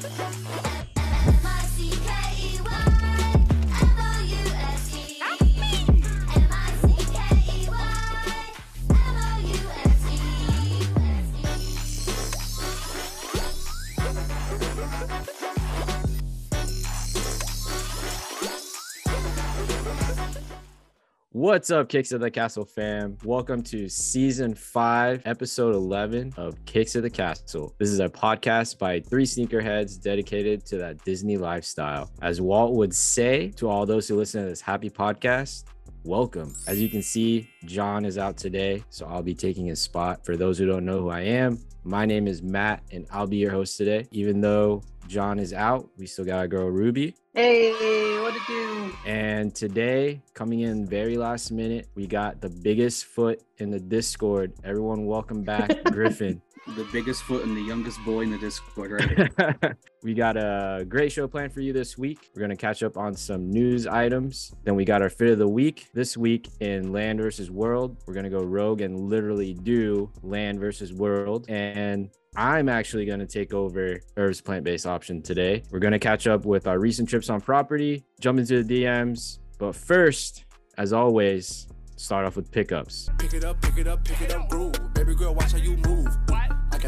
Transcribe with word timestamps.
Música 0.00 0.77
What's 21.48 21.70
up, 21.70 21.88
Kicks 21.88 22.12
at 22.12 22.20
the 22.20 22.30
Castle 22.30 22.66
fam? 22.66 23.16
Welcome 23.24 23.62
to 23.62 23.88
season 23.88 24.54
five, 24.54 25.22
episode 25.24 25.74
11 25.74 26.34
of 26.36 26.62
Kicks 26.66 26.94
at 26.94 27.00
the 27.00 27.08
Castle. 27.08 27.74
This 27.78 27.88
is 27.88 28.00
a 28.00 28.08
podcast 28.10 28.76
by 28.76 29.00
three 29.00 29.24
sneakerheads 29.24 29.98
dedicated 29.98 30.66
to 30.66 30.76
that 30.76 31.02
Disney 31.06 31.38
lifestyle. 31.38 32.10
As 32.20 32.42
Walt 32.42 32.74
would 32.74 32.94
say 32.94 33.48
to 33.52 33.66
all 33.66 33.86
those 33.86 34.06
who 34.06 34.16
listen 34.16 34.42
to 34.42 34.48
this 34.50 34.60
happy 34.60 34.90
podcast, 34.90 35.64
welcome. 36.04 36.54
As 36.66 36.82
you 36.82 36.90
can 36.90 37.00
see, 37.00 37.48
John 37.64 38.04
is 38.04 38.18
out 38.18 38.36
today, 38.36 38.84
so 38.90 39.06
I'll 39.06 39.22
be 39.22 39.34
taking 39.34 39.64
his 39.64 39.80
spot. 39.80 40.26
For 40.26 40.36
those 40.36 40.58
who 40.58 40.66
don't 40.66 40.84
know 40.84 40.98
who 40.98 41.08
I 41.08 41.22
am, 41.22 41.58
my 41.82 42.04
name 42.04 42.28
is 42.28 42.42
Matt, 42.42 42.82
and 42.92 43.06
I'll 43.10 43.26
be 43.26 43.38
your 43.38 43.52
host 43.52 43.78
today. 43.78 44.06
Even 44.10 44.42
though 44.42 44.82
John 45.08 45.38
is 45.38 45.54
out, 45.54 45.88
we 45.96 46.06
still 46.06 46.26
got 46.26 46.38
our 46.38 46.46
girl 46.46 46.68
Ruby. 46.68 47.16
Hey, 47.32 48.20
what 48.20 48.34
to 48.34 48.40
do? 48.46 48.92
And 49.06 49.54
today, 49.54 50.20
coming 50.34 50.60
in 50.60 50.84
very 50.84 51.16
last 51.16 51.50
minute, 51.50 51.88
we 51.94 52.06
got 52.06 52.42
the 52.42 52.50
biggest 52.50 53.06
foot 53.06 53.42
in 53.56 53.70
the 53.70 53.80
Discord. 53.80 54.52
Everyone, 54.64 55.06
welcome 55.06 55.42
back, 55.42 55.82
Griffin. 55.92 56.42
The 56.76 56.86
biggest 56.92 57.22
foot 57.22 57.44
and 57.44 57.56
the 57.56 57.62
youngest 57.62 57.98
boy 58.04 58.20
in 58.20 58.30
the 58.30 58.36
Discord, 58.36 58.90
right? 58.90 59.74
we 60.02 60.12
got 60.12 60.36
a 60.36 60.84
great 60.86 61.10
show 61.10 61.26
planned 61.26 61.54
for 61.54 61.62
you 61.62 61.72
this 61.72 61.96
week. 61.96 62.28
We're 62.34 62.40
going 62.40 62.50
to 62.50 62.56
catch 62.56 62.82
up 62.82 62.98
on 62.98 63.14
some 63.14 63.50
news 63.50 63.86
items. 63.86 64.52
Then 64.64 64.74
we 64.74 64.84
got 64.84 65.00
our 65.00 65.08
fit 65.08 65.30
of 65.30 65.38
the 65.38 65.48
week 65.48 65.86
this 65.94 66.18
week 66.18 66.50
in 66.60 66.92
Land 66.92 67.20
versus 67.20 67.50
World. 67.50 67.96
We're 68.06 68.12
going 68.12 68.24
to 68.24 68.30
go 68.30 68.42
rogue 68.42 68.82
and 68.82 69.08
literally 69.08 69.54
do 69.54 70.10
Land 70.22 70.60
versus 70.60 70.92
World. 70.92 71.46
And 71.48 72.10
I'm 72.36 72.68
actually 72.68 73.04
going 73.04 73.20
to 73.20 73.26
take 73.26 73.52
over 73.52 74.00
Irv's 74.16 74.40
plant 74.40 74.64
based 74.64 74.86
option 74.86 75.22
today. 75.22 75.62
We're 75.70 75.78
going 75.80 75.92
to 75.92 75.98
catch 75.98 76.26
up 76.26 76.44
with 76.44 76.66
our 76.66 76.78
recent 76.78 77.08
trips 77.08 77.30
on 77.30 77.40
property, 77.40 78.04
jump 78.20 78.38
into 78.38 78.62
the 78.62 78.82
DMs. 78.84 79.38
But 79.58 79.74
first, 79.74 80.44
as 80.76 80.92
always, 80.92 81.66
start 81.96 82.26
off 82.26 82.36
with 82.36 82.50
pickups. 82.52 83.08
Pick 83.18 83.34
it 83.34 83.44
up, 83.44 83.60
pick 83.60 83.78
it 83.78 83.88
up, 83.88 84.04
pick 84.04 84.20
it 84.20 84.32
up, 84.32 84.48
groove. 84.48 84.94
Baby 84.94 85.14
girl, 85.14 85.34
watch 85.34 85.52
how 85.52 85.58
you 85.58 85.76
move. 85.78 86.06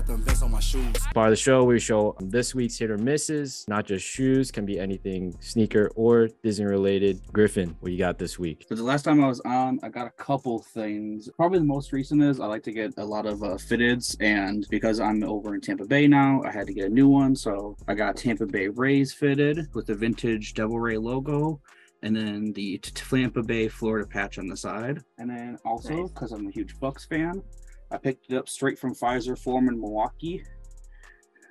I 0.01 0.03
got 0.03 0.07
them 0.07 0.23
vests 0.23 0.43
on 0.43 0.51
my 0.51 0.61
shoes. 0.61 0.95
Part 1.13 1.27
of 1.29 1.33
the 1.33 1.37
show, 1.37 1.63
we 1.65 1.79
show 1.79 2.17
this 2.21 2.55
week's 2.55 2.79
hit 2.79 2.91
or 2.91 2.97
misses, 2.97 3.67
not 3.69 3.85
just 3.85 4.03
shoes, 4.07 4.51
can 4.51 4.65
be 4.65 4.81
anything 4.81 5.37
sneaker 5.41 5.91
or 5.95 6.29
Disney 6.43 6.65
related. 6.65 7.21
Griffin, 7.35 7.77
what 7.81 7.93
you 7.93 7.99
got 7.99 8.17
this 8.17 8.39
week? 8.39 8.65
So 8.67 8.75
the 8.77 8.83
last 8.83 9.03
time 9.03 9.23
I 9.23 9.29
was 9.29 9.41
on, 9.41 9.79
I 9.83 9.91
got 9.91 10.07
a 10.07 10.11
couple 10.13 10.61
things. 10.61 11.29
Probably 11.37 11.59
the 11.59 11.67
most 11.67 11.93
recent 11.93 12.23
is 12.23 12.41
I 12.41 12.47
like 12.47 12.63
to 12.63 12.73
get 12.73 12.95
a 12.97 13.05
lot 13.05 13.27
of 13.27 13.43
uh, 13.43 13.57
fitteds, 13.57 14.17
and 14.21 14.67
because 14.71 15.01
I'm 15.01 15.23
over 15.23 15.55
in 15.55 15.61
Tampa 15.61 15.85
Bay 15.85 16.09
now, 16.09 16.41
I 16.47 16.51
had 16.51 16.67
to 16.69 16.73
get 16.73 16.87
a 16.87 16.95
new 16.95 17.09
one. 17.09 17.37
So 17.37 17.77
I 17.87 17.93
got 17.93 18.17
Tampa 18.17 18.47
Bay 18.47 18.69
Rays 18.69 19.13
fitted 19.13 19.67
with 19.75 19.85
the 19.85 19.95
vintage 19.95 20.55
Devil 20.55 20.81
Ray 20.81 20.97
logo. 20.97 21.61
And 22.03 22.17
then 22.17 22.55
the 22.55 22.79
Tampa 22.79 23.43
Bay 23.43 23.69
Florida 23.69 24.07
patch 24.09 24.39
on 24.39 24.47
the 24.47 24.57
side. 24.57 25.03
And 25.19 25.29
then 25.29 25.59
also, 25.67 25.95
Nice. 26.05 26.11
because 26.11 26.33
I'm 26.33 26.47
a 26.47 26.51
huge 26.51 26.81
Bucks 26.81 27.05
fan, 27.05 27.43
I 27.91 27.99
picked 27.99 28.31
it 28.31 28.37
up 28.37 28.49
straight 28.49 28.79
from 28.79 28.95
Fiserv 28.95 29.39
Forum 29.39 29.69
Milwaukee. 29.81 30.45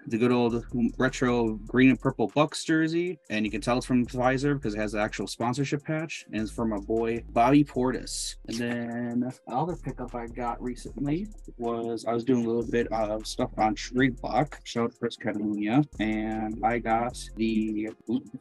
The 0.09 0.17
good 0.17 0.31
old 0.31 0.65
retro 0.97 1.53
green 1.67 1.89
and 1.91 1.99
purple 2.01 2.31
Bucks 2.33 2.63
jersey, 2.63 3.19
and 3.29 3.45
you 3.45 3.51
can 3.51 3.61
tell 3.61 3.77
it's 3.77 3.85
from 3.85 4.07
Fiserv 4.07 4.55
because 4.55 4.73
it 4.73 4.79
has 4.79 4.93
the 4.93 4.99
actual 4.99 5.27
sponsorship 5.27 5.83
patch, 5.85 6.25
and 6.33 6.41
it's 6.41 6.51
from 6.51 6.69
my 6.69 6.79
boy 6.79 7.23
Bobby 7.29 7.63
Portis. 7.63 8.37
And 8.47 8.57
then 8.57 9.19
the 9.19 9.53
other 9.55 9.75
pickup 9.75 10.15
I 10.15 10.25
got 10.25 10.59
recently 10.63 11.27
was 11.59 12.05
I 12.05 12.13
was 12.13 12.23
doing 12.23 12.43
a 12.43 12.47
little 12.47 12.65
bit 12.69 12.87
of 12.91 13.27
stuff 13.27 13.51
on 13.59 13.75
Tree 13.75 14.09
Block, 14.09 14.59
showed 14.63 14.97
Chris 14.97 15.15
Catalunya, 15.15 15.85
and 15.99 16.59
I 16.63 16.79
got 16.79 17.15
the 17.35 17.89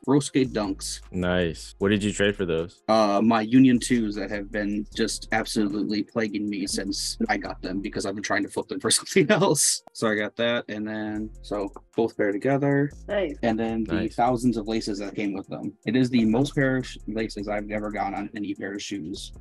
Broskate 0.06 0.52
Dunks, 0.52 1.00
Nice. 1.12 1.74
What 1.78 1.90
did 1.90 2.02
you 2.02 2.12
trade 2.14 2.34
for 2.34 2.46
those? 2.46 2.82
uh, 2.88 3.20
my 3.22 3.42
Union 3.42 3.78
twos 3.78 4.14
that 4.14 4.30
have 4.30 4.50
been 4.50 4.86
just 4.96 5.28
absolutely 5.32 6.02
plaguing 6.02 6.48
me 6.48 6.66
since 6.66 7.18
I 7.28 7.36
got 7.36 7.60
them 7.60 7.80
because 7.80 8.06
I've 8.06 8.14
been 8.14 8.22
trying 8.22 8.42
to 8.44 8.48
flip 8.48 8.68
them 8.68 8.80
for 8.80 8.90
something 8.98 9.30
else. 9.30 9.82
So 9.92 10.08
I 10.08 10.14
got 10.14 10.34
that, 10.36 10.64
and 10.70 10.86
then 10.88 11.30
so 11.42 11.57
both 11.96 12.16
pair 12.16 12.30
together, 12.32 12.90
Nice. 13.08 13.36
and 13.42 13.58
then 13.58 13.84
the 13.84 13.94
Nice. 13.94 14.14
thousands 14.14 14.56
of 14.56 14.68
laces 14.68 14.98
that 15.00 15.14
came 15.14 15.32
with 15.32 15.46
them. 15.48 15.72
It 15.86 15.96
is 15.96 16.08
the 16.10 16.24
most 16.24 16.54
pair 16.54 16.76
of 16.76 16.86
sh- 16.86 16.98
laces 17.08 17.48
I've 17.48 17.70
ever 17.70 17.90
gotten 17.90 18.14
on 18.14 18.30
any 18.36 18.54
pair 18.54 18.72
of 18.74 18.82
shoes. 18.82 19.32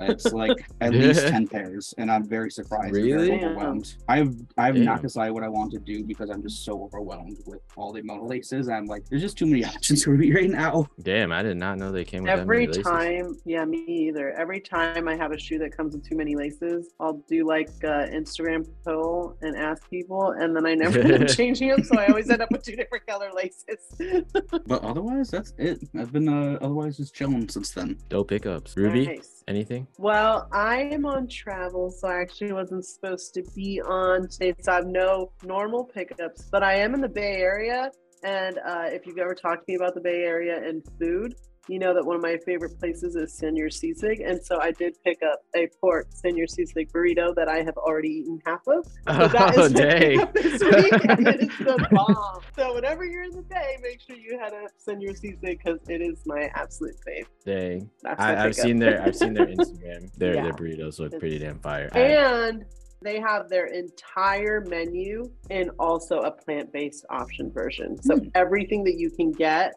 It's 0.00 0.32
like 0.32 0.56
at 0.80 0.92
least 0.92 1.26
ten 1.28 1.46
pairs, 1.46 1.94
and 1.98 2.10
I'm 2.10 2.24
very 2.26 2.50
surprised. 2.50 2.86
and 2.86 2.94
very 2.94 3.12
Really? 3.12 3.44
overwhelmed. 3.44 3.94
I've 4.08 4.34
I've 4.56 4.74
Damn. 4.76 4.84
not 4.84 5.02
decided 5.02 5.32
what 5.32 5.42
I 5.44 5.48
want 5.48 5.72
to 5.72 5.78
do 5.78 6.04
because 6.04 6.30
I'm 6.30 6.42
just 6.42 6.64
so 6.64 6.82
overwhelmed 6.84 7.38
with 7.46 7.60
all 7.76 7.92
the 7.92 8.00
amount 8.00 8.22
of 8.22 8.28
laces. 8.28 8.68
I'm 8.68 8.86
like, 8.86 9.04
there's 9.08 9.22
just 9.22 9.36
too 9.36 9.46
many 9.46 9.64
options 9.74 10.04
for 10.04 10.10
me 10.10 10.32
right 10.32 10.50
now. 10.50 10.86
Damn, 11.02 11.32
I 11.32 11.42
did 11.42 11.56
not 11.56 11.78
know 11.78 11.92
they 11.92 12.04
came 12.04 12.22
with 12.22 12.30
that 12.32 12.40
Every 12.40 12.66
many 12.66 12.66
laces. 12.68 12.84
time, 12.84 13.36
yeah, 13.44 13.64
me 13.64 13.84
either. 13.86 14.30
Every 14.32 14.60
time 14.60 15.08
I 15.08 15.16
have 15.16 15.32
a 15.32 15.38
shoe 15.38 15.58
that 15.58 15.76
comes 15.76 15.94
with 15.94 16.08
too 16.08 16.16
many 16.16 16.34
laces, 16.36 16.94
I'll 17.00 17.22
do 17.28 17.46
like 17.46 17.68
uh, 17.84 18.06
Instagram 18.08 18.66
poll 18.84 19.36
and 19.42 19.56
ask 19.56 19.88
people, 19.90 20.30
and 20.32 20.54
then 20.56 20.66
I 20.66 20.74
never 20.74 20.98
end 21.00 21.12
up 21.22 21.28
changing 21.58 21.68
them, 21.76 21.84
so 21.84 21.98
I 21.98 22.06
always 22.06 22.30
end 22.30 22.42
up 22.42 22.50
with 22.50 22.62
two 22.62 22.76
different 22.76 23.06
color 23.06 23.30
laces. 23.34 23.78
But 24.66 24.82
otherwise, 24.82 25.30
that's 25.30 25.52
it. 25.58 25.78
I've 25.98 26.12
been 26.12 26.28
uh, 26.28 26.58
otherwise 26.60 26.96
just 26.96 27.14
chilling 27.14 27.48
since 27.48 27.70
then. 27.70 27.98
Dope 28.08 28.28
pickups. 28.28 28.76
Ruby, 28.76 29.06
Nice. 29.06 29.44
anything? 29.48 29.86
Well, 29.98 30.48
I 30.52 30.82
am 30.92 31.06
on 31.06 31.28
travel, 31.28 31.90
so 31.90 32.08
I 32.08 32.20
actually 32.20 32.52
wasn't 32.52 32.84
supposed 32.84 33.34
to 33.34 33.42
be 33.54 33.80
on 33.82 34.28
today. 34.28 34.54
So 34.60 34.72
I 34.72 34.74
have 34.76 34.86
no 34.86 35.32
normal 35.44 35.84
pickups, 35.84 36.48
but 36.50 36.62
I 36.62 36.74
am 36.76 36.94
in 36.94 37.00
the 37.00 37.08
Bay 37.08 37.36
Area. 37.36 37.90
And 38.24 38.58
uh, 38.58 38.84
if 38.86 39.06
you've 39.06 39.18
ever 39.18 39.34
talked 39.34 39.66
to 39.66 39.72
me 39.72 39.76
about 39.76 39.94
the 39.94 40.00
Bay 40.00 40.22
Area 40.24 40.56
and 40.66 40.82
food, 40.98 41.34
you 41.68 41.78
know 41.78 41.92
that 41.94 42.04
one 42.04 42.16
of 42.16 42.22
my 42.22 42.36
favorite 42.44 42.78
places 42.78 43.16
is 43.16 43.32
Senor 43.32 43.66
Sisig. 43.68 44.28
And 44.28 44.42
so 44.44 44.60
I 44.60 44.70
did 44.70 44.96
pick 45.04 45.20
up 45.22 45.42
a 45.56 45.68
pork 45.80 46.06
Senor 46.10 46.44
Sisig 46.46 46.90
burrito 46.92 47.34
that 47.34 47.48
I 47.48 47.62
have 47.62 47.76
already 47.76 48.08
eaten 48.08 48.40
half 48.46 48.60
of. 48.68 48.84
So 48.86 49.28
that 49.28 49.54
Oh, 49.58 49.64
is 49.64 49.72
dang. 49.74 50.28
this 50.34 50.62
week, 50.62 50.92
and 51.08 51.26
it 51.28 51.40
is 51.42 51.58
the 51.58 51.88
bomb. 51.90 52.40
So 52.56 52.74
whenever 52.74 53.04
you're 53.04 53.24
in 53.24 53.30
the 53.32 53.42
Bay, 53.42 53.76
make 53.82 54.00
sure 54.00 54.16
you 54.16 54.38
head 54.38 54.52
up 54.54 54.70
Senor 54.76 55.12
Sisig 55.12 55.40
because 55.40 55.80
it 55.88 56.00
is 56.00 56.18
my 56.26 56.50
absolute 56.54 56.94
fave. 57.06 57.26
Dang. 57.44 57.90
I, 58.04 58.44
I've 58.46 58.54
seen 58.54 58.78
their 58.78 59.02
I've 59.02 59.16
seen 59.16 59.34
their 59.34 59.46
Instagram. 59.46 60.12
Their 60.16 60.34
Yeah. 60.34 60.42
their 60.44 60.52
burritos 60.52 60.98
look 61.00 61.18
pretty 61.18 61.38
damn 61.38 61.58
fire. 61.60 61.90
And 61.96 62.64
they 63.02 63.20
have 63.20 63.48
their 63.48 63.66
entire 63.66 64.62
menu 64.68 65.30
and 65.50 65.70
also 65.78 66.20
a 66.20 66.30
plant-based 66.30 67.04
option 67.10 67.50
version 67.52 68.00
so 68.02 68.16
Hmm. 68.16 68.28
everything 68.34 68.82
that 68.84 68.94
you 68.98 69.10
can 69.10 69.30
get 69.32 69.74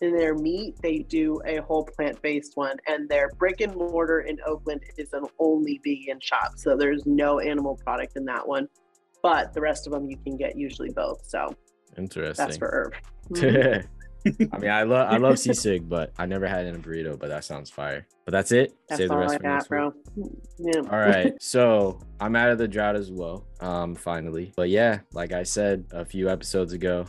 in 0.00 0.16
their 0.16 0.34
meat 0.34 0.74
they 0.82 0.98
do 0.98 1.40
a 1.46 1.58
whole 1.58 1.84
plant-based 1.84 2.52
one 2.56 2.76
and 2.86 3.08
their 3.08 3.30
brick 3.38 3.60
and 3.60 3.74
mortar 3.74 4.20
in 4.20 4.38
oakland 4.46 4.80
is 4.98 5.12
an 5.12 5.24
only 5.38 5.80
vegan 5.84 6.18
shop 6.20 6.52
so 6.56 6.76
there's 6.76 7.06
no 7.06 7.38
animal 7.38 7.76
product 7.76 8.16
in 8.16 8.24
that 8.24 8.46
one 8.46 8.68
but 9.22 9.52
the 9.54 9.60
rest 9.60 9.86
of 9.86 9.92
them 9.92 10.10
you 10.10 10.16
can 10.18 10.36
get 10.36 10.56
usually 10.56 10.90
both 10.90 11.24
so 11.24 11.54
Interesting. 11.96 12.44
that's 12.44 12.56
for 12.56 12.92
Irv. 13.32 13.84
I 14.52 14.58
mean, 14.58 14.70
I 14.70 14.84
love 14.84 15.12
I 15.12 15.18
love 15.18 15.34
sisig, 15.34 15.88
but 15.88 16.12
I 16.18 16.26
never 16.26 16.46
had 16.46 16.64
it 16.64 16.68
in 16.68 16.76
a 16.76 16.78
burrito. 16.78 17.18
But 17.18 17.28
that 17.28 17.44
sounds 17.44 17.70
fire. 17.70 18.06
But 18.24 18.32
that's 18.32 18.52
it. 18.52 18.74
that's 18.88 19.00
Save 19.00 19.08
the 19.10 19.14
all 19.14 19.20
rest 19.20 19.34
i 19.34 19.36
for 19.36 19.42
got 19.42 19.68
bro 19.68 19.94
yeah 20.58 20.80
All 20.90 20.98
right. 20.98 21.34
So 21.40 22.00
I'm 22.20 22.34
out 22.36 22.50
of 22.50 22.58
the 22.58 22.66
drought 22.66 22.96
as 22.96 23.10
well. 23.10 23.46
Um, 23.60 23.94
finally. 23.94 24.52
But 24.56 24.70
yeah, 24.70 25.00
like 25.12 25.32
I 25.32 25.42
said 25.42 25.84
a 25.92 26.04
few 26.04 26.30
episodes 26.30 26.72
ago, 26.72 27.04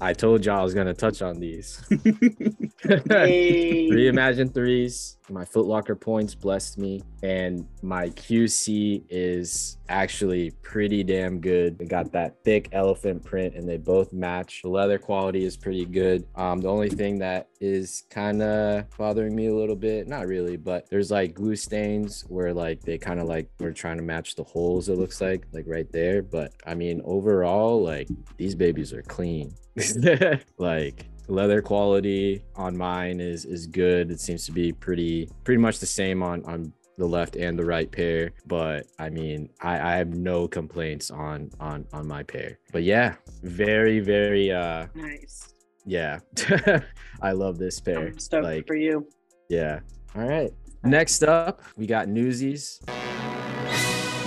I 0.00 0.12
told 0.12 0.44
y'all 0.44 0.60
I 0.60 0.62
was 0.62 0.74
gonna 0.74 0.94
touch 0.94 1.22
on 1.22 1.40
these. 1.40 1.82
Hey. 3.10 3.88
Reimagine 3.90 4.54
threes. 4.54 5.17
My 5.30 5.44
Footlocker 5.44 5.98
points 5.98 6.34
blessed 6.34 6.78
me, 6.78 7.02
and 7.22 7.66
my 7.82 8.08
QC 8.10 9.04
is 9.08 9.78
actually 9.88 10.50
pretty 10.62 11.02
damn 11.04 11.40
good. 11.40 11.78
They 11.78 11.84
got 11.84 12.12
that 12.12 12.42
thick 12.44 12.68
elephant 12.72 13.24
print, 13.24 13.54
and 13.54 13.68
they 13.68 13.76
both 13.76 14.12
match. 14.12 14.62
The 14.62 14.68
leather 14.68 14.98
quality 14.98 15.44
is 15.44 15.56
pretty 15.56 15.84
good. 15.84 16.26
Um, 16.34 16.60
the 16.60 16.68
only 16.68 16.88
thing 16.88 17.18
that 17.18 17.48
is 17.60 18.04
kind 18.10 18.42
of 18.42 18.84
bothering 18.96 19.34
me 19.34 19.48
a 19.48 19.54
little 19.54 19.76
bit, 19.76 20.08
not 20.08 20.26
really, 20.26 20.56
but 20.56 20.88
there's 20.90 21.10
like 21.10 21.34
glue 21.34 21.56
stains 21.56 22.24
where 22.28 22.54
like 22.54 22.80
they 22.82 22.98
kind 22.98 23.20
of 23.20 23.26
like 23.26 23.50
we're 23.58 23.72
trying 23.72 23.96
to 23.96 24.02
match 24.02 24.34
the 24.34 24.44
holes. 24.44 24.88
It 24.88 24.98
looks 24.98 25.20
like 25.20 25.46
like 25.52 25.64
right 25.66 25.90
there, 25.92 26.22
but 26.22 26.52
I 26.66 26.74
mean 26.74 27.02
overall, 27.04 27.82
like 27.82 28.08
these 28.36 28.54
babies 28.54 28.92
are 28.92 29.02
clean. 29.02 29.54
like 30.58 31.06
leather 31.28 31.60
quality 31.62 32.42
on 32.56 32.76
mine 32.76 33.20
is 33.20 33.44
is 33.44 33.66
good 33.66 34.10
it 34.10 34.18
seems 34.20 34.44
to 34.46 34.52
be 34.52 34.72
pretty 34.72 35.28
pretty 35.44 35.60
much 35.60 35.78
the 35.78 35.86
same 35.86 36.22
on 36.22 36.42
on 36.46 36.72
the 36.96 37.06
left 37.06 37.36
and 37.36 37.56
the 37.56 37.64
right 37.64 37.90
pair. 37.92 38.32
But 38.46 38.86
I 38.98 39.08
mean, 39.08 39.50
I, 39.62 39.92
I 39.92 39.96
have 39.98 40.08
no 40.14 40.48
complaints 40.48 41.10
on 41.12 41.50
on 41.60 41.86
on 41.92 42.08
my 42.08 42.22
pair. 42.24 42.58
But 42.72 42.82
yeah, 42.82 43.14
very 43.42 44.00
very 44.00 44.50
uh 44.50 44.86
Nice. 44.96 45.54
yeah, 45.86 46.18
I 47.22 47.32
love 47.32 47.56
this 47.58 47.78
pair. 47.78 48.08
I'm 48.08 48.18
stoked 48.18 48.44
Like 48.44 48.66
for 48.66 48.74
you. 48.74 49.06
yeah. 49.48 49.78
All 50.16 50.26
right. 50.26 50.52
Next 50.82 51.22
up, 51.22 51.62
we 51.76 51.86
got 51.86 52.08
Newsies. 52.08 52.80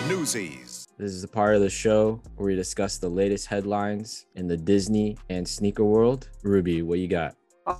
Newsies. 0.07 0.70
This 1.01 1.13
is 1.13 1.23
the 1.23 1.27
part 1.27 1.55
of 1.55 1.61
the 1.61 1.69
show 1.71 2.21
where 2.35 2.45
we 2.45 2.55
discuss 2.55 2.99
the 2.99 3.09
latest 3.09 3.47
headlines 3.47 4.27
in 4.35 4.47
the 4.47 4.55
Disney 4.55 5.17
and 5.29 5.47
sneaker 5.47 5.83
world. 5.83 6.29
Ruby, 6.43 6.83
what 6.83 6.99
you 6.99 7.07
got? 7.07 7.35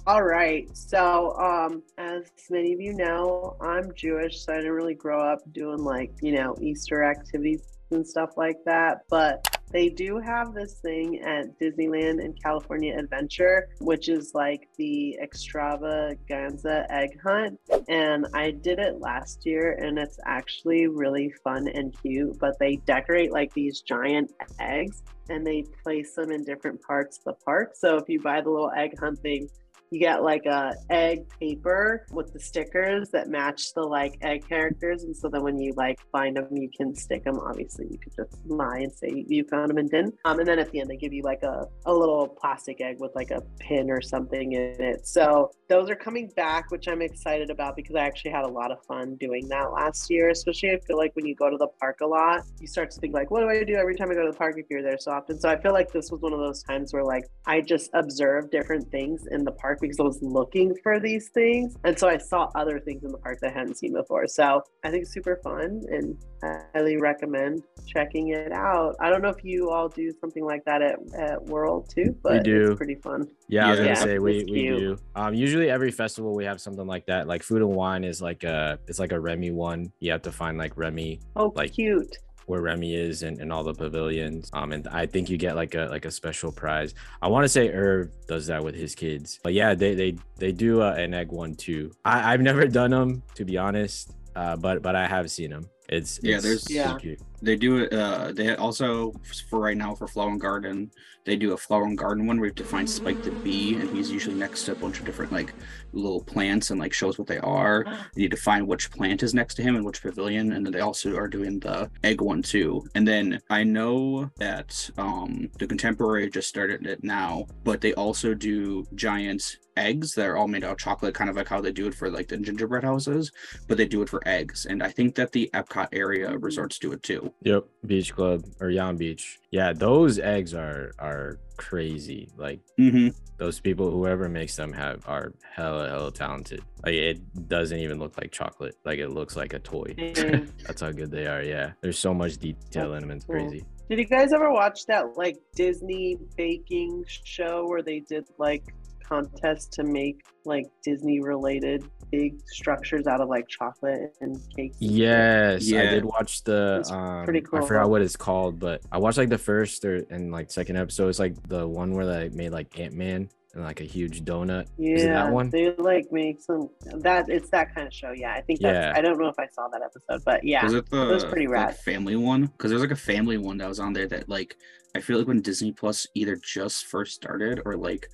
All 0.08 0.24
right. 0.24 0.68
So, 0.76 1.38
um, 1.38 1.84
as 2.00 2.24
many 2.50 2.74
of 2.74 2.82
you 2.82 2.94
know, 2.94 3.58
I'm 3.62 3.94
Jewish, 3.94 4.44
so 4.44 4.54
I 4.54 4.56
didn't 4.56 4.72
really 4.72 4.96
grow 4.96 5.22
up 5.22 5.38
doing 5.52 5.84
like, 5.84 6.12
you 6.24 6.32
know, 6.32 6.56
Easter 6.60 7.04
activities 7.04 7.62
and 7.92 8.08
stuff 8.08 8.38
like 8.38 8.58
that. 8.66 9.04
But 9.10 9.46
they 9.72 9.90
do 9.90 10.20
have 10.20 10.54
this 10.54 10.74
thing 10.74 11.22
at 11.22 11.58
Disneyland 11.60 12.24
and 12.24 12.42
California 12.42 12.98
Adventure, 12.98 13.70
which 13.80 14.10
is 14.10 14.34
like 14.34 14.68
the 14.78 15.18
extravaganza 15.22 16.86
egg 16.90 17.20
hunt. 17.24 17.60
And 17.88 18.28
I 18.34 18.52
did 18.52 18.80
it 18.80 19.00
last 19.00 19.46
year, 19.46 19.74
and 19.82 19.98
it's 19.98 20.20
actually 20.26 20.88
really 20.88 21.34
fun 21.44 21.68
and 21.70 21.96
cute. 22.02 22.38
But 22.40 22.60
they 22.60 22.78
decorate 22.78 23.32
like 23.32 23.54
these 23.54 23.82
giant 23.82 24.32
eggs 24.60 25.04
and 25.30 25.48
they 25.48 25.64
place 25.84 26.16
them 26.16 26.32
in 26.32 26.44
different 26.44 26.82
parts 26.82 27.20
of 27.20 27.24
the 27.24 27.34
park. 27.46 27.72
So 27.76 27.96
if 27.96 28.10
you 28.10 28.20
buy 28.20 28.42
the 28.42 28.50
little 28.50 28.72
egg 28.76 29.00
hunt 29.00 29.20
thing, 29.20 29.50
you 29.92 30.00
get 30.00 30.24
like 30.24 30.46
a 30.46 30.74
egg 30.90 31.28
paper 31.38 32.06
with 32.12 32.32
the 32.32 32.40
stickers 32.40 33.10
that 33.10 33.28
match 33.28 33.74
the 33.74 33.82
like 33.82 34.18
egg 34.22 34.48
characters 34.48 35.04
and 35.04 35.16
so 35.16 35.28
then 35.28 35.44
when 35.44 35.60
you 35.60 35.74
like 35.76 36.00
find 36.12 36.38
them 36.38 36.48
you 36.56 36.70
can 36.76 36.96
stick 36.96 37.24
them 37.26 37.38
obviously 37.40 37.86
you 37.92 37.98
could 37.98 38.16
just 38.16 38.38
lie 38.46 38.80
and 38.80 38.92
say 38.92 39.26
you 39.28 39.44
found 39.50 39.70
them 39.70 39.78
and 39.78 39.92
didn't 39.92 40.16
um, 40.24 40.40
and 40.40 40.48
then 40.48 40.60
at 40.60 40.72
the 40.72 40.80
end 40.80 40.90
they 40.90 40.96
give 40.96 41.12
you 41.12 41.22
like 41.24 41.44
a, 41.44 41.68
a 41.86 41.94
little 41.94 42.28
plastic 42.28 42.80
egg 42.80 42.98
with 43.00 43.12
like 43.16 43.32
a 43.32 43.42
pin 43.60 43.92
or 43.92 44.02
something 44.02 44.54
in 44.54 44.62
it. 44.80 45.06
So 45.06 45.52
those 45.68 45.90
are 45.90 45.96
coming 45.96 46.30
back 46.36 46.70
which 46.70 46.88
i'm 46.88 47.02
excited 47.02 47.50
about 47.50 47.76
because 47.76 47.96
i 47.96 48.02
actually 48.02 48.32
had 48.32 48.44
a 48.44 48.48
lot 48.48 48.72
of 48.72 48.86
fun 48.86 49.16
doing 49.16 49.48
that 49.48 49.72
last 49.72 50.10
year 50.10 50.30
especially 50.30 50.72
i 50.72 50.80
feel 50.86 50.98
like 50.98 51.16
when 51.16 51.26
you 51.26 51.34
go 51.36 51.50
to 51.50 51.58
the 51.58 51.68
park 51.80 52.02
a 52.02 52.06
lot 52.06 52.44
you 52.60 52.68
start 52.68 52.92
to 52.92 53.00
think 53.00 53.14
like 53.14 53.32
what 53.32 53.40
do 53.40 53.50
i 53.50 53.64
do 53.64 53.76
every 53.76 53.96
time 53.96 54.12
i 54.12 54.14
go 54.14 54.26
to 54.26 54.32
the 54.32 54.38
park 54.38 54.56
if 54.58 54.66
you're 54.70 54.84
there 54.84 54.98
so 54.98 55.12
often? 55.12 55.40
So 55.40 55.50
i 55.50 55.60
feel 55.60 55.72
like 55.72 55.92
this 55.92 56.12
was 56.12 56.22
one 56.22 56.34
of 56.34 56.40
those 56.40 56.62
times 56.64 56.94
where 56.94 57.04
like 57.04 57.24
i 57.46 57.62
just 57.62 57.90
observed 57.94 58.52
different 58.52 58.90
things 58.92 59.28
in 59.32 59.46
the 59.46 59.52
park 59.52 59.81
because 59.82 60.00
I 60.00 60.04
was 60.04 60.20
looking 60.22 60.76
for 60.84 61.00
these 61.00 61.30
things. 61.30 61.76
And 61.84 61.98
so 61.98 62.08
I 62.08 62.18
saw 62.18 62.50
other 62.56 62.80
things 62.80 63.04
in 63.04 63.12
the 63.12 63.18
park 63.18 63.40
that 63.42 63.52
I 63.52 63.60
hadn't 63.60 63.76
seen 63.78 63.94
before. 63.94 64.28
So 64.28 64.62
I 64.84 64.90
think 64.90 65.04
it's 65.04 65.14
super 65.14 65.40
fun 65.44 65.82
and 65.90 66.18
I 66.44 66.60
highly 66.74 66.98
recommend 66.98 67.64
checking 67.86 68.30
it 68.30 68.52
out. 68.52 68.96
I 69.00 69.10
don't 69.10 69.22
know 69.22 69.30
if 69.30 69.44
you 69.44 69.70
all 69.70 69.90
do 69.90 70.12
something 70.22 70.46
like 70.46 70.64
that 70.66 70.82
at, 70.82 70.96
at 71.14 71.44
World 71.46 71.90
too, 71.94 72.16
but 72.24 72.34
we 72.34 72.40
do. 72.40 72.72
it's 72.72 72.78
pretty 72.78 72.96
fun. 72.96 73.28
Yeah, 73.48 73.68
I 73.68 73.72
was 73.72 73.80
gonna 73.80 73.96
say 73.96 74.18
we, 74.20 74.44
we 74.50 74.62
do. 74.68 74.98
Um, 75.16 75.34
usually 75.34 75.70
every 75.70 75.92
festival 75.92 76.34
we 76.36 76.46
have 76.46 76.62
something 76.62 76.88
like 76.88 77.06
that. 77.08 77.28
Like 77.28 77.44
food 77.44 77.62
and 77.62 77.72
wine 77.72 78.04
is 78.04 78.22
like 78.22 78.44
a 78.44 78.80
it's 78.88 79.00
like 79.00 79.12
a 79.12 79.20
Remy 79.20 79.52
one. 79.52 79.92
You 80.00 80.12
have 80.12 80.22
to 80.24 80.32
find 80.32 80.58
like 80.58 80.78
Remy 80.78 81.20
Oh, 81.36 81.52
Like- 81.56 81.74
cute. 81.74 82.18
Where 82.48 82.62
Remy 82.62 82.96
is 82.96 83.24
and, 83.24 83.40
and 83.40 83.52
all 83.52 83.64
the 83.64 83.74
pavilions. 83.74 84.50
Um, 84.54 84.72
and 84.72 84.88
I 84.88 85.06
think 85.06 85.30
you 85.30 85.38
get 85.38 85.56
like 85.56 85.76
a 85.76 85.88
like 85.92 86.06
a 86.06 86.12
special 86.12 86.52
prize. 86.52 86.94
I 87.22 87.28
want 87.28 87.44
to 87.46 87.50
say 87.50 87.70
Irv 87.72 88.10
does 88.28 88.48
that 88.48 88.64
with 88.64 88.76
his 88.76 88.96
kids, 88.96 89.40
but 89.44 89.54
yeah, 89.54 89.74
they 89.74 89.94
they 89.96 90.16
they 90.38 90.52
do 90.52 90.82
uh, 90.82 90.94
an 90.98 91.14
egg 91.14 91.32
one 91.32 91.56
too. 91.56 91.92
I 92.06 92.34
I've 92.34 92.42
never 92.42 92.68
done 92.68 92.92
them 92.92 93.24
to 93.36 93.46
be 93.46 93.58
honest, 93.58 94.12
uh, 94.36 94.56
but 94.58 94.82
but 94.82 94.96
I 94.96 95.08
have 95.08 95.30
seen 95.32 95.52
them. 95.52 95.70
It's 95.90 96.20
Yeah, 96.24 96.36
it's 96.36 96.44
there's- 96.46 96.64
so 96.64 96.74
Yeah. 96.74 96.98
cute. 96.98 97.20
They 97.44 97.56
do 97.56 97.78
it. 97.78 97.92
Uh, 97.94 98.32
they 98.36 98.56
also 98.56 99.14
for 99.50 99.60
right 99.60 99.76
now 99.78 99.96
for 99.96 100.08
Flower 100.08 100.30
and 100.30 100.40
Garden, 100.40 100.92
they 101.26 101.36
do 101.36 101.54
a 101.54 101.58
Flower 101.58 101.86
and 101.86 101.98
Garden 101.98 102.28
one 102.28 102.38
where 102.38 102.46
you 102.48 102.50
have 102.52 102.56
to 102.56 102.64
find 102.64 102.88
Spike 102.88 103.22
the 103.24 103.32
bee, 103.32 103.78
and 103.78 103.90
he's 103.90 104.12
usually 104.12 104.36
next 104.36 104.64
to 104.66 104.74
a 104.74 104.76
bunch 104.76 105.00
of 105.00 105.06
different 105.06 105.32
like 105.32 105.56
little 105.92 106.24
plants 106.24 106.70
and 106.70 106.80
like 106.80 106.94
shows 106.94 107.18
what 107.18 107.28
they 107.28 107.40
are. 107.40 107.88
You 108.16 108.24
need 108.24 108.32
to 108.32 108.38
find 108.38 108.68
which 108.68 108.92
plant 108.92 109.24
is 109.24 109.34
next 109.34 109.56
to 109.56 109.64
him 109.64 109.76
and 109.76 109.84
which 109.86 110.02
pavilion, 110.04 110.52
and 110.54 110.66
then 110.66 110.72
they 110.74 110.82
also 110.82 111.16
are 111.16 111.28
doing 111.28 111.60
the 111.60 111.90
egg 112.04 112.22
one 112.22 112.44
too. 112.44 112.84
And 112.96 113.08
then 113.08 113.40
I 113.50 113.64
know 113.64 114.30
that 114.38 114.90
um 114.98 115.50
the 115.58 115.68
Contemporary 115.68 116.30
just 116.30 116.48
started 116.50 116.86
it 116.86 117.04
now, 117.04 117.48
but 117.64 117.82
they 117.82 117.94
also 117.96 118.34
do 118.36 118.86
giant 118.96 119.58
eggs 119.78 120.14
that 120.16 120.28
are 120.28 120.38
all 120.38 120.48
made 120.48 120.64
out 120.64 120.74
of 120.74 120.78
chocolate, 120.78 121.16
kind 121.16 121.30
of 121.30 121.36
like 121.36 121.48
how 121.48 121.62
they 121.62 121.72
do 121.72 121.88
it 121.88 121.96
for 121.96 122.12
like 122.12 122.28
the 122.28 122.38
gingerbread 122.38 122.84
houses, 122.84 123.32
but 123.68 123.78
they 123.78 123.88
do 123.88 124.02
it 124.02 124.10
for 124.10 124.22
eggs. 124.28 124.66
And 124.66 124.84
I 124.84 124.90
think 124.90 125.16
that 125.16 125.32
the 125.32 125.50
Epcot 125.54 125.88
area 125.94 126.30
Mhm. 126.30 126.44
resorts 126.44 126.78
do 126.80 126.92
it 126.92 127.04
too. 127.04 127.31
Yep, 127.44 127.66
Beach 127.86 128.14
Club 128.14 128.44
or 128.60 128.70
Yon 128.70 128.98
Beach. 128.98 129.40
Yeah, 129.52 129.74
those 129.74 130.20
eggs 130.20 130.54
are 130.54 130.92
are 131.00 131.40
crazy. 131.58 132.30
Like 132.38 132.60
Mm-hmm. 132.80 133.10
those 133.38 133.60
people, 133.60 133.92
whoever 133.92 134.28
makes 134.30 134.56
them, 134.56 134.74
have 134.74 135.04
are 135.08 135.34
hella 135.56 135.90
hella 135.90 136.12
talented. 136.12 136.62
Like 136.86 136.94
it 136.96 137.48
doesn't 137.48 137.78
even 137.80 138.00
look 138.00 138.18
like 138.18 138.32
chocolate. 138.32 138.76
Like 138.86 139.00
it 139.00 139.10
looks 139.10 139.36
like 139.36 139.54
a 139.54 139.60
toy. 139.60 139.94
Dang. 139.98 140.52
That's 140.66 140.82
how 140.82 140.92
good 140.92 141.12
they 141.12 141.28
are. 141.28 141.44
Yeah, 141.44 141.72
there's 141.82 142.00
so 142.00 142.14
much 142.14 142.38
detail 142.38 142.94
in 142.96 143.02
them. 143.02 143.12
It's 143.12 143.26
cool. 143.26 143.36
crazy. 143.36 143.66
Did 143.90 144.00
you 144.00 144.06
guys 144.06 144.32
ever 144.34 144.52
watch 144.52 144.86
that 144.88 145.18
like 145.18 145.38
Disney 145.56 146.18
baking 146.38 147.04
show 147.08 147.66
where 147.68 147.82
they 147.82 148.00
did 148.00 148.26
like 148.38 148.64
contests 149.04 149.66
to 149.76 149.84
make 149.84 150.22
like 150.46 150.66
Disney 150.84 151.20
related 151.20 151.84
big 152.12 152.40
structures 152.48 153.08
out 153.08 153.22
of 153.22 153.30
like 153.30 153.48
chocolate 153.48 154.16
and 154.22 154.36
cakes? 154.56 154.78
and 154.82 154.90
shit? 154.92 155.00
Yes, 155.00 155.74
I 155.74 155.86
did 155.86 156.06
watch 156.06 156.44
the. 156.44 156.78
It's 156.82 156.92
Um, 156.92 157.24
pretty 157.24 157.40
I 157.40 157.44
cool. 157.44 157.66
forgot 157.66 157.90
what 157.90 158.02
it's 158.02 158.16
called, 158.16 158.60
but 158.60 158.82
I 158.92 158.98
watched 158.98 159.18
like 159.18 159.30
the 159.30 159.38
first 159.38 159.84
or 159.86 160.06
and 160.10 160.32
like 160.32 160.52
second 160.52 160.78
episode. 160.78 161.10
It's 161.10 161.20
like 161.20 161.36
the 161.48 161.68
one 161.68 161.94
where 161.94 162.06
they 162.06 162.30
made 162.30 162.50
like 162.52 162.78
Ant 162.80 162.94
Man 162.94 163.30
and 163.54 163.64
like 163.64 163.82
a 163.82 163.86
huge 163.86 164.24
donut. 164.24 164.68
Yeah, 164.78 164.96
Is 164.96 165.04
it 165.04 165.08
that 165.08 165.32
one? 165.32 165.50
they 165.50 165.74
like 165.76 166.12
make 166.12 166.42
some 166.42 166.70
that 167.00 167.30
it's 167.30 167.50
that 167.50 167.74
kind 167.76 167.88
of 167.88 167.94
show. 167.94 168.12
Yeah, 168.16 168.34
I 168.34 168.42
think 168.42 168.60
that's. 168.62 168.74
Yeah. 168.74 168.94
I 168.96 169.02
don't 169.02 169.18
know 169.20 169.28
if 169.28 169.40
I 169.40 169.48
saw 169.48 169.68
that 169.70 169.82
episode, 169.82 170.24
but 170.26 170.44
yeah, 170.44 170.64
Was 170.64 170.74
it 170.74 170.90
the 170.90 171.06
was 171.06 171.26
pretty 171.26 171.48
like, 171.48 171.56
rad. 171.68 171.78
family 171.78 172.16
one? 172.16 172.46
Because 172.46 172.70
there's 172.72 172.82
like 172.82 172.92
a 172.92 172.96
family 172.96 173.38
one 173.38 173.58
that 173.58 173.68
was 173.68 173.80
on 173.80 173.94
there 173.94 174.08
that 174.08 174.30
like 174.30 174.58
I 174.96 175.00
feel 175.02 175.18
like 175.18 175.28
when 175.28 175.42
Disney 175.42 175.72
Plus 175.72 176.06
either 176.16 176.36
just 176.36 176.86
first 176.86 177.14
started 177.16 177.62
or 177.66 177.76
like 177.78 178.10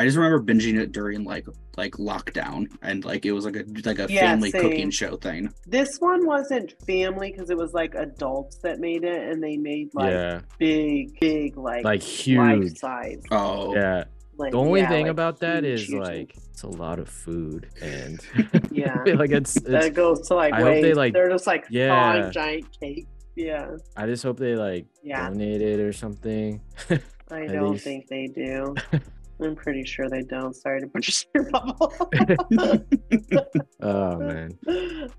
I 0.00 0.04
just 0.06 0.16
remember 0.16 0.40
binging 0.42 0.80
it 0.80 0.92
during 0.92 1.24
like 1.24 1.46
like 1.76 1.92
lockdown 1.92 2.66
and 2.82 3.04
like 3.04 3.26
it 3.26 3.32
was 3.32 3.44
like 3.44 3.56
a 3.56 3.64
like 3.84 3.98
a 3.98 4.06
Yeah, 4.10 4.20
family 4.32 4.50
same. 4.50 4.62
cooking 4.62 4.90
show 4.90 5.16
thing. 5.16 5.52
this 5.66 5.98
one 5.98 6.26
wasn't 6.26 6.72
family 6.86 7.30
because 7.32 7.50
it 7.50 7.56
was 7.58 7.74
like 7.74 7.94
adults 7.94 8.56
that 8.62 8.80
made 8.80 9.04
it, 9.04 9.28
and 9.30 9.42
they 9.42 9.56
made 9.58 9.90
like 9.94 10.12
yeah, 10.12 10.40
big, 10.58 11.20
big 11.20 11.56
like 11.58 11.84
like 11.84 12.00
life 12.00 12.02
huge. 12.02 12.78
size. 12.78 13.22
Oh 13.30 13.74
Yeah. 13.74 14.04
Like, 14.38 14.52
The 14.52 14.58
only 14.58 14.80
yeah, 14.80 14.88
thing 14.88 15.02
like, 15.04 15.10
about 15.10 15.40
that 15.40 15.64
huge, 15.64 15.80
is 15.82 15.88
huge 15.88 16.00
like 16.00 16.34
it's 16.50 16.62
a 16.62 16.68
lot 16.68 16.98
of 16.98 17.08
food 17.10 17.68
and 17.82 18.24
Yeah. 18.72 19.02
like 19.06 19.32
it's, 19.32 19.56
it's 19.56 19.66
that 19.68 19.92
goes 19.92 20.26
to 20.28 20.34
like 20.34 20.54
I 20.54 20.62
hope 20.62 20.80
they 20.80 20.94
like 20.94 21.12
they're 21.12 21.28
just 21.28 21.46
like 21.46 21.66
Yeah. 21.68 22.30
giant 22.32 22.66
cake. 22.80 23.06
Yeah, 23.36 23.76
I 23.96 24.06
just 24.06 24.22
hope 24.22 24.38
they 24.38 24.56
like 24.56 24.86
Yeah. 25.02 25.28
donate 25.28 25.60
it 25.60 25.78
or 25.78 25.92
something. 25.92 26.60
I 27.30 27.46
don't 27.46 27.72
least. 27.72 27.84
think 27.84 28.08
they 28.08 28.26
do. 28.28 28.74
I'm 29.42 29.56
pretty 29.56 29.84
sure 29.84 30.08
they 30.08 30.22
don't. 30.22 30.54
Sorry 30.54 30.80
to 30.80 30.86
put 30.86 31.24
your 31.34 31.50
bubble. 31.50 31.92
Oh 33.82 34.18
man. 34.18 34.58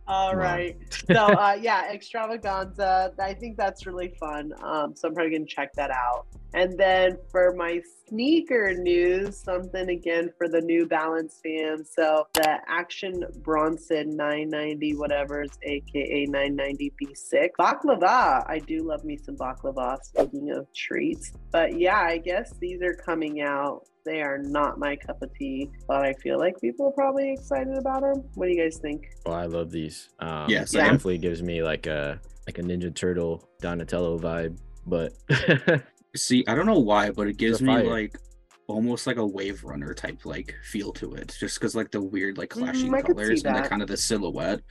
All 0.07 0.35
right. 0.35 0.77
So 1.11 1.15
uh, 1.15 1.57
yeah, 1.59 1.91
extravaganza. 1.91 3.13
I 3.19 3.33
think 3.33 3.57
that's 3.57 3.87
really 3.87 4.13
fun. 4.19 4.53
Um, 4.61 4.95
so 4.95 5.07
I'm 5.07 5.15
probably 5.15 5.31
gonna 5.33 5.45
check 5.45 5.73
that 5.73 5.89
out. 5.89 6.27
And 6.53 6.77
then 6.77 7.17
for 7.31 7.55
my 7.55 7.81
sneaker 8.07 8.73
news, 8.73 9.37
something 9.37 9.89
again 9.89 10.31
for 10.37 10.49
the 10.49 10.59
New 10.61 10.85
Balance 10.85 11.39
fans. 11.43 11.91
So 11.95 12.27
the 12.33 12.57
Action 12.67 13.23
Bronson 13.41 14.15
990 14.15 14.95
whatever's, 14.97 15.57
aka 15.63 16.25
990 16.25 16.93
v6 17.01 17.49
baklava. 17.59 18.43
I 18.47 18.59
do 18.59 18.83
love 18.83 19.03
me 19.03 19.17
some 19.17 19.37
baklava. 19.37 19.97
Speaking 20.03 20.51
of 20.51 20.67
treats, 20.73 21.31
but 21.51 21.79
yeah, 21.79 22.01
I 22.01 22.17
guess 22.17 22.53
these 22.59 22.81
are 22.81 22.93
coming 22.93 23.41
out. 23.41 23.87
They 24.05 24.21
are 24.21 24.37
not 24.39 24.79
my 24.79 24.95
cup 24.95 25.21
of 25.21 25.31
tea, 25.37 25.69
but 25.87 26.03
I 26.03 26.13
feel 26.13 26.39
like 26.39 26.59
people 26.59 26.87
are 26.87 26.91
probably 26.91 27.33
excited 27.33 27.77
about 27.77 28.01
them. 28.01 28.23
What 28.35 28.47
do 28.47 28.51
you 28.51 28.61
guys 28.61 28.77
think? 28.77 29.07
Oh, 29.25 29.31
I 29.31 29.45
love 29.45 29.69
these. 29.71 30.09
Um, 30.19 30.49
Yes, 30.49 30.73
it 30.73 30.77
definitely 30.77 31.19
gives 31.19 31.43
me 31.43 31.61
like 31.61 31.85
a 31.87 32.19
like 32.47 32.57
a 32.57 32.63
Ninja 32.63 32.93
Turtle 32.93 33.47
Donatello 33.61 34.17
vibe, 34.17 34.57
but 34.87 35.13
See, 36.15 36.43
I 36.47 36.55
don't 36.55 36.65
know 36.65 36.79
why, 36.79 37.11
but 37.11 37.27
it 37.27 37.37
gives 37.37 37.61
me 37.61 37.71
like 37.83 38.15
almost 38.67 39.05
like 39.05 39.17
a 39.17 39.25
wave 39.25 39.63
runner 39.63 39.93
type 39.93 40.25
like 40.25 40.55
feel 40.63 40.91
to 40.93 41.13
it, 41.13 41.35
just 41.39 41.59
because 41.59 41.75
like 41.75 41.91
the 41.91 42.01
weird 42.01 42.37
like 42.37 42.49
clashing 42.49 42.91
Mm, 42.91 42.97
I 42.97 43.01
could 43.01 43.17
see 43.17 43.23
colors 43.23 43.43
and 43.45 43.55
the 43.55 43.69
kind 43.69 43.81
of 43.81 43.87
the 43.87 43.97
silhouette. 43.97 44.61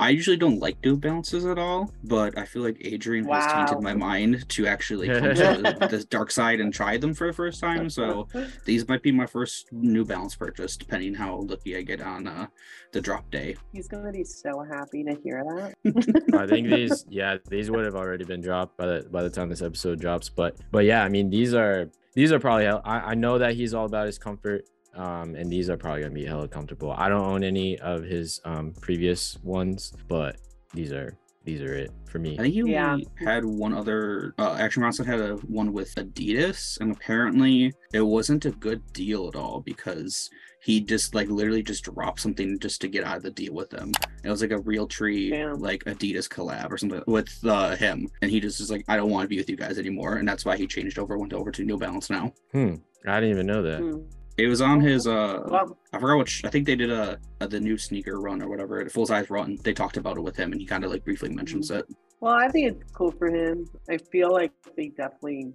I 0.00 0.08
usually 0.08 0.38
don't 0.38 0.58
like 0.58 0.82
New 0.82 0.96
Balances 0.96 1.44
at 1.44 1.58
all, 1.58 1.92
but 2.02 2.36
I 2.38 2.46
feel 2.46 2.62
like 2.62 2.78
Adrian 2.80 3.26
has 3.26 3.52
tainted 3.52 3.82
my 3.82 3.92
mind 3.92 4.48
to 4.48 4.66
actually 4.66 5.08
come 5.08 5.22
to 5.22 5.34
the, 5.80 5.88
the 5.88 6.04
dark 6.08 6.30
side 6.30 6.58
and 6.58 6.72
try 6.72 6.96
them 6.96 7.12
for 7.12 7.26
the 7.26 7.34
first 7.34 7.60
time. 7.60 7.90
So 7.90 8.26
these 8.64 8.88
might 8.88 9.02
be 9.02 9.12
my 9.12 9.26
first 9.26 9.70
New 9.72 10.06
Balance 10.06 10.36
purchase, 10.36 10.78
depending 10.78 11.12
how 11.14 11.40
lucky 11.40 11.76
I 11.76 11.82
get 11.82 12.00
on 12.00 12.26
uh, 12.26 12.46
the 12.92 13.02
drop 13.02 13.30
day. 13.30 13.56
he's 13.74 13.88
gonna 13.88 14.10
be 14.10 14.24
so 14.24 14.64
happy 14.72 15.04
to 15.04 15.14
hear 15.22 15.44
that. 15.44 16.34
I 16.34 16.46
think 16.46 16.68
these, 16.68 17.04
yeah, 17.10 17.36
these 17.50 17.70
would 17.70 17.84
have 17.84 17.94
already 17.94 18.24
been 18.24 18.40
dropped 18.40 18.78
by 18.78 18.86
the 18.86 19.08
by 19.10 19.22
the 19.22 19.30
time 19.30 19.50
this 19.50 19.60
episode 19.60 20.00
drops. 20.00 20.30
But 20.30 20.56
but 20.70 20.86
yeah, 20.86 21.04
I 21.04 21.10
mean 21.10 21.28
these 21.28 21.52
are 21.52 21.90
these 22.14 22.32
are 22.32 22.40
probably. 22.40 22.66
I, 22.66 23.10
I 23.10 23.14
know 23.14 23.36
that 23.38 23.54
he's 23.54 23.74
all 23.74 23.84
about 23.84 24.06
his 24.06 24.18
comfort, 24.18 24.64
um, 24.94 25.34
and 25.34 25.50
these 25.50 25.70
are 25.70 25.76
probably 25.76 26.02
gonna 26.02 26.14
be 26.14 26.24
hella 26.24 26.48
comfortable. 26.48 26.90
I 26.92 27.08
don't 27.08 27.24
own 27.24 27.44
any 27.44 27.78
of 27.78 28.02
his 28.04 28.40
um 28.44 28.72
previous 28.80 29.38
ones, 29.42 29.92
but 30.08 30.36
these 30.74 30.92
are 30.92 31.16
these 31.44 31.62
are 31.62 31.74
it 31.74 31.90
for 32.06 32.18
me. 32.18 32.34
I 32.38 32.42
think 32.42 32.54
he 32.54 32.60
Yeah. 32.72 32.98
had 33.16 33.44
one 33.44 33.72
other. 33.72 34.34
Uh, 34.38 34.56
Action 34.60 34.80
Bronson 34.82 35.06
had 35.06 35.20
a 35.20 35.36
one 35.36 35.72
with 35.72 35.94
Adidas, 35.94 36.78
and 36.80 36.92
apparently 36.92 37.72
it 37.94 38.02
wasn't 38.02 38.44
a 38.44 38.50
good 38.50 38.82
deal 38.92 39.26
at 39.28 39.36
all 39.36 39.60
because 39.60 40.28
he 40.62 40.78
just 40.82 41.14
like 41.14 41.28
literally 41.30 41.62
just 41.62 41.84
dropped 41.84 42.20
something 42.20 42.58
just 42.58 42.82
to 42.82 42.88
get 42.88 43.02
out 43.04 43.16
of 43.16 43.22
the 43.22 43.30
deal 43.30 43.54
with 43.54 43.70
them. 43.70 43.90
It 44.22 44.28
was 44.28 44.42
like 44.42 44.50
a 44.50 44.58
real 44.58 44.86
tree 44.86 45.30
Damn. 45.30 45.58
like 45.60 45.82
Adidas 45.84 46.28
collab 46.28 46.70
or 46.70 46.76
something 46.76 47.02
with 47.06 47.34
uh, 47.46 47.74
him, 47.76 48.06
and 48.20 48.30
he 48.30 48.38
just 48.40 48.60
is 48.60 48.70
like, 48.70 48.84
I 48.86 48.96
don't 48.98 49.08
want 49.10 49.24
to 49.24 49.28
be 49.28 49.38
with 49.38 49.48
you 49.48 49.56
guys 49.56 49.78
anymore, 49.78 50.16
and 50.16 50.28
that's 50.28 50.44
why 50.44 50.58
he 50.58 50.66
changed 50.66 50.98
over, 50.98 51.16
went 51.16 51.32
over 51.32 51.50
to 51.50 51.64
New 51.64 51.78
Balance 51.78 52.10
now. 52.10 52.34
Hmm. 52.52 52.74
I 53.06 53.18
didn't 53.18 53.30
even 53.30 53.46
know 53.46 53.62
that. 53.62 53.80
Hmm. 53.80 54.00
It 54.42 54.48
was 54.48 54.60
on 54.62 54.80
his 54.80 55.06
uh 55.06 55.66
I 55.92 55.98
forgot 55.98 56.18
which. 56.18 56.44
I 56.44 56.48
think 56.48 56.66
they 56.66 56.76
did 56.76 56.90
a, 56.90 57.18
a 57.40 57.48
the 57.48 57.60
new 57.60 57.76
sneaker 57.76 58.20
run 58.20 58.40
or 58.42 58.48
whatever, 58.48 58.80
a 58.80 58.88
full 58.90 59.06
size 59.06 59.28
run. 59.30 59.58
They 59.62 59.74
talked 59.74 59.96
about 59.96 60.16
it 60.16 60.22
with 60.22 60.36
him, 60.36 60.52
and 60.52 60.60
he 60.60 60.66
kind 60.66 60.84
of 60.84 60.90
like 60.90 61.04
briefly 61.04 61.28
mentions 61.28 61.70
it. 61.70 61.84
well, 62.20 62.34
I 62.34 62.48
think 62.48 62.72
it's 62.72 62.92
cool 62.92 63.12
for 63.12 63.28
him. 63.28 63.66
I 63.88 63.98
feel 63.98 64.32
like 64.32 64.52
they 64.76 64.88
definitely 64.88 65.52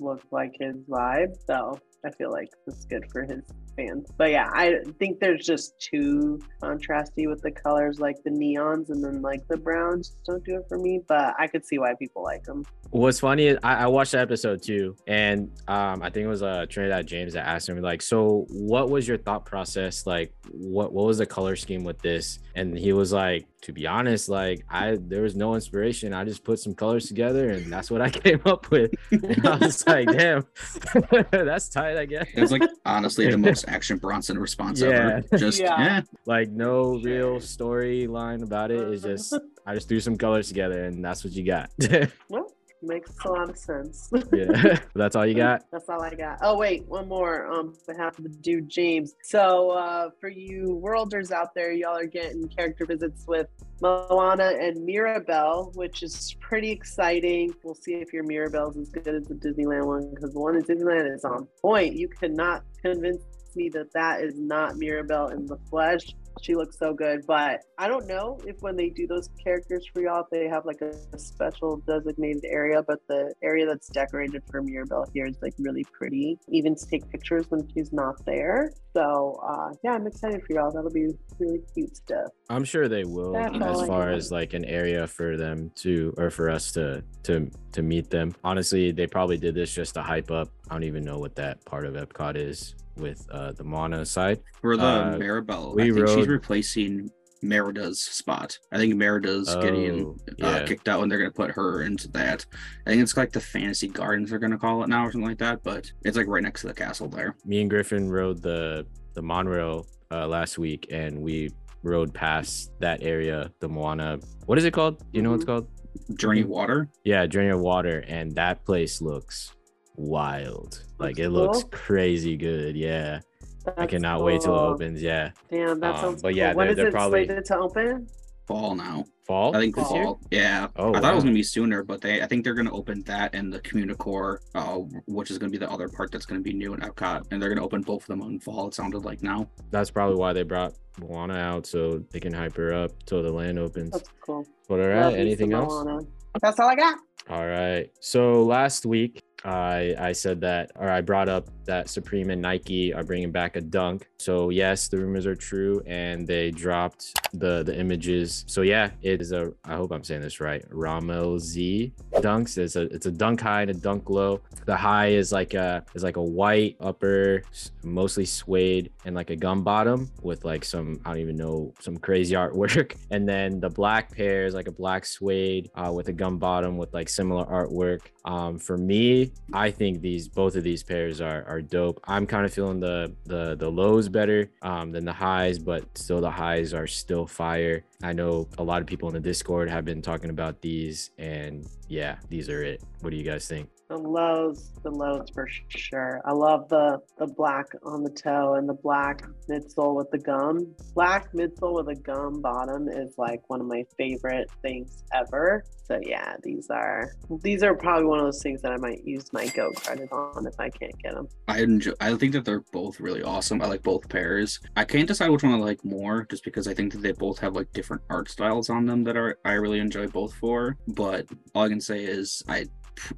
look 0.00 0.22
like 0.30 0.54
his 0.60 0.76
vibe, 0.88 1.34
so 1.46 1.78
I 2.04 2.10
feel 2.12 2.30
like 2.30 2.48
it's 2.66 2.84
good 2.84 3.10
for 3.10 3.22
his 3.22 3.42
fans. 3.78 4.10
But 4.16 4.30
yeah, 4.30 4.50
I 4.52 4.76
think 4.98 5.20
there's 5.20 5.46
just 5.46 5.78
too 5.80 6.40
contrasty 6.62 7.28
with 7.28 7.40
the 7.42 7.50
colors, 7.50 8.00
like 8.00 8.16
the 8.24 8.30
neons 8.30 8.90
and 8.90 9.02
then 9.02 9.22
like 9.22 9.46
the 9.48 9.56
browns 9.56 10.16
don't 10.26 10.44
do 10.44 10.56
it 10.56 10.66
for 10.68 10.78
me. 10.78 11.00
But 11.06 11.34
I 11.38 11.46
could 11.46 11.64
see 11.64 11.78
why 11.78 11.94
people 11.98 12.22
like 12.22 12.44
them. 12.44 12.64
What's 12.90 13.20
funny 13.20 13.48
is 13.48 13.58
I, 13.62 13.84
I 13.84 13.86
watched 13.86 14.12
the 14.12 14.20
episode 14.20 14.62
too, 14.62 14.96
and 15.06 15.50
um, 15.68 16.02
I 16.02 16.10
think 16.10 16.24
it 16.24 16.28
was 16.28 16.42
uh 16.42 16.66
Trinidad 16.68 17.06
James 17.06 17.34
that 17.34 17.46
asked 17.46 17.68
him 17.68 17.80
like, 17.82 18.02
so 18.02 18.46
what 18.48 18.88
was 18.90 19.06
your 19.06 19.18
thought 19.18 19.44
process? 19.44 20.06
Like, 20.06 20.32
what 20.50 20.92
what 20.92 21.06
was 21.06 21.18
the 21.18 21.26
color 21.26 21.54
scheme 21.54 21.84
with 21.84 21.98
this? 22.00 22.38
And 22.54 22.76
he 22.76 22.92
was 22.92 23.12
like, 23.12 23.46
to 23.62 23.72
be 23.72 23.86
honest, 23.86 24.28
like 24.28 24.64
I 24.70 24.96
there 25.00 25.22
was 25.22 25.36
no 25.36 25.54
inspiration. 25.54 26.14
I 26.14 26.24
just 26.24 26.44
put 26.44 26.60
some 26.60 26.74
colors 26.74 27.06
together, 27.06 27.50
and 27.50 27.70
that's 27.70 27.90
what 27.90 28.00
I 28.00 28.08
came 28.24 28.40
up 28.46 28.70
with. 28.70 28.90
And 29.10 29.46
I 29.46 29.56
was 29.56 29.86
like, 29.86 30.10
damn, 30.10 30.46
that's 31.30 31.68
tight, 31.68 31.98
I 31.98 32.06
guess. 32.06 32.26
It 32.34 32.40
was 32.40 32.52
like 32.52 32.62
honestly 32.86 33.30
the 33.30 33.38
most 33.48 33.67
Action 33.68 33.98
Bronson 33.98 34.38
response 34.38 34.82
ever. 34.82 35.22
Yeah. 35.30 35.38
Just 35.38 35.60
Yeah. 35.60 35.78
yeah. 35.80 36.00
like 36.26 36.50
no 36.50 36.98
real 36.98 37.36
storyline 37.36 38.42
about 38.42 38.70
it. 38.70 38.80
It's 38.92 39.02
just 39.02 39.34
I 39.66 39.74
just 39.74 39.88
threw 39.88 40.00
some 40.00 40.16
colors 40.16 40.48
together, 40.48 40.84
and 40.84 41.04
that's 41.04 41.24
what 41.24 41.32
you 41.34 41.44
got. 41.44 41.70
Well, 42.30 42.52
makes 42.80 43.10
a 43.24 43.28
lot 43.28 43.50
of 43.50 43.58
sense. 43.58 44.08
yeah, 44.32 44.78
that's 44.94 45.16
all 45.16 45.26
you 45.26 45.34
got. 45.34 45.64
That's 45.72 45.88
all 45.88 46.00
I 46.00 46.14
got. 46.14 46.38
Oh 46.42 46.56
wait, 46.56 46.86
one 46.86 47.08
more 47.08 47.46
on 47.46 47.74
behalf 47.88 48.18
of 48.18 48.24
the 48.24 48.30
dude 48.30 48.68
James. 48.68 49.14
So 49.22 49.70
uh, 49.70 50.10
for 50.20 50.28
you 50.28 50.74
worlders 50.80 51.32
out 51.32 51.54
there, 51.54 51.72
y'all 51.72 51.96
are 51.98 52.06
getting 52.06 52.46
character 52.48 52.86
visits 52.86 53.26
with 53.26 53.48
Moana 53.80 54.52
and 54.60 54.84
Mirabel, 54.84 55.72
which 55.74 56.02
is 56.02 56.36
pretty 56.40 56.70
exciting. 56.70 57.52
We'll 57.64 57.74
see 57.74 57.94
if 57.94 58.12
your 58.12 58.22
Mirabel's 58.24 58.76
as 58.76 58.90
good 58.90 59.08
as 59.08 59.24
the 59.24 59.34
Disneyland 59.34 59.86
one 59.86 60.10
because 60.14 60.32
the 60.32 60.40
one 60.40 60.54
in 60.56 60.62
Disneyland 60.62 61.12
is 61.14 61.24
on 61.24 61.48
point. 61.60 61.96
You 61.96 62.08
cannot 62.08 62.62
convince 62.82 63.22
me 63.58 63.68
that 63.70 63.92
that 63.92 64.22
is 64.22 64.38
not 64.38 64.76
Mirabel 64.76 65.28
in 65.28 65.44
the 65.44 65.58
flesh. 65.68 66.14
She 66.40 66.54
looks 66.54 66.78
so 66.78 66.94
good, 66.94 67.26
but 67.26 67.64
I 67.78 67.88
don't 67.88 68.06
know 68.06 68.38
if 68.46 68.60
when 68.60 68.76
they 68.76 68.90
do 68.90 69.08
those 69.08 69.28
characters 69.42 69.84
for 69.92 70.00
y'all, 70.00 70.20
if 70.20 70.30
they 70.30 70.46
have 70.46 70.64
like 70.64 70.80
a, 70.80 70.92
a 71.12 71.18
special 71.18 71.78
designated 71.78 72.44
area. 72.44 72.80
But 72.86 73.00
the 73.08 73.34
area 73.42 73.66
that's 73.66 73.88
decorated 73.88 74.42
for 74.48 74.62
Mirabel 74.62 75.04
here 75.12 75.26
is 75.26 75.36
like 75.42 75.54
really 75.58 75.84
pretty, 75.92 76.38
even 76.48 76.76
to 76.76 76.86
take 76.86 77.10
pictures 77.10 77.46
when 77.48 77.68
she's 77.74 77.92
not 77.92 78.24
there. 78.24 78.72
So 78.94 79.40
uh, 79.42 79.74
yeah, 79.82 79.94
I'm 79.94 80.06
excited 80.06 80.40
for 80.46 80.54
y'all. 80.54 80.70
That'll 80.70 80.90
be 80.90 81.08
really 81.40 81.60
cute 81.74 81.96
stuff. 81.96 82.28
I'm 82.48 82.64
sure 82.64 82.86
they 82.86 83.04
will 83.04 83.32
That's 83.32 83.56
as 83.60 83.86
far 83.88 84.10
as 84.10 84.30
like 84.30 84.54
an 84.54 84.64
area 84.64 85.08
for 85.08 85.36
them 85.36 85.72
to 85.76 86.14
or 86.16 86.30
for 86.30 86.50
us 86.50 86.70
to 86.72 87.02
to 87.24 87.50
to 87.72 87.82
meet 87.82 88.10
them. 88.10 88.32
Honestly, 88.44 88.92
they 88.92 89.08
probably 89.08 89.38
did 89.38 89.56
this 89.56 89.74
just 89.74 89.94
to 89.94 90.02
hype 90.02 90.30
up. 90.30 90.48
I 90.70 90.74
don't 90.74 90.84
even 90.84 91.04
know 91.04 91.18
what 91.18 91.34
that 91.34 91.64
part 91.64 91.84
of 91.84 91.94
Epcot 91.94 92.36
is 92.36 92.76
with 92.98 93.26
uh 93.30 93.52
the 93.52 93.64
Moana 93.64 94.04
side. 94.06 94.40
For 94.60 94.76
the 94.76 94.82
Uh, 94.84 95.16
Mirabel, 95.18 95.74
we 95.74 95.90
I 95.90 95.90
think 95.92 96.08
she's 96.08 96.26
replacing 96.28 97.10
Merida's 97.42 98.00
spot. 98.00 98.58
I 98.72 98.78
think 98.78 98.96
Merida's 98.96 99.54
getting 99.56 100.04
Oh, 100.06 100.16
uh, 100.44 100.58
yeah. 100.58 100.66
kicked 100.66 100.88
out 100.88 101.02
and 101.02 101.10
they're 101.10 101.18
gonna 101.18 101.30
put 101.30 101.52
her 101.52 101.82
into 101.82 102.08
that. 102.12 102.44
I 102.86 102.90
think 102.90 103.02
it's 103.02 103.16
like 103.16 103.32
the 103.32 103.40
Fantasy 103.40 103.88
Gardens 103.88 104.30
they're 104.30 104.38
gonna 104.40 104.58
call 104.58 104.82
it 104.82 104.88
now 104.88 105.06
or 105.06 105.12
something 105.12 105.28
like 105.28 105.38
that, 105.38 105.62
but 105.62 105.90
it's 106.04 106.16
like 106.16 106.26
right 106.26 106.42
next 106.42 106.62
to 106.62 106.66
the 106.68 106.74
castle 106.74 107.08
there. 107.08 107.36
Me 107.44 107.60
and 107.60 107.70
Griffin 107.70 108.10
rode 108.10 108.42
the 108.42 108.86
the 109.14 109.22
monorail 109.22 109.86
uh, 110.10 110.26
last 110.26 110.58
week 110.58 110.88
and 110.90 111.20
we 111.20 111.50
rode 111.84 112.12
past 112.12 112.72
that 112.80 113.02
area, 113.02 113.52
the 113.60 113.68
Moana. 113.68 114.18
What 114.46 114.58
is 114.58 114.64
it 114.64 114.72
called? 114.72 115.04
You 115.12 115.22
know 115.22 115.30
what 115.30 115.36
it's 115.36 115.44
called? 115.44 115.68
Journey. 116.16 116.42
Water. 116.44 116.88
Yeah, 117.04 117.26
Journey 117.26 117.50
of 117.50 117.60
Water, 117.60 118.04
and 118.08 118.32
that 118.34 118.64
place 118.64 119.00
looks 119.00 119.52
wild. 119.98 120.82
Like 120.98 121.18
Looks 121.18 121.20
it 121.20 121.28
looks 121.30 121.62
cool? 121.62 121.70
crazy 121.70 122.36
good. 122.36 122.76
Yeah, 122.76 123.20
I 123.66 123.70
That's 123.76 123.90
cannot 123.90 124.22
wait 124.22 124.40
till 124.40 124.54
it 124.54 124.58
opens. 124.58 125.02
Yeah, 125.02 125.30
Damn, 125.50 125.80
that 125.80 125.96
Um, 125.96 126.00
sounds. 126.00 126.22
but 126.22 126.30
cool. 126.30 126.38
yeah, 126.38 126.54
when 126.54 126.66
they're- 126.66 126.70
is 126.72 126.76
they're 126.76 126.86
it 126.88 126.92
probably- 126.92 127.26
slated 127.26 127.44
to 127.46 127.58
open? 127.58 128.06
Fall 128.46 128.74
now. 128.74 129.04
fall. 129.26 129.54
I 129.54 129.60
think 129.60 129.76
this 129.76 129.86
fall. 129.88 129.96
year? 130.30 130.40
Yeah. 130.42 130.68
Oh, 130.76 130.94
I 130.94 131.00
thought 131.00 131.12
it 131.12 131.14
was 131.16 131.22
gonna 131.24 131.34
be 131.34 131.42
sooner, 131.42 131.84
but 131.84 132.00
they 132.00 132.22
I 132.22 132.26
think 132.26 132.44
they're 132.44 132.54
gonna 132.54 132.72
open 132.72 133.02
that 133.02 133.34
and 133.34 133.52
the 133.52 133.60
Communicore, 133.60 134.38
uh, 134.54 134.78
which 135.06 135.30
is 135.30 135.36
gonna 135.36 135.52
be 135.52 135.58
the 135.58 135.70
other 135.70 135.86
part 135.86 136.10
that's 136.10 136.24
gonna 136.24 136.40
be 136.40 136.54
new 136.54 136.72
in 136.72 136.80
Epcot, 136.80 137.24
and 137.30 137.42
they're 137.42 137.50
gonna 137.50 137.62
open 137.62 137.82
both 137.82 138.04
of 138.04 138.06
them 138.06 138.22
in 138.22 138.40
fall. 138.40 138.68
It 138.68 138.74
sounded 138.74 139.04
like 139.04 139.22
now. 139.22 139.50
That's 139.70 139.90
probably 139.90 140.16
why 140.16 140.32
they 140.32 140.44
brought 140.44 140.72
Moana 140.98 141.34
out 141.34 141.66
so 141.66 142.02
they 142.10 142.20
can 142.20 142.32
hype 142.32 142.56
her 142.56 142.72
up 142.72 142.90
till 143.04 143.22
the 143.22 143.30
land 143.30 143.58
opens. 143.58 143.90
That's 143.90 144.08
cool. 144.24 144.46
But 144.66 144.80
all 144.80 144.86
Love 145.02 145.14
anything 145.14 145.52
else? 145.52 145.84
Moana. 145.84 145.98
That's 146.40 146.58
all 146.58 146.68
I 146.70 146.74
got. 146.74 146.96
All 147.28 147.46
right. 147.46 147.90
So 148.00 148.44
last 148.44 148.86
week, 148.86 149.22
I 149.44 149.94
I 149.98 150.12
said 150.12 150.40
that, 150.42 150.72
or 150.76 150.88
I 150.88 151.00
brought 151.00 151.28
up 151.28 151.48
that 151.68 151.88
Supreme 151.90 152.30
and 152.30 152.40
Nike 152.40 152.94
are 152.94 153.04
bringing 153.04 153.30
back 153.30 153.54
a 153.56 153.60
dunk. 153.60 154.08
So 154.18 154.48
yes, 154.48 154.88
the 154.88 154.96
rumors 154.96 155.26
are 155.26 155.36
true, 155.36 155.80
and 155.86 156.26
they 156.26 156.50
dropped 156.50 157.14
the 157.32 157.62
the 157.62 157.78
images. 157.78 158.44
So 158.48 158.62
yeah, 158.62 158.90
it 159.02 159.20
is 159.20 159.32
a. 159.32 159.52
I 159.64 159.76
hope 159.76 159.92
I'm 159.92 160.02
saying 160.02 160.22
this 160.22 160.40
right. 160.40 160.68
Rammellzee 160.70 161.92
dunks. 162.14 162.58
It's 162.58 162.76
a 162.76 162.82
it's 162.82 163.06
a 163.06 163.12
dunk 163.12 163.40
high 163.40 163.62
and 163.62 163.70
a 163.70 163.74
dunk 163.74 164.10
low. 164.10 164.40
The 164.64 164.76
high 164.76 165.08
is 165.08 165.30
like 165.30 165.54
a 165.54 165.84
is 165.94 166.02
like 166.02 166.16
a 166.16 166.22
white 166.22 166.76
upper, 166.80 167.42
mostly 167.84 168.24
suede, 168.24 168.90
and 169.04 169.14
like 169.14 169.30
a 169.30 169.36
gum 169.36 169.62
bottom 169.62 170.10
with 170.22 170.44
like 170.44 170.64
some 170.64 171.00
I 171.04 171.10
don't 171.10 171.20
even 171.20 171.36
know 171.36 171.74
some 171.80 171.98
crazy 171.98 172.34
artwork. 172.42 172.96
And 173.10 173.28
then 173.28 173.60
the 173.60 173.70
black 173.70 174.10
pair 174.10 174.46
is 174.46 174.54
like 174.54 174.68
a 174.68 174.72
black 174.72 175.04
suede 175.04 175.70
uh, 175.74 175.92
with 175.92 176.08
a 176.08 176.12
gum 176.12 176.38
bottom 176.38 176.78
with 176.78 176.94
like 176.94 177.08
similar 177.10 177.44
artwork. 177.44 178.00
Um, 178.24 178.58
for 178.58 178.78
me, 178.78 179.32
I 179.52 179.70
think 179.70 180.00
these 180.00 180.28
both 180.28 180.56
of 180.56 180.64
these 180.64 180.82
pairs 180.82 181.20
are 181.20 181.44
are 181.44 181.57
dope. 181.60 182.00
I'm 182.04 182.26
kind 182.26 182.44
of 182.44 182.52
feeling 182.52 182.80
the 182.80 183.12
the 183.24 183.56
the 183.56 183.70
lows 183.70 184.08
better 184.08 184.50
um, 184.62 184.92
than 184.92 185.04
the 185.04 185.12
highs, 185.12 185.58
but 185.58 185.84
still 185.96 186.20
the 186.20 186.30
highs 186.30 186.74
are 186.74 186.86
still 186.86 187.26
fire. 187.26 187.84
I 188.02 188.12
know 188.12 188.48
a 188.58 188.64
lot 188.64 188.80
of 188.80 188.86
people 188.86 189.08
in 189.08 189.14
the 189.14 189.20
Discord 189.20 189.68
have 189.70 189.84
been 189.84 190.02
talking 190.02 190.30
about 190.30 190.60
these, 190.60 191.10
and 191.18 191.66
yeah, 191.88 192.16
these 192.28 192.48
are 192.48 192.62
it. 192.62 192.82
What 193.00 193.10
do 193.10 193.16
you 193.16 193.24
guys 193.24 193.46
think? 193.46 193.68
The 193.88 193.96
lows, 193.96 194.70
the 194.82 194.90
lows 194.90 195.30
for 195.32 195.48
sure. 195.68 196.20
I 196.26 196.32
love 196.32 196.68
the 196.68 197.00
the 197.18 197.26
black 197.26 197.68
on 197.84 198.02
the 198.02 198.10
toe 198.10 198.56
and 198.56 198.68
the 198.68 198.74
black 198.74 199.26
midsole 199.48 199.94
with 199.94 200.10
the 200.10 200.18
gum. 200.18 200.74
Black 200.94 201.32
midsole 201.32 201.74
with 201.74 201.88
a 201.88 201.98
gum 201.98 202.42
bottom 202.42 202.88
is 202.88 203.14
like 203.16 203.40
one 203.48 203.62
of 203.62 203.66
my 203.66 203.84
favorite 203.96 204.50
things 204.60 205.04
ever. 205.14 205.64
So 205.84 205.98
yeah, 206.02 206.36
these 206.42 206.68
are 206.68 207.14
these 207.42 207.62
are 207.62 207.74
probably 207.74 208.04
one 208.04 208.18
of 208.18 208.26
those 208.26 208.42
things 208.42 208.60
that 208.60 208.72
I 208.72 208.76
might 208.76 209.06
use 209.06 209.32
my 209.32 209.46
Go 209.46 209.70
credit 209.70 210.12
on 210.12 210.46
if 210.46 210.60
I 210.60 210.68
can't 210.68 211.02
get 211.02 211.14
them. 211.14 211.26
I 211.48 211.62
enjoy. 211.62 211.92
I 211.98 212.14
think 212.14 212.34
that 212.34 212.44
they're 212.44 212.64
both 212.72 213.00
really 213.00 213.22
awesome. 213.22 213.62
I 213.62 213.66
like 213.68 213.82
both 213.82 214.06
pairs. 214.10 214.60
I 214.76 214.84
can't 214.84 215.08
decide 215.08 215.30
which 215.30 215.42
one 215.42 215.54
I 215.54 215.56
like 215.56 215.82
more, 215.82 216.26
just 216.30 216.44
because 216.44 216.68
I 216.68 216.74
think 216.74 216.92
that 216.92 217.00
they 217.00 217.12
both 217.12 217.38
have 217.38 217.54
like 217.54 217.72
different 217.72 218.02
art 218.10 218.28
styles 218.28 218.68
on 218.68 218.84
them 218.84 219.02
that 219.04 219.16
are 219.16 219.38
I 219.46 219.52
really 219.52 219.78
enjoy 219.78 220.08
both 220.08 220.34
for. 220.34 220.76
But 220.88 221.26
all 221.54 221.64
I 221.64 221.70
can 221.70 221.80
say 221.80 222.04
is 222.04 222.42
I 222.48 222.66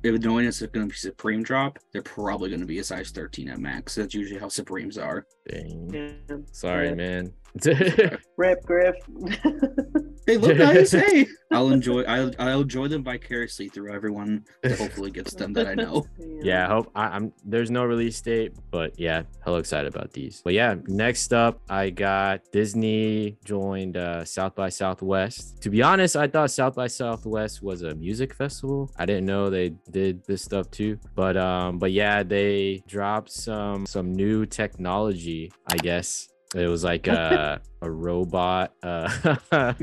knowing 0.02 0.46
it's 0.46 0.60
going 0.60 0.86
to 0.86 0.92
be 0.92 0.96
Supreme 0.96 1.42
drop, 1.42 1.78
they're 1.92 2.02
probably 2.02 2.50
going 2.50 2.60
to 2.60 2.66
be 2.66 2.78
a 2.78 2.84
size 2.84 3.10
13 3.10 3.48
at 3.48 3.58
max. 3.58 3.94
That's 3.94 4.14
usually 4.14 4.40
how 4.40 4.48
Supremes 4.48 4.98
are. 4.98 5.26
Dang. 5.48 5.90
Yeah. 5.92 6.36
Sorry, 6.52 6.88
Rip. 6.88 6.96
man. 6.96 7.32
Rip 8.36 8.64
Griff. 8.64 8.96
Hey, 10.26 10.36
look, 10.36 10.56
nice. 10.58 10.92
Hey, 10.92 11.26
I'll 11.50 11.70
enjoy. 11.70 12.02
I'll, 12.02 12.30
I'll 12.38 12.60
enjoy 12.60 12.86
them 12.86 13.02
vicariously 13.02 13.68
through 13.68 13.92
everyone 13.92 14.44
that 14.62 14.78
hopefully 14.78 15.10
gets 15.10 15.34
them 15.34 15.52
that 15.54 15.66
I 15.66 15.74
know. 15.74 16.06
yeah, 16.18 16.66
I 16.66 16.68
hope 16.68 16.92
I, 16.94 17.06
I'm 17.06 17.32
there's 17.44 17.70
no 17.70 17.84
release 17.84 18.20
date, 18.20 18.52
but 18.70 18.96
yeah, 18.96 19.22
hell 19.44 19.56
excited 19.56 19.92
about 19.92 20.12
these. 20.12 20.40
But 20.44 20.52
yeah, 20.52 20.76
next 20.86 21.32
up 21.32 21.60
I 21.68 21.90
got 21.90 22.42
Disney 22.52 23.38
joined 23.44 23.96
uh, 23.96 24.24
South 24.24 24.54
by 24.54 24.68
Southwest. 24.68 25.60
To 25.62 25.70
be 25.70 25.82
honest, 25.82 26.14
I 26.14 26.28
thought 26.28 26.52
South 26.52 26.76
by 26.76 26.86
Southwest 26.86 27.62
was 27.62 27.82
a 27.82 27.94
music 27.96 28.32
festival. 28.34 28.92
I 28.98 29.06
didn't 29.06 29.26
know 29.26 29.50
they 29.50 29.70
did 29.90 30.24
this 30.26 30.42
stuff 30.42 30.70
too. 30.70 30.98
But 31.16 31.36
um, 31.36 31.78
but 31.78 31.90
yeah, 31.90 32.22
they 32.22 32.82
dropped 32.86 33.32
some 33.32 33.84
some 33.86 34.12
new 34.12 34.46
technology, 34.46 35.50
I 35.66 35.76
guess. 35.78 36.28
It 36.54 36.66
was 36.66 36.84
like 36.84 37.06
a 37.08 37.60
a 37.82 37.90
robot. 37.90 38.74
Uh, 38.82 39.08
um, 39.52 39.74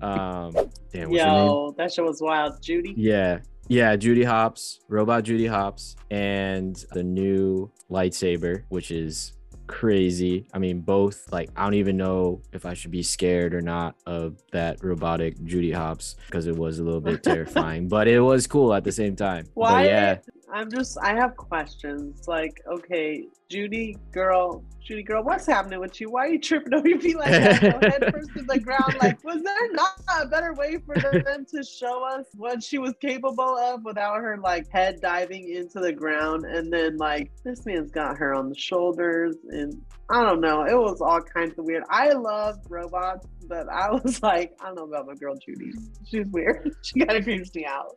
damn, 0.00 0.50
what's 0.50 0.54
her 0.92 0.98
name? 0.98 1.12
Yo, 1.12 1.74
that 1.76 1.92
shit 1.92 2.04
was 2.04 2.20
wild. 2.20 2.62
Judy. 2.62 2.94
Yeah. 2.96 3.40
Yeah, 3.68 3.96
Judy 3.96 4.22
Hopps, 4.22 4.78
robot 4.88 5.24
Judy 5.24 5.46
Hopps, 5.46 5.96
and 6.08 6.76
the 6.92 7.02
new 7.02 7.68
lightsaber, 7.90 8.62
which 8.68 8.92
is 8.92 9.32
crazy. 9.66 10.46
I 10.54 10.58
mean, 10.58 10.80
both 10.80 11.30
like 11.32 11.50
I 11.56 11.64
don't 11.64 11.74
even 11.74 11.96
know 11.96 12.42
if 12.52 12.64
I 12.64 12.74
should 12.74 12.90
be 12.90 13.02
scared 13.02 13.54
or 13.54 13.60
not 13.60 13.96
of 14.06 14.40
that 14.52 14.82
robotic 14.82 15.42
Judy 15.44 15.72
Hopps 15.72 16.16
because 16.26 16.46
it 16.46 16.56
was 16.56 16.78
a 16.78 16.84
little 16.84 17.00
bit 17.00 17.22
terrifying, 17.24 17.88
but 17.88 18.08
it 18.08 18.20
was 18.20 18.46
cool 18.46 18.72
at 18.72 18.84
the 18.84 18.92
same 18.92 19.16
time. 19.16 19.46
But 19.46 19.60
Why? 19.60 19.86
yeah, 19.86 20.18
I'm 20.52 20.70
just. 20.70 20.96
I 20.98 21.14
have 21.14 21.36
questions. 21.36 22.28
Like, 22.28 22.62
okay, 22.70 23.26
Judy 23.48 23.96
girl, 24.12 24.64
Judy 24.80 25.02
girl, 25.02 25.24
what's 25.24 25.46
happening 25.46 25.80
with 25.80 26.00
you? 26.00 26.10
Why 26.10 26.26
are 26.26 26.28
you 26.28 26.40
tripping 26.40 26.72
over 26.74 26.88
your 26.88 27.00
feet 27.00 27.16
like 27.16 27.30
that? 27.30 27.60
Go 27.60 27.90
head 27.90 28.12
first 28.12 28.30
to 28.34 28.42
the 28.42 28.60
ground. 28.64 28.96
Like, 29.02 29.22
was 29.24 29.42
there 29.42 29.72
not 29.72 30.00
a 30.20 30.26
better 30.26 30.54
way 30.54 30.78
for 30.86 30.94
them 30.94 31.46
to 31.46 31.64
show 31.64 32.04
us 32.04 32.26
what 32.36 32.62
she 32.62 32.78
was 32.78 32.94
capable 33.00 33.58
of 33.58 33.84
without 33.84 34.16
her 34.16 34.38
like 34.38 34.70
head 34.70 35.00
diving 35.00 35.50
into 35.52 35.80
the 35.80 35.92
ground? 35.92 36.44
And 36.44 36.72
then 36.72 36.96
like 36.96 37.32
this 37.44 37.66
man's 37.66 37.90
got 37.90 38.16
her 38.18 38.34
on 38.34 38.48
the 38.48 38.56
shoulders, 38.56 39.36
and 39.48 39.80
I 40.10 40.22
don't 40.22 40.40
know. 40.40 40.64
It 40.64 40.76
was 40.76 41.00
all 41.00 41.20
kinds 41.20 41.58
of 41.58 41.64
weird. 41.64 41.82
I 41.90 42.10
love 42.10 42.58
robots, 42.68 43.26
but 43.48 43.68
I 43.68 43.90
was 43.90 44.22
like, 44.22 44.56
I 44.60 44.66
don't 44.66 44.76
know 44.76 44.84
about 44.84 45.06
my 45.08 45.14
girl 45.14 45.34
Judy. 45.36 45.72
She's 46.04 46.26
weird. 46.28 46.70
She 46.82 47.00
kind 47.00 47.18
of 47.18 47.24
creeps 47.24 47.52
me 47.54 47.66
out. 47.66 47.96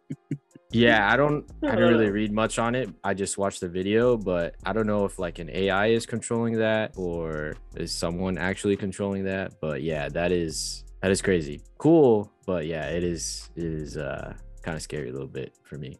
Yeah, 0.71 1.11
I 1.11 1.17
don't 1.17 1.45
I 1.63 1.75
don't 1.75 1.89
really 1.91 2.09
read 2.11 2.31
much 2.31 2.59
on 2.59 2.75
it. 2.75 2.89
I 3.03 3.13
just 3.13 3.37
watched 3.37 3.61
the 3.61 3.67
video, 3.69 4.17
but 4.17 4.55
I 4.65 4.73
don't 4.73 4.87
know 4.87 5.05
if 5.05 5.17
like 5.19 5.39
an 5.39 5.49
AI 5.51 5.87
is 5.87 6.05
controlling 6.05 6.57
that 6.59 6.93
or 6.95 7.55
is 7.75 7.91
someone 7.91 8.37
actually 8.37 8.75
controlling 8.77 9.23
that. 9.25 9.53
But 9.61 9.81
yeah, 9.81 10.09
that 10.09 10.31
is 10.31 10.83
that 11.01 11.11
is 11.11 11.21
crazy. 11.21 11.61
Cool, 11.77 12.31
but 12.45 12.65
yeah, 12.67 12.85
it 12.87 13.03
is 13.03 13.49
it 13.55 13.63
is 13.63 13.97
uh 13.97 14.33
kind 14.61 14.75
of 14.75 14.81
scary 14.81 15.09
a 15.09 15.11
little 15.13 15.27
bit 15.27 15.55
for 15.63 15.77
me. 15.77 15.97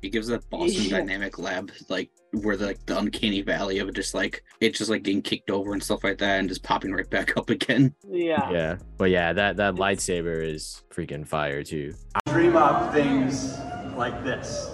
It 0.00 0.10
gives 0.10 0.28
that 0.28 0.48
Boston 0.50 0.84
Yeah. 0.84 0.98
Dynamic 0.98 1.38
Lab 1.38 1.70
like 1.88 2.08
where 2.42 2.56
the 2.56 2.66
like 2.66 2.86
the 2.86 2.96
uncanny 2.96 3.42
valley 3.42 3.80
of 3.80 3.88
it 3.88 3.94
just 3.96 4.14
like 4.14 4.44
it's 4.60 4.78
just 4.78 4.88
like 4.88 5.02
getting 5.02 5.20
kicked 5.20 5.50
over 5.50 5.72
and 5.72 5.82
stuff 5.82 6.04
like 6.04 6.16
that 6.18 6.38
and 6.38 6.48
just 6.48 6.62
popping 6.62 6.92
right 6.92 7.10
back 7.10 7.36
up 7.36 7.50
again. 7.50 7.92
Yeah. 8.08 8.50
yeah 8.50 8.76
but 8.96 9.10
yeah 9.10 9.32
that 9.32 9.56
that 9.56 9.74
lightsaber 9.74 10.42
is 10.48 10.84
freaking 10.94 11.26
fire 11.26 11.64
too 11.64 11.92
I 12.14 12.30
dream 12.32 12.56
up 12.56 12.94
things 12.94 13.58
like 14.00 14.24
this. 14.24 14.70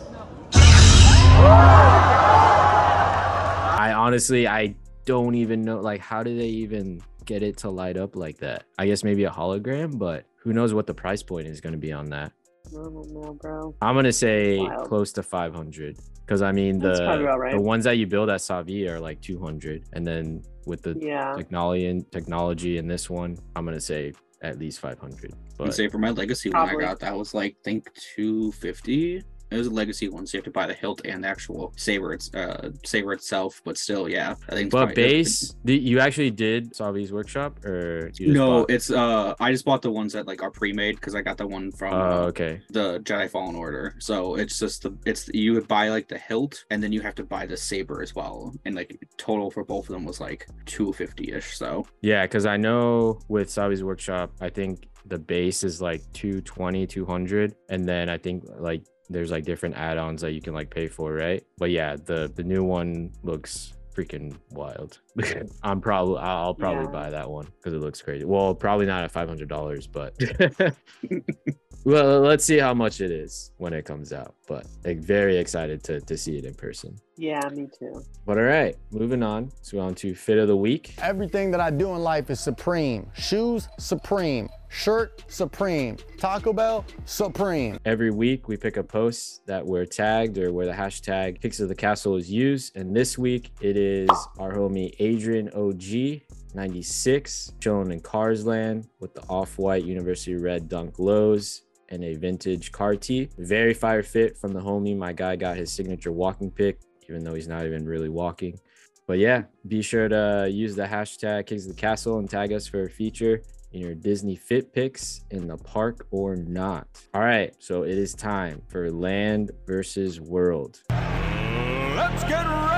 i 3.79 3.93
honestly 3.95 4.47
i 4.47 4.73
don't 5.05 5.35
even 5.35 5.63
know 5.63 5.81
like 5.81 6.01
how 6.01 6.23
do 6.23 6.37
they 6.39 6.47
even 6.47 7.03
get 7.25 7.43
it 7.43 7.57
to 7.57 7.69
light 7.69 7.97
up 7.97 8.15
like 8.15 8.39
that 8.39 8.63
i 8.79 8.87
guess 8.87 9.03
maybe 9.03 9.25
a 9.25 9.31
hologram 9.31 9.99
but 9.99 10.25
who 10.37 10.53
knows 10.53 10.73
what 10.73 10.87
the 10.87 10.95
price 10.95 11.25
point 11.25 11.49
is 11.49 11.61
going 11.61 11.73
to 11.73 11.79
be 11.79 11.93
on 11.93 12.09
that 12.09 12.31
I 12.69 12.71
don't 12.75 12.95
know, 13.13 13.37
bro. 13.41 13.75
i'm 13.83 13.95
going 13.97 14.05
to 14.05 14.13
say 14.13 14.59
Wild. 14.59 14.87
close 14.87 15.13
to 15.15 15.25
500 15.25 15.99
because 16.21 16.41
i 16.41 16.53
mean 16.53 16.79
the 16.79 17.37
right. 17.37 17.53
the 17.53 17.61
ones 17.61 17.83
that 17.85 17.99
you 17.99 18.07
build 18.07 18.31
at 18.31 18.39
savi 18.41 18.89
are 18.89 19.01
like 19.01 19.21
200 19.23 19.87
and 19.93 20.07
then 20.07 20.43
with 20.67 20.83
the 20.83 20.97
Yeah. 21.01 21.35
technology 21.37 21.87
and 21.89 22.11
technology 22.13 22.79
in 22.79 22.87
this 22.87 23.11
one 23.11 23.39
i'm 23.57 23.65
going 23.65 23.77
to 23.77 23.81
say 23.81 24.13
at 24.43 24.59
least 24.59 24.81
500 24.81 25.25
And 25.25 25.35
but 25.57 25.75
say 25.75 25.89
for 25.89 25.99
my 25.99 26.11
legacy 26.11 26.51
one 26.51 26.69
I 26.69 26.75
got 26.75 27.01
that 27.01 27.17
was 27.17 27.35
like 27.35 27.57
think 27.65 27.93
250. 28.15 29.23
It 29.51 29.57
was 29.57 29.69
a 29.69 29.71
legacy 29.71 30.09
one, 30.09 30.27
so 30.27 30.37
you 30.37 30.39
have 30.41 30.45
to 30.45 30.51
buy 30.51 30.67
the 30.67 30.75
hilt 30.75 31.03
and 31.05 31.23
the 31.23 31.29
actual 31.29 31.73
saber 31.77 32.13
it's 32.13 32.33
uh 32.35 32.71
saber 32.85 33.13
itself, 33.13 33.63
but 33.65 33.79
still, 33.79 34.09
yeah. 34.09 34.35
I 34.49 34.55
think 34.55 34.73
but 34.73 34.95
base 34.95 35.55
the, 35.65 35.77
you 35.77 36.01
actually 36.01 36.31
did 36.31 36.73
savi's 36.75 37.13
workshop 37.13 37.65
or 37.65 38.11
No, 38.21 38.61
bought- 38.61 38.71
it's 38.71 38.91
uh 38.91 39.35
I 39.39 39.53
just 39.53 39.65
bought 39.65 39.83
the 39.83 39.91
ones 39.91 40.13
that 40.15 40.27
like 40.27 40.43
are 40.43 40.51
pre-made 40.51 40.97
because 40.97 41.15
I 41.15 41.23
got 41.23 41.37
the 41.39 41.47
one 41.47 41.71
from 41.71 41.95
oh 41.95 41.99
uh, 42.25 42.27
okay 42.29 42.61
the 42.71 43.01
Jedi 43.01 43.31
Fallen 43.31 43.55
Order. 43.55 43.95
So 43.99 44.35
it's 44.37 44.59
just 44.59 44.83
the 44.83 44.97
it's 45.05 45.29
you 45.33 45.53
would 45.55 45.69
buy 45.69 45.89
like 45.89 46.09
the 46.09 46.19
hilt 46.19 46.65
and 46.71 46.83
then 46.83 46.93
you 46.93 47.01
have 47.03 47.15
to 47.17 47.25
buy 47.25 47.47
the 47.47 47.57
saber 47.57 48.03
as 48.03 48.15
well. 48.15 48.53
And 48.65 48.75
like 48.75 48.99
total 49.17 49.51
for 49.51 49.65
both 49.65 49.89
of 49.89 49.93
them 49.95 50.05
was 50.05 50.21
like 50.21 50.47
250 50.67 51.33
ish. 51.33 51.57
So 51.57 51.87
Yeah, 52.03 52.25
because 52.25 52.47
I 52.47 52.57
know 52.57 53.21
with 53.29 53.49
Savi's 53.49 53.85
workshop, 53.85 54.33
I 54.41 54.51
think 54.51 54.89
the 55.07 55.19
base 55.19 55.63
is 55.63 55.81
like 55.81 56.03
220, 56.13 56.87
200. 56.87 57.55
And 57.69 57.89
then 57.89 58.09
I 58.09 58.19
think 58.19 58.45
like 58.59 58.83
there's 59.09 59.31
like 59.31 59.45
different 59.45 59.77
add-ons 59.77 60.21
that 60.23 60.33
you 60.33 60.41
can 60.43 60.55
like 60.55 60.71
pay 60.71 60.89
for, 60.89 61.13
right? 61.13 61.43
But 61.59 61.71
yeah, 61.71 61.97
the 61.97 62.31
the 62.35 62.43
new 62.43 62.65
one 62.65 63.13
looks 63.23 63.73
freaking 63.95 64.37
wild. 64.51 65.01
I'm 65.63 65.81
probably 65.81 66.19
I'll, 66.19 66.37
I'll 66.47 66.55
probably 66.55 66.85
Yeah. 66.85 66.91
buy 66.91 67.11
that 67.11 67.31
one 67.31 67.47
because 67.57 67.73
it 67.73 67.81
looks 67.81 68.03
crazy. 68.03 68.25
Well, 68.25 68.55
probably 68.55 68.87
not 68.87 69.05
at 69.05 69.11
five 69.11 69.29
hundred 69.29 69.49
dollars, 69.49 69.87
but 69.87 70.15
well, 71.85 72.21
let's 72.21 72.45
see 72.45 72.59
how 72.59 72.75
much 72.75 73.01
it 73.01 73.11
is 73.11 73.53
when 73.59 73.73
it 73.73 73.85
comes 73.85 74.13
out. 74.13 74.35
But 74.49 74.67
like 74.85 74.99
very 74.99 75.37
excited 75.39 75.83
to 75.85 76.01
to 76.01 76.17
see 76.17 76.37
it 76.39 76.45
in 76.45 76.55
person. 76.55 76.97
Yeah, 77.19 77.41
me 77.55 77.67
too. 77.79 78.05
But 78.27 78.37
all 78.37 78.45
right, 78.45 78.77
moving 78.91 79.23
on. 79.23 79.51
So 79.63 79.79
on 79.81 79.95
to 79.97 80.15
fit 80.15 80.39
of 80.39 80.49
the 80.49 80.57
week. 80.57 80.95
Everything 80.99 81.51
that 81.53 81.61
I 81.61 81.71
do 81.71 81.95
in 81.95 82.01
life 82.01 82.29
is 82.29 82.41
supreme. 82.41 83.11
Shoes, 83.15 83.69
supreme. 83.79 84.49
Shirt, 84.69 85.25
supreme. 85.29 85.97
Taco 86.19 86.53
Bell, 86.53 86.85
supreme. 87.07 87.79
Every 87.87 88.11
week, 88.11 88.49
we 88.49 88.57
pick 88.59 88.77
a 88.77 88.83
post 88.83 89.47
that 89.47 89.65
we're 89.65 89.87
tagged 89.87 90.37
or 90.37 90.53
where 90.53 90.67
the 90.67 90.73
hashtag 90.73 91.41
Kicks 91.41 91.61
at 91.61 91.69
the 91.69 91.75
Castle 91.75 92.17
is 92.17 92.31
used. 92.31 92.77
And 92.77 92.95
this 92.95 93.17
week, 93.17 93.53
it 93.63 93.79
is 93.79 94.11
our 94.39 94.53
homie 94.53 94.95
Adrian 94.99 95.49
OG 95.55 96.21
96, 96.55 97.53
shown 97.61 97.93
in 97.93 98.01
Carsland 98.01 98.89
with 99.01 99.15
the 99.15 99.23
off 99.29 99.57
white 99.57 99.85
University 99.85 100.35
Red 100.35 100.69
Dunk 100.69 100.99
lows 100.99 101.63
and 101.89 102.03
a 102.05 102.15
vintage 102.15 102.73
car 102.73 102.97
tee. 102.97 103.29
Very 103.39 103.75
fire 103.75 104.03
fit 104.03 104.37
from 104.37 104.53
the 104.53 104.61
homie. 104.61 104.97
My 104.97 105.13
guy 105.13 105.37
got 105.37 105.57
his 105.57 105.73
signature 105.73 106.13
walking 106.13 106.51
pick, 106.51 106.81
even 107.09 107.25
though 107.25 107.35
he's 107.35 107.49
not 107.49 107.67
even 107.67 107.87
really 107.87 108.09
walking. 108.09 108.59
But 109.07 109.19
yeah, 109.19 109.45
be 109.69 109.83
sure 109.83 110.09
to 110.09 110.43
uh, 110.43 110.45
use 110.47 110.75
the 110.75 110.85
hashtag 110.85 111.47
Kicks 111.47 111.65
at 111.65 111.69
the 111.69 111.81
Castle 111.81 112.19
and 112.19 112.29
tag 112.29 112.53
us 112.53 112.67
for 112.67 112.85
a 112.85 112.91
feature 112.91 113.43
in 113.73 113.81
your 113.81 113.95
Disney 113.95 114.37
Fit 114.37 114.73
picks 114.73 115.25
in 115.31 115.47
the 115.47 115.57
park 115.57 116.07
or 116.11 116.35
not. 116.35 116.89
All 117.15 117.21
right, 117.21 117.55
so 117.59 117.83
it 117.83 117.99
is 117.99 118.15
time 118.15 118.63
for 118.69 118.91
Land 118.91 119.53
versus 119.67 120.21
World. 120.21 120.81
Let's 120.91 122.25
get 122.25 122.47
ready 122.47 122.76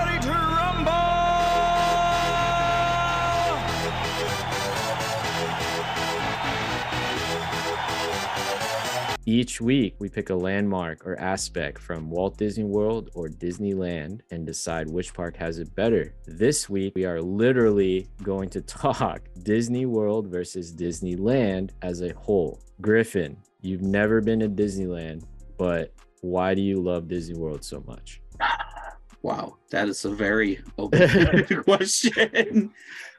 Each 9.28 9.60
week, 9.60 9.94
we 9.98 10.08
pick 10.08 10.30
a 10.30 10.34
landmark 10.34 11.06
or 11.06 11.20
aspect 11.20 11.78
from 11.78 12.08
Walt 12.08 12.38
Disney 12.38 12.64
World 12.64 13.10
or 13.14 13.28
Disneyland 13.28 14.22
and 14.30 14.46
decide 14.46 14.88
which 14.88 15.12
park 15.12 15.36
has 15.36 15.58
it 15.58 15.74
better. 15.74 16.14
This 16.26 16.70
week, 16.70 16.94
we 16.96 17.04
are 17.04 17.20
literally 17.20 18.08
going 18.22 18.48
to 18.48 18.62
talk 18.62 19.20
Disney 19.42 19.84
World 19.84 20.28
versus 20.28 20.74
Disneyland 20.74 21.72
as 21.82 22.00
a 22.00 22.14
whole. 22.14 22.62
Griffin, 22.80 23.36
you've 23.60 23.82
never 23.82 24.22
been 24.22 24.40
to 24.40 24.48
Disneyland, 24.48 25.24
but 25.58 25.92
why 26.22 26.54
do 26.54 26.62
you 26.62 26.80
love 26.80 27.06
Disney 27.06 27.38
World 27.38 27.62
so 27.62 27.84
much? 27.86 28.22
wow, 29.22 29.56
that 29.70 29.88
is 29.88 30.04
a 30.04 30.10
very 30.10 30.60
open 30.78 31.44
question. 31.64 32.72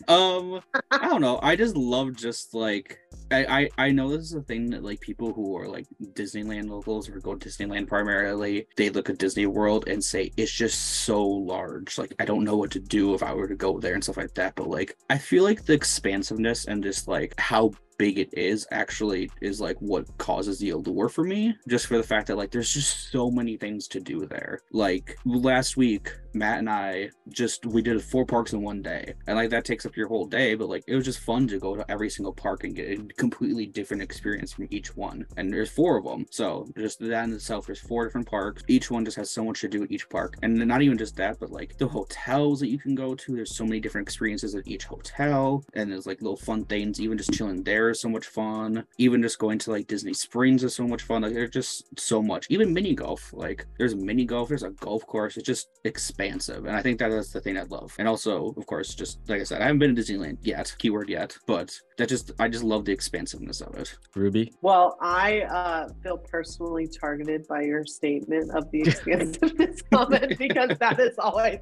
Um, 0.07 0.61
I 0.91 1.09
don't 1.09 1.21
know. 1.21 1.39
I 1.43 1.55
just 1.55 1.75
love 1.75 2.15
just 2.15 2.53
like 2.53 2.99
I, 3.31 3.69
I 3.77 3.85
I 3.85 3.91
know 3.91 4.09
this 4.09 4.25
is 4.25 4.33
a 4.33 4.41
thing 4.41 4.69
that 4.71 4.83
like 4.83 5.01
people 5.01 5.33
who 5.33 5.57
are 5.57 5.67
like 5.67 5.85
Disneyland 6.13 6.69
locals 6.69 7.09
or 7.09 7.19
go 7.19 7.35
to 7.35 7.49
Disneyland 7.49 7.87
primarily, 7.87 8.67
they 8.75 8.89
look 8.89 9.09
at 9.09 9.17
Disney 9.17 9.45
World 9.45 9.87
and 9.87 10.03
say 10.03 10.31
it's 10.37 10.51
just 10.51 10.79
so 11.03 11.23
large. 11.23 11.97
Like 11.97 12.15
I 12.19 12.25
don't 12.25 12.43
know 12.43 12.55
what 12.55 12.71
to 12.71 12.79
do 12.79 13.13
if 13.13 13.21
I 13.21 13.33
were 13.33 13.47
to 13.47 13.55
go 13.55 13.79
there 13.79 13.93
and 13.93 14.03
stuff 14.03 14.17
like 14.17 14.33
that. 14.35 14.55
But 14.55 14.69
like 14.69 14.95
I 15.09 15.17
feel 15.17 15.43
like 15.43 15.65
the 15.65 15.73
expansiveness 15.73 16.65
and 16.65 16.81
just 16.81 17.07
like 17.07 17.37
how 17.39 17.73
big 17.99 18.17
it 18.17 18.33
is 18.33 18.65
actually 18.71 19.29
is 19.41 19.61
like 19.61 19.77
what 19.79 20.17
causes 20.17 20.57
the 20.57 20.71
allure 20.71 21.09
for 21.09 21.23
me 21.23 21.53
just 21.67 21.85
for 21.85 21.97
the 21.97 22.03
fact 22.03 22.27
that 22.27 22.37
like 22.37 22.49
there's 22.49 22.73
just 22.73 23.11
so 23.11 23.29
many 23.29 23.57
things 23.57 23.87
to 23.87 23.99
do 23.99 24.25
there. 24.25 24.61
Like 24.71 25.17
last 25.25 25.77
week 25.77 26.11
matt 26.33 26.59
and 26.59 26.69
i 26.69 27.09
just 27.29 27.65
we 27.65 27.81
did 27.81 28.01
four 28.03 28.23
parks 28.23 28.53
in 28.53 28.61
one 28.61 28.83
day 28.83 29.13
and 29.25 29.35
like 29.35 29.49
that 29.49 29.65
takes 29.65 29.83
up 29.85 29.97
your 29.97 30.07
whole 30.07 30.25
day 30.25 30.53
but 30.53 30.69
like 30.69 30.83
it 30.87 30.95
was 30.95 31.05
just 31.05 31.19
fun 31.21 31.47
to 31.47 31.57
go 31.57 31.75
to 31.75 31.91
every 31.91 32.09
single 32.09 32.31
park 32.31 32.63
and 32.63 32.75
get 32.75 32.99
a 32.99 33.13
completely 33.15 33.65
different 33.65 34.03
experience 34.03 34.53
from 34.53 34.67
each 34.69 34.95
one 34.95 35.25
and 35.37 35.51
there's 35.51 35.71
four 35.71 35.97
of 35.97 36.03
them 36.03 36.25
so 36.29 36.67
just 36.77 36.99
that 36.99 37.23
in 37.23 37.33
itself 37.33 37.65
there's 37.65 37.79
four 37.79 38.05
different 38.05 38.27
parks. 38.27 38.63
Each 38.67 38.91
one 38.91 39.05
just 39.05 39.17
has 39.17 39.29
so 39.31 39.43
much 39.43 39.61
to 39.61 39.67
do 39.67 39.83
at 39.83 39.91
each 39.91 40.07
park 40.09 40.35
and 40.43 40.55
not 40.55 40.81
even 40.81 40.97
just 40.97 41.15
that 41.15 41.39
but 41.39 41.51
like 41.51 41.77
the 41.77 41.87
hotels 41.87 42.59
that 42.59 42.69
you 42.69 42.77
can 42.77 42.95
go 42.95 43.15
to 43.15 43.35
there's 43.35 43.55
so 43.55 43.65
many 43.65 43.79
different 43.79 44.07
experiences 44.07 44.55
at 44.55 44.67
each 44.67 44.85
hotel 44.85 45.63
and 45.73 45.91
there's 45.91 46.05
like 46.05 46.21
little 46.21 46.37
fun 46.37 46.63
things 46.65 47.01
even 47.01 47.17
just 47.17 47.33
chilling 47.33 47.63
there 47.63 47.88
is 47.89 48.01
so 48.01 48.09
much 48.09 48.27
fun. 48.27 48.85
Even 48.97 49.21
just 49.21 49.39
going 49.39 49.59
to 49.59 49.71
like 49.71 49.87
disney 49.87 50.13
springs 50.13 50.63
is 50.63 50.75
so 50.75 50.87
much 50.87 51.03
fun. 51.03 51.21
Like 51.21 51.33
there's 51.33 51.49
just 51.49 51.99
so 51.99 52.21
much. 52.21 52.47
Even 52.49 52.73
mini 52.73 52.93
golf 52.95 53.31
like 53.33 53.65
there's 53.77 53.95
mini 53.95 54.25
golf 54.25 54.49
there's 54.49 54.63
a 54.63 54.71
golf 54.71 55.05
course. 55.07 55.37
It's 55.37 55.45
just 55.45 55.69
expansive 55.83 56.65
and 56.65 56.75
i 56.75 56.81
think 56.81 56.99
that 56.99 57.09
that's 57.09 57.31
the 57.31 57.41
thing 57.41 57.57
i 57.57 57.63
love. 57.63 57.95
And 57.99 58.07
also 58.07 58.53
of 58.57 58.65
course 58.65 58.93
just 58.95 59.19
like 59.27 59.41
i 59.41 59.43
said 59.43 59.61
i 59.61 59.65
haven't 59.65 59.79
been 59.79 59.95
to 59.95 60.01
disneyland 60.01 60.37
yet 60.41 60.73
keyword 60.77 61.09
yet 61.09 61.37
but 61.47 61.77
that 61.97 62.09
just 62.09 62.31
i 62.39 62.47
just 62.47 62.63
love 62.63 62.85
the 62.85 62.91
expansiveness 62.91 63.61
of 63.61 63.75
it. 63.75 63.97
Ruby. 64.15 64.53
Well, 64.61 64.97
I 65.01 65.41
uh, 65.41 65.89
feel 66.03 66.17
personally 66.17 66.87
targeted 66.87 67.47
by 67.47 67.61
your 67.61 67.85
statement 67.85 68.51
of 68.51 68.69
the 68.71 68.81
expansiveness 68.85 69.81
comment 69.93 70.37
because 70.37 70.77
that 70.79 70.99
is 70.99 71.17
always 71.19 71.59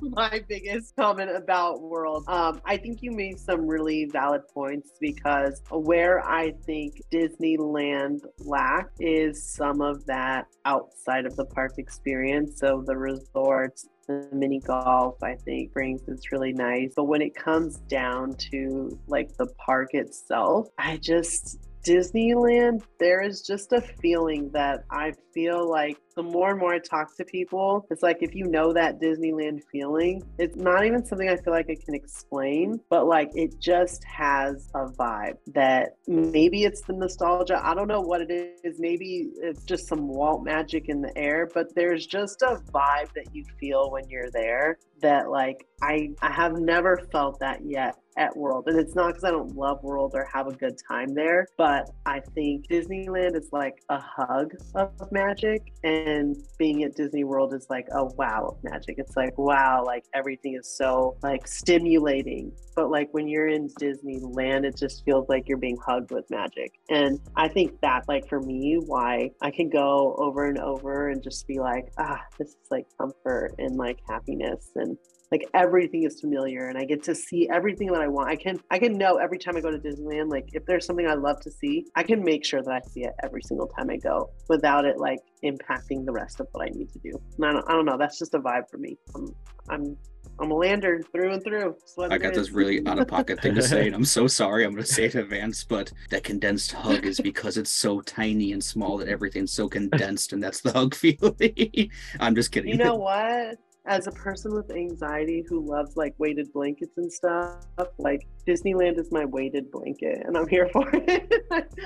my 0.00 0.42
biggest 0.48 0.94
comment 0.96 1.30
about 1.34 1.82
World. 1.82 2.24
Um, 2.28 2.60
I 2.64 2.76
think 2.76 3.02
you 3.02 3.10
made 3.10 3.38
some 3.38 3.66
really 3.66 4.06
valid 4.06 4.42
points 4.52 4.92
because 5.00 5.60
where 5.70 6.24
I 6.26 6.52
think 6.64 7.00
Disneyland 7.12 8.20
lack 8.38 8.88
is 9.00 9.42
some 9.42 9.80
of 9.80 10.04
that 10.06 10.46
outside 10.64 11.26
of 11.26 11.36
the 11.36 11.44
park 11.44 11.72
experience. 11.78 12.58
So 12.60 12.82
the 12.86 12.96
resorts, 12.96 13.88
the 14.06 14.28
mini 14.32 14.60
golf 14.60 15.22
i 15.22 15.34
think 15.34 15.72
brings 15.72 16.02
is 16.08 16.30
really 16.32 16.52
nice 16.52 16.92
but 16.94 17.04
when 17.04 17.22
it 17.22 17.34
comes 17.34 17.78
down 17.88 18.34
to 18.34 18.98
like 19.06 19.34
the 19.36 19.46
park 19.58 19.88
itself 19.92 20.68
i 20.78 20.96
just 20.98 21.58
disneyland 21.82 22.82
there 22.98 23.22
is 23.22 23.42
just 23.42 23.72
a 23.72 23.80
feeling 23.80 24.50
that 24.50 24.84
i 24.90 25.12
feel 25.32 25.68
like 25.68 25.98
the 26.16 26.22
more 26.22 26.50
and 26.50 26.60
more 26.60 26.74
i 26.74 26.78
talk 26.78 27.14
to 27.16 27.24
people 27.24 27.86
it's 27.90 28.02
like 28.02 28.18
if 28.20 28.34
you 28.34 28.44
know 28.46 28.72
that 28.72 29.00
disneyland 29.00 29.60
feeling 29.70 30.22
it's 30.38 30.56
not 30.56 30.84
even 30.84 31.04
something 31.04 31.28
i 31.28 31.36
feel 31.36 31.52
like 31.52 31.68
i 31.70 31.76
can 31.84 31.94
explain 31.94 32.80
but 32.88 33.06
like 33.06 33.30
it 33.34 33.58
just 33.60 34.02
has 34.04 34.68
a 34.74 34.86
vibe 34.86 35.36
that 35.46 35.96
maybe 36.06 36.64
it's 36.64 36.82
the 36.82 36.92
nostalgia 36.92 37.60
i 37.64 37.74
don't 37.74 37.88
know 37.88 38.00
what 38.00 38.20
it 38.20 38.30
is 38.64 38.78
maybe 38.78 39.30
it's 39.36 39.64
just 39.64 39.86
some 39.86 40.08
walt 40.08 40.44
magic 40.44 40.88
in 40.88 41.00
the 41.00 41.16
air 41.16 41.48
but 41.54 41.74
there's 41.74 42.06
just 42.06 42.42
a 42.42 42.60
vibe 42.72 43.12
that 43.14 43.26
you 43.32 43.44
feel 43.58 43.90
when 43.90 44.08
you're 44.08 44.30
there 44.30 44.78
that 45.00 45.30
like 45.30 45.66
i 45.82 46.08
i 46.22 46.30
have 46.30 46.52
never 46.58 46.96
felt 47.12 47.38
that 47.40 47.60
yet 47.64 47.96
at 48.16 48.36
World. 48.36 48.64
And 48.66 48.78
it's 48.78 48.94
not 48.94 49.08
because 49.08 49.24
I 49.24 49.30
don't 49.30 49.56
love 49.56 49.82
World 49.82 50.12
or 50.14 50.28
have 50.32 50.46
a 50.46 50.52
good 50.52 50.78
time 50.88 51.14
there, 51.14 51.46
but 51.56 51.90
I 52.06 52.20
think 52.34 52.68
Disneyland 52.68 53.36
is 53.36 53.48
like 53.52 53.82
a 53.88 53.98
hug 54.00 54.52
of 54.74 55.12
magic. 55.12 55.72
And 55.82 56.03
being 56.58 56.84
at 56.84 56.94
Disney 56.94 57.24
World 57.24 57.54
is 57.54 57.66
like 57.70 57.86
a 57.92 58.04
wow 58.04 58.48
of 58.48 58.64
magic. 58.64 58.96
It's 58.98 59.16
like, 59.16 59.36
wow, 59.38 59.82
like 59.84 60.04
everything 60.14 60.56
is 60.58 60.76
so 60.76 61.16
like 61.22 61.46
stimulating. 61.46 62.52
But 62.76 62.90
like 62.90 63.08
when 63.12 63.28
you're 63.28 63.48
in 63.48 63.68
Disneyland, 63.80 64.64
it 64.64 64.76
just 64.76 65.04
feels 65.04 65.28
like 65.28 65.48
you're 65.48 65.58
being 65.58 65.78
hugged 65.84 66.10
with 66.10 66.28
magic. 66.30 66.72
And 66.88 67.20
I 67.36 67.48
think 67.48 67.80
that, 67.82 68.04
like 68.08 68.28
for 68.28 68.40
me, 68.40 68.80
why 68.84 69.30
I 69.40 69.50
can 69.50 69.70
go 69.70 70.16
over 70.18 70.46
and 70.48 70.58
over 70.58 71.08
and 71.10 71.22
just 71.22 71.46
be 71.46 71.58
like, 71.58 71.92
ah, 71.98 72.20
this 72.38 72.48
is 72.48 72.56
like 72.70 72.86
comfort 72.98 73.54
and 73.58 73.76
like 73.76 73.98
happiness 74.08 74.70
and 74.74 74.96
like 75.34 75.50
everything 75.52 76.04
is 76.04 76.20
familiar 76.20 76.68
and 76.68 76.78
i 76.78 76.84
get 76.84 77.02
to 77.02 77.12
see 77.12 77.48
everything 77.52 77.88
that 77.88 78.00
i 78.00 78.06
want 78.06 78.28
i 78.28 78.36
can 78.36 78.56
i 78.70 78.78
can 78.78 78.96
know 78.96 79.16
every 79.16 79.36
time 79.36 79.56
i 79.56 79.60
go 79.60 79.68
to 79.68 79.78
disneyland 79.78 80.30
like 80.30 80.48
if 80.52 80.64
there's 80.66 80.86
something 80.86 81.08
i 81.08 81.14
love 81.14 81.40
to 81.40 81.50
see 81.50 81.84
i 81.96 82.04
can 82.04 82.22
make 82.22 82.44
sure 82.44 82.62
that 82.62 82.72
i 82.72 82.80
see 82.88 83.02
it 83.02 83.12
every 83.24 83.42
single 83.42 83.66
time 83.66 83.90
i 83.90 83.96
go 83.96 84.30
without 84.48 84.84
it 84.84 84.96
like 84.98 85.18
impacting 85.44 86.04
the 86.04 86.12
rest 86.12 86.38
of 86.38 86.46
what 86.52 86.64
i 86.64 86.70
need 86.70 86.88
to 86.88 87.00
do 87.00 87.10
and 87.36 87.46
i 87.46 87.52
don't, 87.52 87.68
I 87.68 87.72
don't 87.72 87.84
know 87.84 87.98
that's 87.98 88.16
just 88.16 88.32
a 88.34 88.38
vibe 88.38 88.70
for 88.70 88.78
me 88.78 88.96
i'm 89.16 89.26
i'm 89.70 89.96
I'm 90.40 90.50
a 90.50 90.54
lander 90.54 91.00
through 91.12 91.32
and 91.32 91.44
through. 91.44 91.76
I 92.10 92.18
got 92.18 92.32
is. 92.32 92.38
this 92.38 92.50
really 92.50 92.84
out 92.86 92.98
of 92.98 93.06
pocket 93.06 93.40
thing 93.40 93.54
to 93.54 93.62
say, 93.62 93.86
and 93.86 93.94
I'm 93.94 94.04
so 94.04 94.26
sorry. 94.40 94.64
I'm 94.64 94.72
going 94.72 94.82
to 94.82 94.92
say 94.92 95.04
it 95.04 95.14
in 95.14 95.20
advance, 95.20 95.62
but 95.62 95.92
that 96.10 96.24
condensed 96.24 96.72
hug 96.72 97.06
is 97.06 97.20
because 97.20 97.56
it's 97.56 97.70
so 97.70 98.00
tiny 98.00 98.52
and 98.52 98.62
small 98.62 98.98
that 98.98 99.08
everything's 99.08 99.52
so 99.52 99.68
condensed, 99.68 100.32
and 100.32 100.42
that's 100.42 100.60
the 100.60 100.72
hug 100.72 100.94
feeling. 100.96 101.90
I'm 102.18 102.34
just 102.34 102.50
kidding. 102.50 102.70
You 102.70 102.78
know 102.78 102.96
what? 102.96 103.58
As 103.86 104.06
a 104.06 104.12
person 104.12 104.54
with 104.54 104.70
anxiety 104.70 105.44
who 105.46 105.60
loves 105.60 105.94
like 105.96 106.14
weighted 106.18 106.50
blankets 106.54 106.96
and 106.96 107.12
stuff, 107.12 107.56
like 107.98 108.26
Disneyland 108.46 108.98
is 108.98 109.12
my 109.12 109.24
weighted 109.26 109.70
blanket, 109.70 110.22
and 110.24 110.36
I'm 110.38 110.48
here 110.48 110.68
for 110.72 110.88
it. 110.92 111.32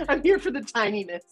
I'm 0.08 0.22
here 0.22 0.38
for 0.38 0.50
the 0.52 0.60
tininess. 0.60 1.22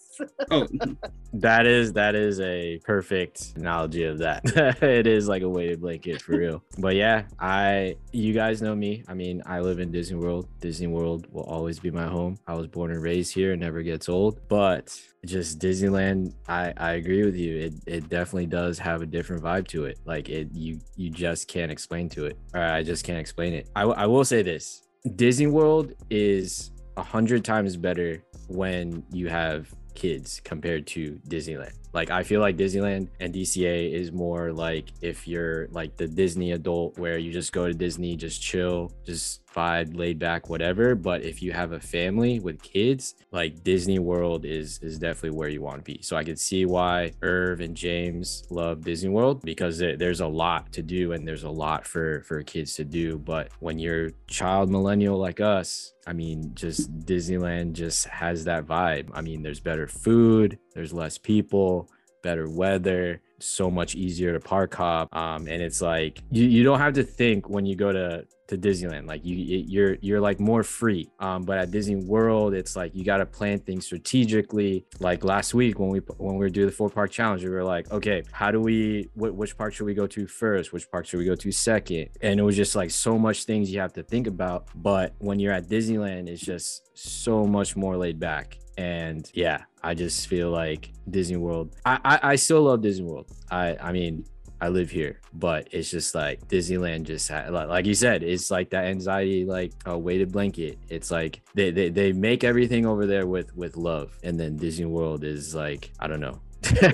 oh, 0.51 0.67
That 1.35 1.67
is 1.67 1.93
that 1.93 2.15
is 2.15 2.41
a 2.41 2.81
perfect 2.85 3.53
analogy 3.57 4.05
of 4.05 4.19
that. 4.19 4.43
it 4.83 5.07
is 5.07 5.29
like 5.29 5.43
a 5.43 5.49
weighted 5.49 5.81
blanket 5.81 6.23
for 6.23 6.37
real. 6.37 6.63
but 6.79 6.97
yeah, 6.97 7.25
I 7.39 7.97
you 8.13 8.33
guys 8.33 8.61
know 8.63 8.75
me. 8.75 9.05
I 9.07 9.15
mean, 9.15 9.43
I 9.47 9.61
live 9.61 9.79
in 9.79 9.93
Disney 9.93 10.17
World. 10.17 10.49
Disney 10.61 10.87
World 10.89 11.27
will 11.31 11.45
always 11.45 11.79
be 11.79 11.91
my 11.91 12.07
home. 12.07 12.39
I 12.47 12.55
was 12.55 12.67
born 12.67 12.91
and 12.91 13.03
raised 13.03 13.35
here. 13.35 13.53
and 13.53 13.61
never 13.61 13.83
gets 13.83 14.09
old. 14.09 14.41
But 14.49 14.99
just 15.27 15.59
Disneyland, 15.59 16.33
I 16.49 16.73
I 16.77 16.93
agree 16.93 17.25
with 17.25 17.37
you. 17.37 17.57
It 17.59 17.75
it 17.87 18.09
definitely 18.09 18.47
does 18.47 18.79
have 18.79 19.03
a 19.03 19.07
different 19.07 19.43
vibe 19.43 19.67
to 19.69 19.85
it. 19.85 19.99
Like 20.07 20.29
it 20.29 20.49
you 20.57 20.81
you 20.97 21.11
just 21.11 21.49
can't 21.49 21.71
explain 21.71 22.09
to 22.11 22.27
it. 22.27 22.39
I 22.55 22.83
just 22.83 23.05
can't 23.05 23.19
explain 23.19 23.55
it. 23.55 23.69
I, 23.77 23.83
I 23.83 24.07
will 24.07 24.25
say 24.25 24.43
this. 24.43 24.83
Disney 25.15 25.47
World 25.47 25.93
is 26.11 26.73
a 26.97 27.03
hundred 27.03 27.45
times 27.45 27.77
better 27.77 28.23
when 28.49 29.05
you 29.13 29.29
have 29.29 29.73
kids 29.95 30.41
compared 30.45 30.87
to 30.89 31.21
Disneyland. 31.29 31.73
Like 31.97 32.11
I 32.11 32.25
feel 32.25 32.43
like 32.43 32.59
Disneyland 32.59 33.09
and 33.21 33.33
DCA 33.33 33.91
is 33.91 34.13
more 34.13 34.53
like 34.53 34.93
if 35.01 35.27
you're 35.27 35.67
like 35.69 35.97
the 35.97 36.07
Disney 36.07 36.53
adult 36.53 36.99
where 36.99 37.17
you 37.17 37.33
just 37.33 37.55
go 37.55 37.67
to 37.67 37.73
Disney, 37.73 38.17
just 38.17 38.43
chill, 38.43 38.93
just 39.07 39.41
vibe, 39.55 39.97
laid 39.97 40.19
back, 40.19 40.51
whatever. 40.51 40.95
But 40.95 41.23
if 41.25 41.43
you 41.43 41.53
have 41.53 41.73
a 41.73 41.81
family 41.81 42.39
with 42.39 42.61
kids, 42.61 43.15
like 43.33 43.65
Disney 43.65 43.99
World 43.99 44.45
is 44.45 44.79
is 44.83 44.99
definitely 44.99 45.39
where 45.39 45.49
you 45.49 45.63
want 45.63 45.79
to 45.79 45.83
be. 45.83 46.03
So 46.03 46.19
I 46.19 46.23
could 46.25 46.39
see 46.39 46.67
why 46.67 47.13
Irv 47.23 47.61
and 47.61 47.75
James 47.75 48.45
love 48.51 48.85
Disney 48.85 49.09
World 49.09 49.41
because 49.43 49.79
there- 49.79 49.97
there's 49.97 50.21
a 50.21 50.27
lot 50.27 50.75
to 50.75 50.83
do 50.83 51.13
and 51.13 51.27
there's 51.27 51.45
a 51.45 51.51
lot 51.65 51.87
for 51.87 52.21
for 52.29 52.43
kids 52.43 52.75
to 52.75 52.85
do. 52.85 53.17
But 53.17 53.49
when 53.61 53.79
you're 53.79 54.11
child 54.29 54.71
millennial 54.71 55.17
like 55.17 55.41
us, 55.41 55.95
I 56.07 56.13
mean, 56.13 56.53
just 56.55 56.93
Disneyland 57.07 57.73
just 57.73 58.07
has 58.09 58.45
that 58.45 58.67
vibe. 58.67 59.09
I 59.15 59.23
mean, 59.23 59.43
there's 59.43 59.61
better 59.61 59.89
food, 59.89 60.59
there's 60.77 60.93
less 60.93 61.17
people, 61.17 61.91
better 62.23 62.49
weather, 62.49 63.23
so 63.39 63.71
much 63.71 63.95
easier 63.95 64.33
to 64.33 64.41
park 64.41 64.75
hop. 64.75 65.15
Um, 65.17 65.49
and 65.49 65.63
it's 65.63 65.81
like 65.81 66.21
you, 66.31 66.45
you 66.45 66.65
don't 66.65 66.79
have 66.79 66.95
to 66.95 67.03
think 67.03 67.49
when 67.49 67.67
you 67.67 67.75
go 67.77 67.93
to 67.93 68.27
to 68.49 68.57
Disneyland. 68.57 69.07
Like 69.07 69.25
you 69.25 69.37
you're 69.37 69.95
you're 70.01 70.21
like 70.21 70.39
more 70.39 70.63
free. 70.63 71.09
Um, 71.19 71.45
but 71.45 71.59
at 71.59 71.71
Disney 71.71 71.97
World, 71.97 72.55
it's 72.55 72.77
like 72.77 72.95
you 72.95 73.05
got 73.05 73.19
to 73.19 73.27
plan 73.27 73.59
things 73.59 73.87
strategically. 73.87 74.85
Like 75.01 75.25
last 75.25 75.55
week 75.55 75.79
when 75.79 75.89
we 75.89 76.01
when 76.19 76.37
we 76.37 76.45
were 76.45 76.51
doing 76.51 76.67
the 76.67 76.73
four 76.73 76.91
park 76.91 77.11
challenge, 77.11 77.43
we 77.43 77.51
were 77.51 77.65
like, 77.65 77.91
okay, 77.91 78.23
how 78.33 78.51
do 78.51 78.61
we 78.61 79.09
wh- 79.15 79.37
which 79.37 79.57
park 79.57 79.73
should 79.73 79.87
we 79.87 79.95
go 79.95 80.07
to 80.07 80.27
first? 80.27 80.73
Which 80.73 80.91
park 80.91 81.07
should 81.07 81.19
we 81.19 81.25
go 81.25 81.35
to 81.35 81.53
second? 81.53 82.11
And 82.21 82.39
it 82.39 82.43
was 82.43 82.57
just 82.57 82.77
like 82.77 82.91
so 82.91 83.19
much 83.19 83.45
things 83.45 83.73
you 83.73 83.81
have 83.81 83.95
to 83.95 84.03
think 84.03 84.27
about. 84.27 84.69
But 84.75 85.15
when 85.19 85.41
you're 85.41 85.53
at 85.53 85.69
Disneyland, 85.69 86.29
it's 86.29 86.43
just 86.43 86.91
so 86.97 87.45
much 87.45 87.77
more 87.77 87.97
laid 87.97 88.21
back. 88.21 88.59
And 88.77 89.31
yeah, 89.35 89.65
I 89.83 89.95
just 89.95 90.29
feel 90.29 90.51
like 90.51 90.93
Disney 91.09 91.37
World. 91.37 91.77
I 91.85 91.99
I, 92.05 92.21
I 92.33 92.37
still 92.37 92.63
love 92.63 92.83
Disney 92.83 93.07
World. 93.07 93.31
I 93.51 93.77
I 93.81 93.93
mean 93.93 94.25
I 94.61 94.69
live 94.69 94.91
here, 94.91 95.21
but 95.35 95.69
it's 95.71 95.91
just 95.91 96.15
like 96.15 96.49
Disneyland 96.49 97.05
just 97.05 97.29
had, 97.29 97.51
like, 97.53 97.85
you 97.85 97.95
said, 97.95 98.23
it's 98.23 98.51
like 98.51 98.71
that 98.71 98.87
anxiety, 98.87 99.45
like 99.45 99.73
a 99.85 99.99
weighted 99.99 100.33
blanket. 100.33 100.79
It's 100.89 101.11
like 101.11 101.43
they, 101.55 101.71
they 101.71 101.91
they 101.91 102.13
make 102.13 102.43
everything 102.43 102.87
over 102.87 103.07
there 103.07 103.27
with 103.27 103.55
with 103.55 103.77
love, 103.77 104.17
and 104.23 104.41
then 104.41 104.57
Disney 104.57 104.87
World 104.87 105.25
is 105.25 105.55
like 105.55 105.91
I 106.01 106.07
don't 106.07 106.21
know, 106.21 106.41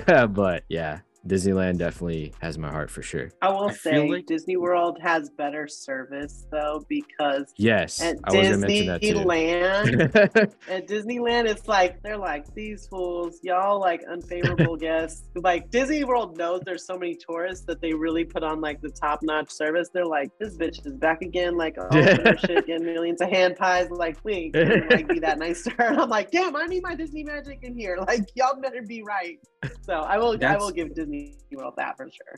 but 0.27 0.65
yeah, 0.67 0.99
Disneyland 1.27 1.77
definitely 1.77 2.33
has 2.41 2.57
my 2.57 2.69
heart 2.69 2.89
for 2.91 3.01
sure. 3.01 3.29
I 3.41 3.49
will 3.49 3.69
I 3.69 3.73
say 3.73 4.09
like- 4.09 4.25
Disney 4.25 4.57
World 4.57 4.97
has 5.01 5.29
better 5.29 5.67
service 5.67 6.45
though 6.51 6.83
because 6.89 7.53
Yes, 7.57 8.01
at 8.01 8.17
I 8.25 8.35
was 8.35 8.49
gonna 8.49 8.57
mention. 8.57 8.99
Disneyland, 8.99 10.53
at 10.67 10.87
Disneyland, 10.87 11.47
it's 11.47 11.67
like 11.67 12.01
they're 12.03 12.17
like 12.17 12.53
these 12.55 12.87
fools, 12.87 13.39
y'all 13.41 13.79
like 13.79 14.03
unfavorable 14.09 14.75
guests. 14.87 15.29
Like 15.35 15.69
Disney 15.71 16.03
World 16.03 16.37
knows 16.37 16.61
there's 16.65 16.85
so 16.85 16.97
many 16.97 17.15
tourists 17.15 17.65
that 17.67 17.79
they 17.79 17.93
really 17.93 18.25
put 18.25 18.43
on 18.43 18.59
like 18.59 18.81
the 18.81 18.89
top 18.89 19.19
notch 19.23 19.49
service. 19.49 19.89
They're 19.93 20.05
like, 20.05 20.29
this 20.39 20.57
bitch 20.57 20.85
is 20.85 20.93
back 20.93 21.21
again, 21.21 21.55
like 21.55 21.75
oh, 21.79 21.87
all 21.91 21.97
of 22.27 22.39
shit, 22.41 22.67
getting 22.67 22.85
millions 22.85 23.21
of 23.21 23.29
hand 23.29 23.55
pies. 23.55 23.89
Like, 23.89 24.17
we 24.23 24.33
ain't 24.33 24.53
gonna 24.55 24.85
like 24.89 25.07
be 25.07 25.19
that 25.19 25.39
nice 25.39 25.63
to 25.63 25.69
her. 25.71 25.85
And 25.85 26.01
I'm 26.01 26.09
like, 26.09 26.31
damn, 26.31 26.55
I 26.55 26.65
need 26.65 26.83
my 26.83 26.95
Disney 26.95 27.23
magic 27.23 27.59
in 27.63 27.77
here. 27.77 27.97
Like, 28.05 28.29
y'all 28.35 28.59
better 28.59 28.81
be 28.81 29.03
right. 29.03 29.39
So 29.81 29.93
I 29.93 30.17
will, 30.17 30.37
I 30.45 30.57
will 30.57 30.71
give 30.71 30.93
Disney 30.93 31.12
World 31.51 31.75
that 31.77 31.95
for 31.97 32.09
sure. 32.09 32.35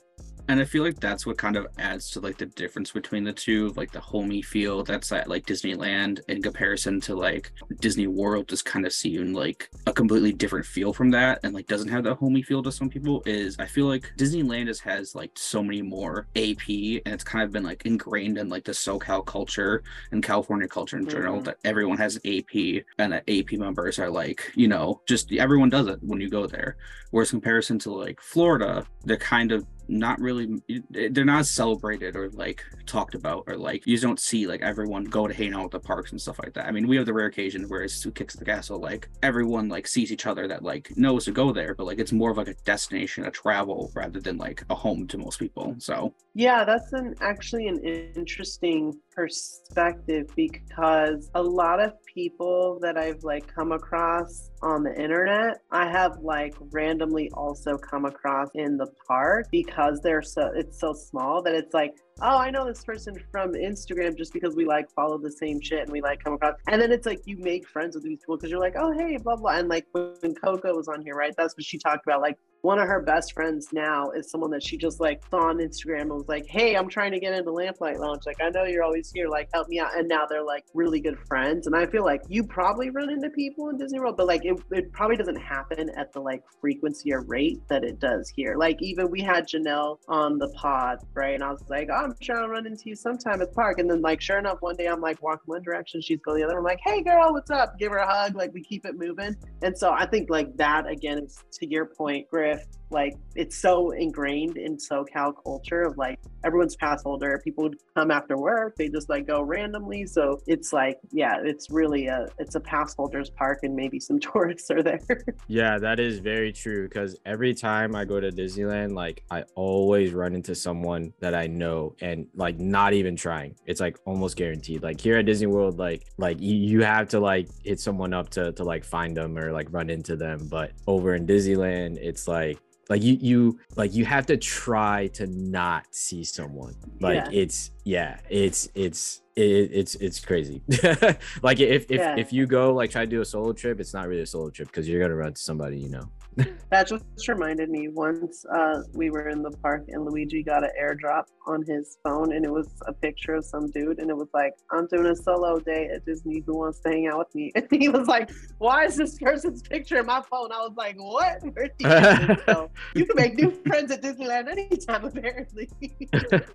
and 0.50 0.60
I 0.60 0.66
feel 0.66 0.84
like 0.84 1.00
that's 1.00 1.26
what 1.26 1.38
kind 1.38 1.56
of 1.56 1.66
adds 1.80 2.12
to 2.12 2.20
like 2.20 2.38
the 2.38 2.46
difference 2.48 2.92
between 2.92 3.24
the 3.24 3.32
two, 3.34 3.70
like 3.78 3.92
the 3.92 4.00
homey 4.00 4.42
feel 4.42 4.84
that's 4.84 5.12
at 5.14 5.30
like 5.30 5.46
Disneyland 5.46 6.20
in 6.28 6.42
comparison 6.42 7.00
to 7.02 7.16
like 7.16 7.52
Disney 7.80 8.08
World, 8.08 8.48
just 8.50 8.66
kind 8.66 8.86
of 8.86 8.92
seeing 8.94 9.34
like 9.34 9.70
a 9.88 9.94
completely 9.94 10.34
different 10.34 10.66
feel 10.66 10.92
from 10.94 11.10
that, 11.12 11.40
and 11.44 11.54
like 11.54 11.66
doesn't 11.68 11.88
have 11.90 12.04
that 12.04 12.16
homey 12.16 12.42
feel 12.44 12.62
to 12.64 12.72
some 12.72 12.90
people. 12.90 13.24
Is 13.26 13.56
I 13.58 13.66
feel 13.66 13.86
like 13.88 14.12
Disneyland 14.18 14.66
just 14.68 14.82
has 14.82 15.16
like 15.16 15.32
so 15.36 15.64
many 15.64 15.82
more 15.82 16.28
AP, 16.36 16.68
and 17.06 17.14
it's 17.16 17.24
kind 17.24 17.44
of 17.46 17.52
been 17.52 17.64
like 17.64 17.86
ingrained 17.86 18.38
in 18.38 18.50
like 18.50 18.66
the 18.66 18.74
SoCal 18.74 19.26
culture 19.26 19.82
and 20.12 20.22
California 20.22 20.68
culture 20.68 20.98
in 20.98 21.08
general 21.08 21.40
Mhm. 21.40 21.46
that 21.46 21.58
everyone 21.64 21.98
has 21.98 22.20
AP, 22.26 22.84
and 23.00 23.14
that 23.14 23.24
AP 23.30 23.54
members 23.58 23.98
are 23.98 24.10
like 24.12 24.52
you 24.56 24.68
know 24.68 25.02
just 25.08 25.32
everyone 25.32 25.70
does 25.70 25.88
it 25.88 26.00
when 26.04 26.20
you 26.22 26.30
go 26.30 26.46
there. 26.46 26.76
Whereas 27.12 27.32
comparison 27.32 27.80
to 27.80 27.92
like 27.94 28.20
Florida, 28.22 28.65
they're 29.06 29.18
kind 29.18 29.52
of 29.52 29.66
not 29.88 30.20
really 30.20 30.62
they're 30.90 31.26
not 31.26 31.46
celebrated 31.46 32.16
or 32.16 32.30
like 32.32 32.64
talked 32.86 33.16
about 33.16 33.44
or 33.48 33.58
like 33.58 33.86
you 33.86 33.98
don't 33.98 34.20
see 34.20 34.48
like 34.48 34.62
everyone 34.62 35.04
go 35.04 35.28
to 35.28 35.34
hang 35.34 35.54
out 35.54 35.66
at 35.66 35.72
the 35.72 35.80
parks 35.80 36.12
and 36.12 36.22
stuff 36.22 36.40
like 36.40 36.54
that. 36.54 36.66
I 36.66 36.72
mean, 36.72 36.88
we 36.88 36.96
have 36.98 37.06
the 37.06 37.14
rare 37.14 37.28
occasion 37.28 37.68
where 37.68 37.84
it's 37.84 38.02
two 38.02 38.12
kicks 38.12 38.36
the 38.36 38.46
castle, 38.46 38.80
like 38.80 39.10
everyone 39.24 39.70
like 39.70 39.88
sees 39.88 40.12
each 40.12 40.26
other 40.26 40.48
that 40.48 40.64
like 40.64 40.96
knows 40.98 41.26
to 41.26 41.32
go 41.32 41.52
there, 41.52 41.76
but 41.76 41.86
like 41.86 42.00
it's 42.00 42.12
more 42.12 42.32
of 42.32 42.38
like 42.38 42.48
a 42.48 42.56
destination, 42.66 43.26
a 43.26 43.32
travel 43.32 43.92
rather 43.96 44.20
than 44.20 44.38
like 44.38 44.64
a 44.70 44.76
home 44.76 45.08
to 45.08 45.18
most 45.18 45.40
people. 45.40 45.76
So 45.80 46.14
Yeah, 46.34 46.64
that's 46.64 46.94
an 46.94 47.16
actually 47.22 47.68
an 47.68 47.80
interesting 47.84 48.94
perspective 49.12 50.28
because 50.36 51.30
a 51.36 51.42
lot 51.42 51.80
of 51.80 51.94
people 52.06 52.80
that 52.82 52.98
I've 52.98 53.24
like 53.24 53.54
come 53.54 53.72
across 53.72 54.52
on 54.62 54.84
the 54.84 54.94
internet, 55.02 55.62
I 55.72 55.90
have 55.90 56.18
like 56.22 56.56
randomly 56.72 57.30
also 57.34 57.78
come 57.78 58.06
across 58.06 58.50
in 58.56 58.78
the 58.78 58.88
park 59.08 59.48
because 59.52 59.75
they're 60.02 60.22
so 60.22 60.52
it's 60.56 60.80
so 60.80 60.94
small 60.94 61.42
that 61.44 61.54
it's 61.54 61.74
like 61.74 61.92
oh, 62.22 62.38
I 62.38 62.50
know 62.50 62.66
this 62.66 62.84
person 62.84 63.16
from 63.32 63.54
Instagram 63.54 64.18
just 64.18 64.32
because 64.32 64.56
we 64.56 64.66
like 64.66 64.90
follow 64.92 65.18
the 65.18 65.32
same 65.32 65.60
shit 65.60 65.82
and 65.82 65.92
we 65.92 66.02
like 66.02 66.24
come 66.24 66.34
across. 66.34 66.56
And 66.68 66.82
then 66.82 66.92
it's 66.92 67.06
like 67.06 67.22
you 67.26 67.38
make 67.38 67.68
friends 67.68 67.96
with 67.96 68.04
these 68.04 68.20
people 68.20 68.38
because 68.38 68.50
you're 68.50 68.60
like, 68.60 68.76
oh, 68.78 68.92
hey, 68.92 69.18
blah, 69.18 69.36
blah. 69.36 69.58
And 69.58 69.68
like 69.68 69.86
when 69.92 70.34
Coco 70.36 70.76
was 70.76 70.88
on 70.88 71.02
here, 71.02 71.16
right? 71.16 71.34
That's 71.38 71.56
what 71.58 71.66
she 71.66 71.78
talked 71.78 72.06
about. 72.06 72.22
Like 72.22 72.38
one 72.66 72.80
of 72.80 72.88
her 72.88 73.00
best 73.00 73.34
friends 73.34 73.68
now 73.74 74.10
is 74.10 74.32
someone 74.32 74.50
that 74.50 74.64
she 74.64 74.76
just 74.76 75.00
like 75.00 75.22
saw 75.30 75.50
on 75.50 75.58
Instagram 75.58 76.02
and 76.02 76.14
was 76.14 76.28
like, 76.28 76.48
hey, 76.48 76.76
I'm 76.76 76.90
trying 76.90 77.12
to 77.12 77.20
get 77.20 77.34
into 77.34 77.52
Lamplight 77.52 78.00
Lounge. 78.00 78.24
Like, 78.26 78.42
I 78.42 78.50
know 78.50 78.64
you're 78.64 78.82
always 78.82 79.12
here. 79.12 79.28
Like, 79.28 79.50
help 79.54 79.68
me 79.68 79.80
out. 79.80 79.96
And 79.96 80.08
now 80.08 80.26
they're 80.26 80.44
like 80.44 80.66
really 80.74 81.00
good 81.00 81.18
friends. 81.28 81.68
And 81.68 81.76
I 81.76 81.86
feel 81.86 82.04
like 82.04 82.24
you 82.28 82.44
probably 82.44 82.90
run 82.90 83.12
into 83.12 83.30
people 83.30 83.70
in 83.70 83.78
Disney 83.78 84.00
World, 84.00 84.18
but 84.18 84.26
like 84.26 84.46
it, 84.46 84.58
it 84.72 84.92
probably 84.92 85.16
doesn't 85.16 85.36
happen 85.36 85.92
at 85.96 86.12
the 86.12 86.20
like 86.20 86.44
frequency 86.60 87.14
or 87.14 87.22
rate 87.22 87.62
that 87.68 87.84
it 87.84 88.00
does 88.00 88.30
here. 88.36 88.56
Like 88.58 88.82
even 88.82 89.12
we 89.12 89.22
had 89.22 89.48
Janelle 89.48 90.00
on 90.08 90.40
the 90.40 90.50
pod, 90.50 91.00
right? 91.14 91.36
And 91.36 91.44
I 91.44 91.52
was 91.52 91.64
like, 91.70 91.90
oh, 91.94 92.05
I'm 92.06 92.16
sure 92.22 92.40
I'll 92.40 92.48
run 92.48 92.68
into 92.68 92.90
you 92.90 92.96
sometime 92.96 93.42
at 93.42 93.50
the 93.50 93.56
park. 93.56 93.80
And 93.80 93.90
then 93.90 94.02
like 94.02 94.22
sure 94.22 94.38
enough, 94.38 94.62
one 94.62 94.76
day 94.76 94.86
I'm 94.86 95.02
like 95.02 95.22
walking 95.24 95.46
one 95.46 95.64
direction, 95.64 96.02
she's 96.02 96.20
going 96.20 96.40
the 96.40 96.46
other. 96.46 96.60
I'm 96.60 96.64
like, 96.64 96.80
hey 96.84 97.02
girl, 97.02 97.34
what's 97.34 97.50
up? 97.50 97.80
Give 97.80 97.92
her 97.92 97.98
a 97.98 98.08
hug. 98.08 98.36
Like 98.36 98.54
we 98.54 98.62
keep 98.62 98.86
it 98.86 98.96
moving. 98.96 99.36
And 99.64 99.76
so 99.76 99.92
I 99.92 100.06
think 100.06 100.30
like 100.30 100.56
that 100.58 100.88
again 100.88 101.20
is 101.20 101.44
to 101.54 101.68
your 101.68 101.86
point, 101.86 102.30
Griff, 102.30 102.64
like 102.90 103.16
it's 103.36 103.58
so 103.58 103.92
ingrained 103.92 104.58
in 104.58 104.78
SoCal 104.78 105.34
culture 105.44 105.82
of 105.82 105.98
like 105.98 106.20
everyone's 106.44 106.76
pass 106.76 107.04
holder. 107.04 107.42
People 107.44 107.66
would 107.66 107.78
come 107.96 108.12
after 108.12 108.38
work, 108.38 108.76
they 108.76 108.90
just 108.90 109.10
like 109.10 109.28
go 109.28 109.42
randomly. 109.42 110.06
So 110.06 110.40
it's 110.48 110.72
like, 110.72 111.00
yeah, 111.12 111.38
it's 111.44 111.70
really 111.70 112.08
a 112.08 112.28
it's 112.40 112.56
a 112.56 112.60
pass 112.60 112.96
holders 112.96 113.30
park 113.30 113.60
and 113.64 113.76
maybe 113.76 114.00
some 114.00 114.20
tourists 114.20 114.70
are 114.72 114.84
there. 114.84 115.00
Yeah, 115.48 115.78
that 115.80 116.00
is 116.00 116.20
very 116.20 116.54
true 116.54 116.88
because 116.88 117.20
every 117.26 117.54
time 117.54 117.96
I 117.96 118.06
go 118.06 118.20
to 118.20 118.32
Disneyland, 118.32 118.94
like 118.94 119.24
I 119.32 119.44
always 119.56 120.14
run 120.14 120.36
into 120.36 120.56
someone 120.56 121.14
that 121.20 121.36
I 121.36 121.48
know 121.48 121.96
and 122.02 122.28
like 122.36 122.60
not 122.60 122.94
even 122.94 123.16
trying. 123.16 123.56
It's 123.66 123.82
like 123.82 123.98
almost 124.06 124.38
guaranteed. 124.38 124.84
Like 124.84 125.00
here 125.00 125.18
at 125.18 125.26
Disney 125.26 125.48
World, 125.48 125.78
like 125.80 126.06
like 126.18 126.40
you, 126.40 126.56
you 126.56 126.84
have 126.84 127.10
to 127.10 127.20
like 127.20 127.48
hit 127.64 127.80
someone 127.80 128.14
up 128.14 128.30
to 128.32 128.52
to 128.54 128.64
like 128.64 128.84
find 128.84 129.18
them 129.18 129.38
or 129.38 129.52
like 129.52 129.68
run 129.72 129.90
into 129.90 130.16
them. 130.16 130.48
But 130.50 130.72
over 130.88 131.16
in 131.16 131.26
Disneyland, 131.26 131.98
it's 131.98 132.28
like 132.28 132.60
like 132.90 133.02
you 133.04 133.14
you 133.20 133.60
like 133.76 133.94
you 133.94 134.06
have 134.06 134.26
to 134.28 134.38
try 134.38 135.08
to 135.08 135.26
not 135.28 135.86
see 135.92 136.24
someone 136.24 136.76
like 137.00 137.16
Yeah. 137.26 137.30
it's 137.42 137.72
yeah 137.84 138.20
it's 138.30 138.70
it's 138.76 139.22
it, 139.36 139.70
it's 139.74 139.96
it's 139.96 140.20
crazy 140.20 140.62
like 141.42 141.60
if 141.60 141.90
if, 141.92 142.00
Yeah. 142.00 142.16
if 142.18 142.32
you 142.32 142.46
go 142.46 142.74
like 142.74 142.92
try 142.92 143.02
to 143.06 143.10
do 143.10 143.22
a 143.22 143.26
solo 143.26 143.54
trip 143.54 143.80
it's 143.80 143.94
not 143.94 144.08
really 144.08 144.22
a 144.22 144.26
solo 144.26 144.50
trip 144.50 144.68
because 144.68 144.88
you're 144.88 145.02
gonna 145.02 145.16
run 145.16 145.34
to 145.34 145.42
somebody 145.42 145.78
you 145.80 145.90
know 145.90 146.10
That 146.72 146.88
just 146.88 147.28
reminded 147.28 147.70
me 147.70 147.88
once 147.88 148.44
uh, 148.54 148.82
we 148.94 149.10
were 149.10 149.30
in 149.30 149.42
the 149.42 149.52
park 149.52 149.86
and 149.88 150.04
Luigi 150.04 150.44
got 150.44 150.64
an 150.64 150.72
airdrop 150.82 151.26
on 151.48 151.64
his 151.66 151.98
phone 152.04 152.34
and 152.34 152.44
it 152.44 152.52
was 152.52 152.68
a 152.88 152.92
picture 152.92 153.36
of 153.36 153.46
some 153.46 153.70
dude 153.72 154.00
and 154.00 154.10
it 154.10 154.18
was 154.18 154.28
like, 154.34 154.54
I'm 154.72 154.88
doing 154.88 155.06
a 155.06 155.16
solo 155.16 155.60
day 155.60 155.90
at 155.94 156.06
Disney. 156.06 156.44
Who 156.46 156.58
wants 156.58 156.80
to 156.82 156.90
hang 156.90 157.08
out 157.08 157.20
with 157.20 157.36
me? 157.36 157.52
And 157.72 157.82
he 157.82 157.90
was 157.90 158.08
like, 158.08 158.32
Why 158.58 158.86
is 158.86 158.96
this 158.96 159.18
person's 159.20 159.62
picture 159.62 160.00
in 160.00 160.06
my 160.06 160.22
phone? 160.30 160.52
I 160.52 160.58
was 160.58 160.74
like, 160.76 160.96
What? 160.98 161.42
You 161.46 161.88
get? 161.88 162.70
You 162.96 163.06
can 163.06 163.16
make 163.16 163.36
new 163.36 163.52
friends 163.66 163.92
at 163.92 164.02
Disneyland 164.02 164.50
anytime, 164.50 165.06
apparently. 165.06 165.70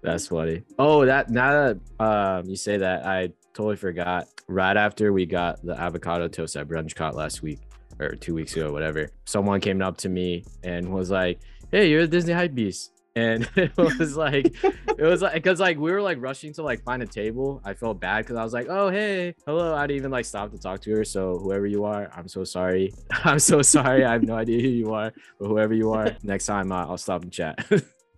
That's 0.03 0.27
funny. 0.27 0.62
Oh, 0.79 1.07
that 1.07 1.31
now 1.31 1.53
that 1.99 2.05
um 2.05 2.49
you 2.49 2.57
say 2.57 2.77
that, 2.77 3.07
I 3.07 3.33
totally 3.55 3.77
forgot. 3.77 4.29
Right 4.49 4.77
after 4.77 5.12
we 5.12 5.27
got 5.27 5.64
the 5.64 5.79
avocado 5.79 6.29
toast 6.29 6.57
at 6.57 6.69
Brunchcot 6.69 7.14
last 7.14 7.43
week 7.43 7.61
or 8.00 8.16
two 8.16 8.34
weeks 8.34 8.56
ago, 8.56 8.72
whatever. 8.72 9.10
Someone 9.26 9.60
came 9.60 9.82
up 9.82 9.96
to 9.98 10.08
me 10.08 10.44
and 10.64 10.92
was 10.92 11.10
like, 11.10 11.40
"Hey, 11.70 11.90
you're 11.90 12.02
a 12.02 12.06
Disney 12.06 12.32
hype 12.32 12.54
beast." 12.54 12.92
And 13.16 13.48
it 13.56 13.76
was 13.76 14.16
like, 14.16 14.46
it 14.64 15.02
was 15.02 15.20
like, 15.22 15.42
cause 15.42 15.60
like 15.60 15.78
we 15.78 15.90
were 15.90 16.02
like 16.02 16.18
rushing 16.20 16.52
to 16.54 16.62
like 16.62 16.82
find 16.84 17.02
a 17.02 17.06
table. 17.06 17.60
I 17.64 17.74
felt 17.74 18.00
bad 18.00 18.24
because 18.24 18.36
I 18.36 18.44
was 18.44 18.52
like, 18.52 18.68
"Oh, 18.68 18.88
hey, 18.88 19.34
hello." 19.46 19.74
I 19.74 19.86
didn't 19.86 19.98
even 19.98 20.10
like 20.10 20.24
stop 20.24 20.50
to 20.52 20.58
talk 20.58 20.80
to 20.82 20.90
her. 20.92 21.04
So 21.04 21.38
whoever 21.38 21.66
you 21.66 21.84
are, 21.84 22.10
I'm 22.14 22.28
so 22.28 22.44
sorry. 22.44 22.92
I'm 23.24 23.38
so 23.38 23.62
sorry. 23.62 24.04
I 24.04 24.12
have 24.12 24.22
no 24.22 24.34
idea 24.34 24.60
who 24.62 24.68
you 24.68 24.94
are, 24.94 25.12
but 25.38 25.48
whoever 25.48 25.74
you 25.74 25.92
are, 25.92 26.16
next 26.22 26.46
time 26.46 26.72
uh, 26.72 26.86
I'll 26.86 26.98
stop 26.98 27.22
and 27.22 27.32
chat. 27.32 27.58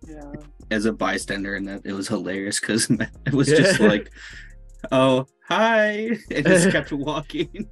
yeah. 0.07 0.31
as 0.71 0.85
a 0.85 0.93
bystander, 0.93 1.55
and 1.55 1.67
that 1.67 1.81
it 1.85 1.93
was 1.93 2.07
hilarious 2.07 2.59
because 2.59 2.89
it 2.89 3.33
was 3.33 3.47
just 3.47 3.79
like, 3.79 4.11
oh 4.91 5.25
hi, 5.47 6.17
and 6.29 6.45
just 6.45 6.71
kept 6.71 6.91
walking. 6.91 7.67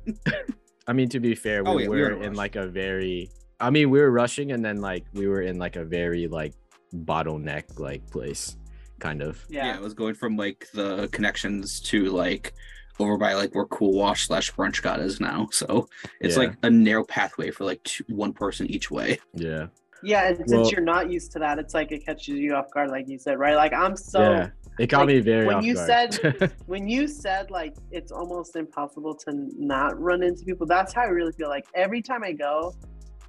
I 0.88 0.94
mean, 0.94 1.10
to 1.10 1.20
be 1.20 1.36
fair, 1.36 1.62
oh, 1.66 1.76
we 1.76 1.84
Oh, 1.84 1.84
yeah, 1.84 1.90
we 1.90 2.02
were 2.02 2.08
were 2.10 2.12
in 2.24 2.30
rushed. 2.30 2.38
like 2.38 2.56
a 2.56 2.68
very. 2.68 3.30
I 3.60 3.70
mean, 3.70 3.90
we 3.90 4.00
were 4.00 4.12
rushing, 4.12 4.52
and 4.52 4.64
then 4.66 4.82
like 4.82 5.06
we 5.14 5.28
were 5.28 5.42
in 5.42 5.58
like 5.60 5.76
a 5.76 5.84
very 5.86 6.28
like 6.28 6.54
bottleneck 6.96 7.80
like 7.80 8.06
place, 8.10 8.58
kind 9.00 9.22
of. 9.22 9.44
yeah. 9.50 9.66
Yeah. 9.68 9.76
it 9.76 9.82
was 9.82 9.94
going 9.94 10.16
from 10.16 10.36
like 10.36 10.68
the 10.74 11.08
connections 11.12 11.80
to 11.82 12.06
like 12.06 12.54
over 13.00 13.18
by 13.18 13.34
like 13.34 13.54
where 13.56 13.66
Cool 13.66 13.94
Wash 13.94 14.28
slash 14.28 14.52
Brunchcot 14.54 15.00
is 15.00 15.20
now. 15.20 15.48
So 15.52 15.88
it's 16.20 16.36
Yeah. 16.36 16.44
like 16.44 16.58
a 16.64 16.70
narrow 16.70 17.04
pathway 17.04 17.52
for 17.52 17.64
like 17.66 17.82
two, 17.84 18.04
one 18.10 18.34
person 18.34 18.68
each 18.68 18.92
way. 18.92 19.20
Yeah. 19.34 19.68
Yeah. 20.04 20.28
And 20.30 20.50
since 20.50 20.72
you're 20.72 20.82
not 20.82 21.10
used 21.12 21.32
to 21.34 21.40
that, 21.40 21.58
it's 21.60 21.74
like 21.74 21.92
it 21.92 22.06
catches 22.06 22.30
you 22.30 22.56
off 22.56 22.72
guard, 22.72 22.90
like 22.90 23.08
you 23.08 23.18
said, 23.20 23.38
right? 23.40 23.56
Like 23.56 23.74
I'm 23.74 23.96
so. 23.96 24.20
yeah. 24.22 24.50
It 24.80 24.88
got 24.88 25.00
like, 25.00 25.08
me 25.08 25.20
very 25.20 25.46
when 25.46 25.64
you 25.64 25.76
guard. 25.76 26.54
when 26.66 26.88
you 26.88 27.08
said 27.08 27.52
like 27.52 27.76
it's 27.92 28.12
almost 28.12 28.56
impossible 28.56 29.14
to 29.16 29.32
not 29.58 30.00
run 30.00 30.24
into 30.24 30.44
people 30.44 30.66
that's 30.66 30.94
how 30.94 31.02
i 31.02 31.08
really 31.08 31.34
feel 31.34 31.50
like 31.50 31.66
every 31.76 32.02
time 32.02 32.24
i 32.24 32.32
go 32.32 32.74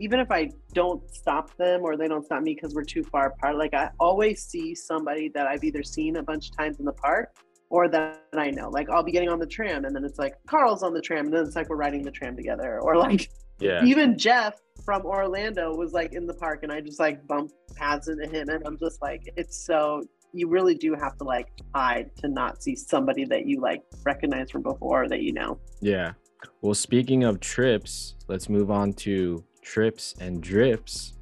even 0.01 0.21
if 0.21 0.31
i 0.31 0.49
don't 0.73 1.03
stop 1.15 1.55
them 1.57 1.83
or 1.83 1.97
they 1.97 2.09
don't 2.09 2.25
stop 2.25 2.43
me 2.43 2.55
because 2.55 2.75
we're 2.75 2.85
too 2.85 3.03
far 3.03 3.27
apart 3.27 3.57
like 3.57 3.75
i 3.75 3.91
always 3.99 4.45
see 4.45 4.75
somebody 4.75 5.29
that 5.35 5.47
i've 5.47 5.65
either 5.65 5.83
seen 5.83 6.17
a 6.17 6.23
bunch 6.23 6.51
of 6.51 6.57
times 6.57 6.79
in 6.79 6.85
the 6.85 6.93
park 6.93 7.35
or 7.71 7.89
that 7.89 8.23
i 8.35 8.51
know 8.51 8.69
like 8.71 8.89
i'll 8.89 9.03
be 9.03 9.13
getting 9.13 9.29
on 9.29 9.39
the 9.39 9.47
tram 9.47 9.85
and 9.85 9.95
then 9.95 10.05
it's 10.05 10.19
like 10.19 10.35
carl's 10.47 10.83
on 10.83 10.95
the 10.95 11.01
tram 11.01 11.27
and 11.27 11.35
then 11.35 11.45
it's 11.45 11.57
like 11.57 11.69
we're 11.69 11.77
riding 11.77 12.03
the 12.03 12.11
tram 12.11 12.37
together 12.37 12.81
or 12.81 12.97
like 12.97 13.31
yeah. 13.59 13.85
even 13.85 14.17
jeff 14.17 14.61
from 14.85 15.05
orlando 15.05 15.75
was 15.75 15.93
like 15.93 16.13
in 16.13 16.27
the 16.27 16.35
park 16.35 16.61
and 16.63 16.73
i 16.73 16.81
just 16.81 16.99
like 16.99 17.27
bumped 17.27 17.55
past 17.75 18.09
into 18.09 18.27
him 18.27 18.49
and 18.49 18.63
i'm 18.67 18.79
just 18.79 19.01
like 19.03 19.23
it's 19.37 19.67
so 19.67 20.03
you 20.33 20.49
really 20.49 20.75
do 20.75 20.95
have 20.95 21.17
to 21.19 21.25
like 21.25 21.49
hide 21.75 22.15
to 22.17 22.29
not 22.29 22.63
see 22.63 22.75
somebody 22.75 23.25
that 23.25 23.47
you 23.47 23.61
like 23.61 23.83
recognize 24.05 24.51
from 24.51 24.63
before 24.63 25.09
that 25.09 25.23
you 25.23 25.33
know 25.33 25.59
Yeah. 25.81 26.13
Well, 26.61 26.75
speaking 26.75 27.23
of 27.23 27.39
trips, 27.39 28.17
let's 28.27 28.49
move 28.49 28.71
on 28.71 28.95
to 28.95 29.45
trips 29.63 30.15
and 30.21 30.43
drips. 30.43 31.15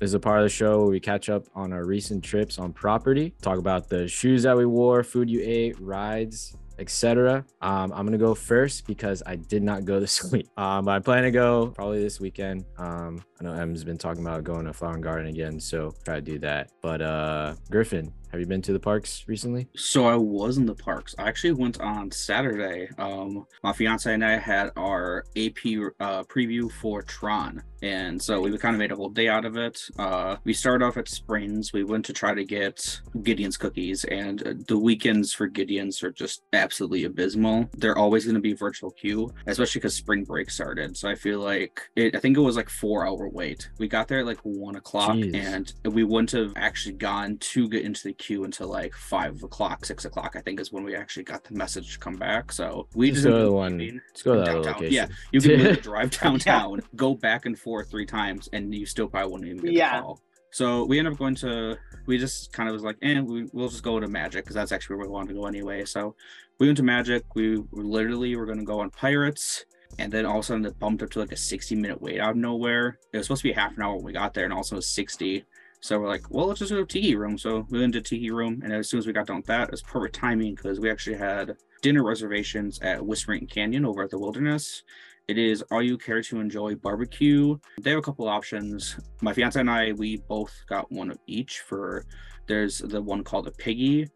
This 0.00 0.08
is 0.08 0.14
a 0.14 0.20
part 0.20 0.38
of 0.38 0.44
the 0.44 0.48
show 0.48 0.78
where 0.78 0.88
we 0.88 0.98
catch 0.98 1.28
up 1.28 1.44
on 1.54 1.74
our 1.74 1.84
recent 1.84 2.24
trips 2.24 2.58
on 2.58 2.72
property, 2.72 3.34
talk 3.42 3.58
about 3.58 3.90
the 3.90 4.08
shoes 4.08 4.44
that 4.44 4.56
we 4.56 4.64
wore, 4.64 5.04
food 5.04 5.28
you 5.28 5.42
ate, 5.44 5.78
rides, 5.78 6.56
etc. 6.78 7.44
Um, 7.60 7.92
I'm 7.92 8.06
gonna 8.06 8.16
go 8.16 8.34
first 8.34 8.86
because 8.86 9.22
I 9.26 9.36
did 9.36 9.62
not 9.62 9.84
go 9.84 10.00
this 10.04 10.32
week. 10.32 10.46
Um, 10.56 10.86
but 10.86 10.92
I 10.92 10.98
plan 11.00 11.24
to 11.24 11.30
go 11.30 11.66
probably 11.66 12.02
this 12.02 12.18
weekend. 12.18 12.64
Um, 12.78 13.22
I 13.38 13.44
know 13.44 13.52
Em's 13.52 13.84
been 13.84 13.98
talking 13.98 14.22
about 14.22 14.42
going 14.42 14.64
to 14.64 14.72
Flower 14.72 14.94
and 14.94 15.02
Garden 15.02 15.26
again, 15.26 15.60
so 15.60 15.92
try 16.02 16.14
to 16.14 16.22
do 16.22 16.38
that. 16.38 16.70
But 16.80 17.02
uh, 17.02 17.56
Griffin, 17.70 18.10
have 18.30 18.40
you 18.40 18.46
been 18.46 18.62
to 18.62 18.72
the 18.72 18.80
parks 18.80 19.24
recently? 19.26 19.68
So 19.76 20.06
I 20.06 20.16
was 20.16 20.56
in 20.56 20.66
the 20.66 20.74
parks. 20.74 21.14
I 21.18 21.28
actually 21.28 21.52
went 21.52 21.80
on 21.80 22.10
Saturday. 22.10 22.88
Um, 22.98 23.46
my 23.62 23.72
fiance 23.72 24.12
and 24.12 24.24
I 24.24 24.36
had 24.36 24.70
our 24.76 25.24
AP 25.36 25.58
uh, 25.98 26.22
preview 26.24 26.70
for 26.70 27.02
Tron, 27.02 27.62
and 27.82 28.22
so 28.22 28.40
we 28.40 28.56
kind 28.58 28.74
of 28.74 28.78
made 28.78 28.92
a 28.92 28.96
whole 28.96 29.08
day 29.08 29.28
out 29.28 29.44
of 29.44 29.56
it. 29.56 29.80
Uh, 29.98 30.36
we 30.44 30.52
started 30.52 30.84
off 30.84 30.96
at 30.96 31.08
Springs. 31.08 31.72
We 31.72 31.82
went 31.82 32.04
to 32.06 32.12
try 32.12 32.34
to 32.34 32.44
get 32.44 33.00
Gideon's 33.22 33.56
cookies, 33.56 34.04
and 34.04 34.46
uh, 34.46 34.54
the 34.68 34.78
weekends 34.78 35.32
for 35.32 35.48
Gideon's 35.48 36.02
are 36.02 36.12
just 36.12 36.42
absolutely 36.52 37.04
abysmal. 37.04 37.68
They're 37.76 37.98
always 37.98 38.24
going 38.24 38.34
to 38.36 38.40
be 38.40 38.52
virtual 38.52 38.90
queue, 38.92 39.32
especially 39.46 39.80
because 39.80 39.94
spring 39.94 40.24
break 40.24 40.50
started. 40.50 40.96
So 40.96 41.08
I 41.08 41.14
feel 41.16 41.40
like 41.40 41.80
it. 41.96 42.14
I 42.14 42.20
think 42.20 42.36
it 42.36 42.40
was 42.40 42.56
like 42.56 42.70
four 42.70 43.06
hour 43.06 43.28
wait. 43.28 43.70
We 43.78 43.88
got 43.88 44.06
there 44.08 44.20
at 44.20 44.26
like 44.26 44.40
one 44.42 44.76
o'clock, 44.76 45.16
Jeez. 45.16 45.34
and 45.34 45.72
we 45.94 46.04
wouldn't 46.04 46.30
have 46.32 46.52
actually 46.56 46.94
gone 46.94 47.38
to 47.38 47.68
get 47.68 47.84
into 47.84 48.04
the 48.04 48.12
queue 48.20 48.44
until 48.44 48.68
like 48.68 48.94
five 48.94 49.42
o'clock, 49.42 49.84
six 49.84 50.04
o'clock. 50.04 50.34
I 50.36 50.40
think 50.40 50.60
is 50.60 50.70
when 50.72 50.84
we 50.84 50.94
actually 50.94 51.24
got 51.24 51.42
the 51.42 51.54
message 51.54 51.94
to 51.94 51.98
come 51.98 52.14
back. 52.16 52.52
So 52.52 52.86
we 52.94 53.08
Just 53.10 53.22
just 53.22 53.26
go 53.28 53.38
to 53.38 53.44
the 53.46 53.52
one. 53.52 53.78
Let's 53.78 54.22
go 54.22 54.34
to 54.34 54.40
that 54.40 54.46
downtown. 54.46 54.72
location. 54.74 54.92
Yeah, 54.94 55.06
you 55.32 55.40
can 55.40 55.50
literally 55.58 55.80
drive 55.80 56.10
downtown, 56.12 56.80
go 56.94 57.14
back 57.14 57.46
and 57.46 57.58
forth 57.58 57.90
three 57.90 58.06
times, 58.06 58.48
and 58.52 58.72
you 58.74 58.86
still 58.86 59.08
probably 59.08 59.32
wouldn't 59.32 59.50
even 59.50 59.64
get 59.64 59.72
Yeah. 59.74 59.96
the 59.96 60.02
call. 60.02 60.20
So 60.52 60.84
we 60.84 60.98
end 60.98 61.08
up 61.08 61.16
going 61.16 61.34
to. 61.36 61.76
We 62.06 62.18
just 62.18 62.52
kind 62.52 62.68
of 62.68 62.72
was 62.74 62.82
like, 62.82 62.96
eh, 63.02 63.20
we, 63.20 63.48
we'll 63.52 63.68
just 63.68 63.82
go 63.84 63.98
to 64.00 64.08
Magic 64.08 64.44
because 64.44 64.54
that's 64.54 64.72
actually 64.72 64.96
where 64.96 65.06
we 65.06 65.12
wanted 65.12 65.28
to 65.28 65.34
go 65.34 65.46
anyway. 65.46 65.84
So 65.84 66.14
we 66.58 66.66
went 66.66 66.76
to 66.78 66.82
Magic. 66.82 67.22
We 67.34 67.58
were 67.58 67.84
literally 67.84 68.34
were 68.36 68.46
going 68.46 68.58
to 68.58 68.64
go 68.64 68.80
on 68.80 68.90
Pirates, 68.90 69.64
and 69.98 70.12
then 70.12 70.26
all 70.26 70.38
of 70.38 70.44
a 70.44 70.46
sudden 70.46 70.66
it 70.66 70.78
bumped 70.78 71.02
up 71.04 71.10
to 71.10 71.20
like 71.20 71.30
a 71.32 71.36
60 71.36 71.76
minute 71.76 72.02
wait 72.02 72.20
out 72.20 72.30
of 72.30 72.36
nowhere. 72.36 72.98
It 73.12 73.18
was 73.18 73.26
supposed 73.26 73.42
to 73.42 73.48
be 73.48 73.52
half 73.52 73.76
an 73.76 73.82
hour 73.82 73.94
when 73.96 74.04
we 74.04 74.12
got 74.12 74.34
there, 74.34 74.44
and 74.44 74.52
also 74.52 74.74
it 74.74 74.78
was 74.78 74.88
60. 74.88 75.44
So 75.82 75.98
we're 75.98 76.08
like, 76.08 76.30
well, 76.30 76.46
let's 76.46 76.60
just 76.60 76.70
go 76.70 76.78
to 76.78 76.86
Tiki 76.86 77.16
Room. 77.16 77.38
So 77.38 77.66
we 77.70 77.80
went 77.80 77.94
to 77.94 78.02
Tiki 78.02 78.30
Room, 78.30 78.60
and 78.62 78.72
as 78.72 78.88
soon 78.88 78.98
as 78.98 79.06
we 79.06 79.14
got 79.14 79.26
done 79.26 79.36
with 79.36 79.46
that, 79.46 79.68
it 79.68 79.70
was 79.70 79.82
perfect 79.82 80.14
timing 80.14 80.54
because 80.54 80.78
we 80.78 80.90
actually 80.90 81.16
had 81.16 81.56
dinner 81.80 82.04
reservations 82.04 82.78
at 82.80 83.04
Whispering 83.04 83.46
Canyon 83.46 83.86
over 83.86 84.02
at 84.02 84.10
the 84.10 84.18
Wilderness. 84.18 84.82
It 85.26 85.38
is 85.38 85.62
all 85.70 85.82
you 85.82 85.96
care 85.96 86.20
to 86.22 86.40
enjoy 86.40 86.74
barbecue. 86.74 87.56
They 87.80 87.90
have 87.90 88.00
a 88.00 88.02
couple 88.02 88.28
options. 88.28 88.98
My 89.22 89.32
fiance 89.32 89.58
and 89.58 89.70
I, 89.70 89.92
we 89.92 90.18
both 90.28 90.52
got 90.68 90.90
one 90.92 91.10
of 91.10 91.18
each 91.26 91.60
for 91.60 92.04
there's 92.46 92.78
the 92.78 93.00
one 93.00 93.22
called 93.24 93.46
a 93.46 93.52
piggy, 93.52 94.08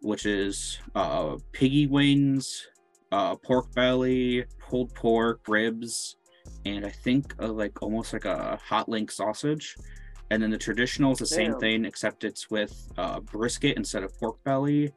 which 0.00 0.26
is 0.26 0.78
uh 0.94 1.36
piggy 1.52 1.86
wings, 1.86 2.68
uh 3.12 3.34
pork 3.36 3.74
belly, 3.74 4.44
pulled 4.60 4.94
pork, 4.94 5.40
ribs, 5.48 6.16
and 6.66 6.84
I 6.84 6.90
think 6.90 7.34
uh, 7.40 7.48
like 7.48 7.82
almost 7.82 8.12
like 8.12 8.26
a 8.26 8.60
hot 8.62 8.88
link 8.88 9.10
sausage. 9.10 9.74
And 10.30 10.42
then 10.42 10.50
the 10.50 10.58
traditional 10.58 11.12
is 11.12 11.18
the 11.18 11.26
same 11.26 11.52
Damn. 11.52 11.60
thing, 11.60 11.84
except 11.84 12.24
it's 12.24 12.50
with 12.50 12.74
uh, 12.98 13.20
brisket 13.20 13.76
instead 13.76 14.02
of 14.02 14.16
pork 14.18 14.42
belly 14.44 14.92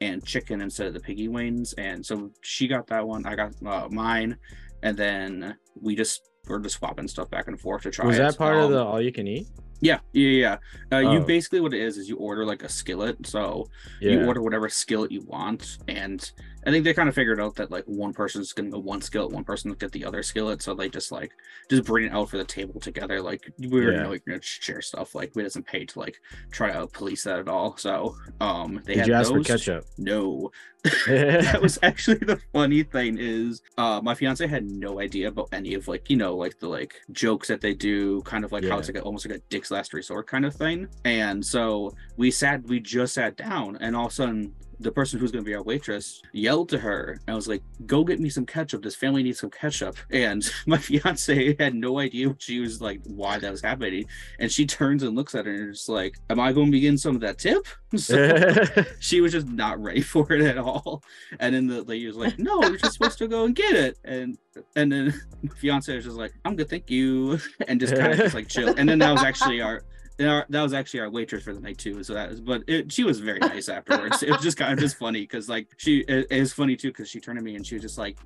and 0.00 0.24
chicken 0.24 0.60
instead 0.60 0.86
of 0.88 0.94
the 0.94 1.00
piggy 1.00 1.28
wings. 1.28 1.72
And 1.78 2.04
so 2.04 2.30
she 2.42 2.68
got 2.68 2.86
that 2.88 3.06
one, 3.06 3.24
I 3.26 3.34
got 3.34 3.54
uh, 3.64 3.88
mine, 3.90 4.36
and 4.82 4.96
then 4.96 5.56
we 5.80 5.94
just 5.96 6.28
were 6.46 6.60
just 6.60 6.76
swapping 6.76 7.08
stuff 7.08 7.30
back 7.30 7.48
and 7.48 7.58
forth 7.58 7.82
to 7.82 7.90
try. 7.90 8.06
Was 8.06 8.16
it. 8.16 8.20
that 8.20 8.36
part 8.36 8.56
of 8.56 8.64
Um, 8.64 8.72
the 8.72 8.84
all 8.84 9.00
you 9.00 9.12
can 9.12 9.26
eat? 9.26 9.46
Yeah, 9.80 10.00
yeah, 10.12 10.58
yeah. 10.90 10.96
Uh, 10.98 11.00
You 11.12 11.20
Oh. 11.20 11.24
basically 11.24 11.60
what 11.60 11.74
it 11.74 11.80
is 11.80 11.96
is 11.96 12.08
you 12.08 12.16
order 12.16 12.44
like 12.44 12.62
a 12.62 12.68
skillet. 12.68 13.26
So 13.26 13.66
Yeah. 14.00 14.12
you 14.12 14.26
order 14.26 14.42
whatever 14.42 14.68
skillet 14.68 15.10
you 15.10 15.22
want, 15.22 15.78
and 15.88 16.30
I 16.66 16.70
think 16.70 16.84
they 16.84 16.94
kind 16.94 17.08
of 17.08 17.14
figured 17.14 17.40
out 17.40 17.54
that 17.56 17.70
like 17.70 17.84
one 17.86 18.12
person's 18.12 18.52
gonna 18.52 18.70
go 18.70 18.78
one 18.78 19.00
skillet, 19.02 19.30
one 19.32 19.44
person 19.44 19.70
will 19.70 19.76
get 19.76 19.92
the 19.92 20.04
other 20.04 20.22
skillet. 20.22 20.62
So 20.62 20.74
they 20.74 20.88
just 20.88 21.12
like 21.12 21.32
just 21.70 21.84
bring 21.84 22.06
it 22.06 22.12
out 22.12 22.30
for 22.30 22.38
the 22.38 22.44
table 22.44 22.80
together. 22.80 23.20
Like 23.20 23.52
we 23.58 23.82
already 23.82 23.96
Yeah. 23.98 24.08
you're 24.08 24.18
gonna 24.26 24.42
share 24.42 24.80
stuff. 24.82 25.14
Like 25.14 25.32
we 25.34 25.42
doesn't 25.42 25.66
pay 25.66 25.84
to 25.84 25.98
like 25.98 26.20
try 26.50 26.72
to 26.72 26.86
police 26.86 27.24
that 27.24 27.38
at 27.38 27.48
all. 27.48 27.76
So 27.76 28.16
um, 28.40 28.80
they 28.84 28.94
Did 28.94 28.98
had 29.00 29.08
you 29.08 29.14
ask 29.14 29.30
those. 29.32 29.46
for 29.46 29.52
ketchup? 29.52 29.84
No, 29.98 30.50
that 31.06 31.60
was 31.62 31.78
actually 31.82 32.18
the 32.18 32.38
funny 32.52 32.82
thing 32.82 33.16
is 33.18 33.62
uh 33.78 34.00
my 34.02 34.14
fiance 34.14 34.46
had 34.46 34.64
no 34.70 35.00
idea 35.00 35.28
about 35.28 35.48
any 35.52 35.72
of 35.74 35.88
like 35.88 36.10
you 36.10 36.16
know 36.16 36.36
like 36.36 36.58
the 36.60 36.68
like 36.68 36.94
jokes 37.10 37.48
that 37.48 37.62
they 37.62 37.72
do 37.72 38.20
kind 38.22 38.44
of 38.44 38.52
like 38.52 38.64
how 38.64 38.78
it's 38.78 38.88
like 38.88 38.98
a, 38.98 39.00
almost 39.00 39.26
like 39.26 39.38
a 39.38 39.42
dick's 39.48 39.70
last 39.70 39.94
resort 39.94 40.26
kind 40.26 40.44
of 40.44 40.54
thing 40.54 40.86
and 41.06 41.42
so 41.44 41.90
we 42.18 42.30
sat 42.30 42.62
we 42.64 42.78
just 42.80 43.14
sat 43.14 43.34
down 43.36 43.78
and 43.80 43.96
all 43.96 44.06
of 44.06 44.12
a 44.12 44.14
sudden 44.14 44.52
the 44.84 44.92
person 44.92 45.18
who's 45.18 45.32
going 45.32 45.44
to 45.44 45.48
be 45.48 45.54
our 45.54 45.62
waitress 45.62 46.22
yelled 46.32 46.68
to 46.68 46.78
her 46.78 47.18
and 47.26 47.32
I 47.32 47.34
was 47.34 47.48
like 47.48 47.62
go 47.86 48.04
get 48.04 48.20
me 48.20 48.28
some 48.28 48.46
ketchup 48.46 48.82
this 48.82 48.94
family 48.94 49.22
needs 49.22 49.40
some 49.40 49.50
ketchup 49.50 49.96
and 50.10 50.48
my 50.66 50.78
fiance 50.78 51.56
had 51.58 51.74
no 51.74 51.98
idea 51.98 52.28
what 52.28 52.42
she 52.42 52.60
was 52.60 52.80
like 52.80 53.00
why 53.04 53.38
that 53.38 53.50
was 53.50 53.62
happening 53.62 54.06
and 54.38 54.52
she 54.52 54.66
turns 54.66 55.02
and 55.02 55.16
looks 55.16 55.34
at 55.34 55.46
her 55.46 55.52
and 55.52 55.70
is 55.70 55.88
like 55.88 56.16
am 56.30 56.38
i 56.38 56.52
going 56.52 56.66
to 56.66 56.72
be 56.72 56.80
getting 56.80 56.98
some 56.98 57.14
of 57.14 57.20
that 57.20 57.38
tip 57.38 57.66
so 57.96 58.64
she 59.00 59.20
was 59.20 59.32
just 59.32 59.46
not 59.46 59.80
ready 59.80 60.00
for 60.00 60.32
it 60.32 60.42
at 60.42 60.58
all. 60.58 61.02
And 61.38 61.54
then 61.54 61.66
the 61.66 61.82
lady 61.82 62.06
was 62.06 62.16
like, 62.16 62.38
"No, 62.38 62.62
you're 62.62 62.76
just 62.76 62.94
supposed 62.94 63.18
to 63.18 63.28
go 63.28 63.44
and 63.44 63.54
get 63.54 63.74
it." 63.74 63.98
And 64.04 64.38
and 64.76 64.90
then 64.90 65.14
my 65.42 65.54
fiance 65.54 65.94
was 65.94 66.04
just 66.04 66.16
like, 66.16 66.32
"I'm 66.44 66.56
good, 66.56 66.68
thank 66.68 66.90
you," 66.90 67.38
and 67.68 67.80
just 67.80 67.94
kind 67.94 68.12
of 68.12 68.18
just 68.18 68.34
like 68.34 68.48
chill. 68.48 68.74
And 68.76 68.88
then 68.88 68.98
that 68.98 69.12
was 69.12 69.22
actually 69.22 69.60
our. 69.60 69.82
Our- 70.20 70.46
That 70.48 70.62
was 70.62 70.72
actually 70.72 71.00
our 71.00 71.10
waitress 71.10 71.42
for 71.44 71.52
the 71.52 71.60
night 71.60 71.78
too. 71.78 72.02
So 72.04 72.14
that 72.14 72.30
was, 72.30 72.40
but 72.40 72.62
it, 72.68 72.92
she 72.92 73.04
was 73.04 73.20
very 73.20 73.38
nice 73.40 73.68
afterwards. 73.68 74.22
It 74.22 74.30
was 74.30 74.42
just 74.42 74.56
kind 74.56 74.72
of 74.72 74.78
just 74.78 74.96
funny 74.96 75.20
because 75.22 75.48
like 75.48 75.68
she 75.76 75.98
it, 76.00 76.26
it 76.30 76.40
was 76.40 76.52
funny 76.52 76.76
too 76.76 76.88
because 76.88 77.08
she 77.08 77.20
turned 77.20 77.38
to 77.38 77.44
me 77.44 77.56
and 77.56 77.66
she 77.66 77.74
was 77.74 77.82
just 77.82 77.98
like, 77.98 78.16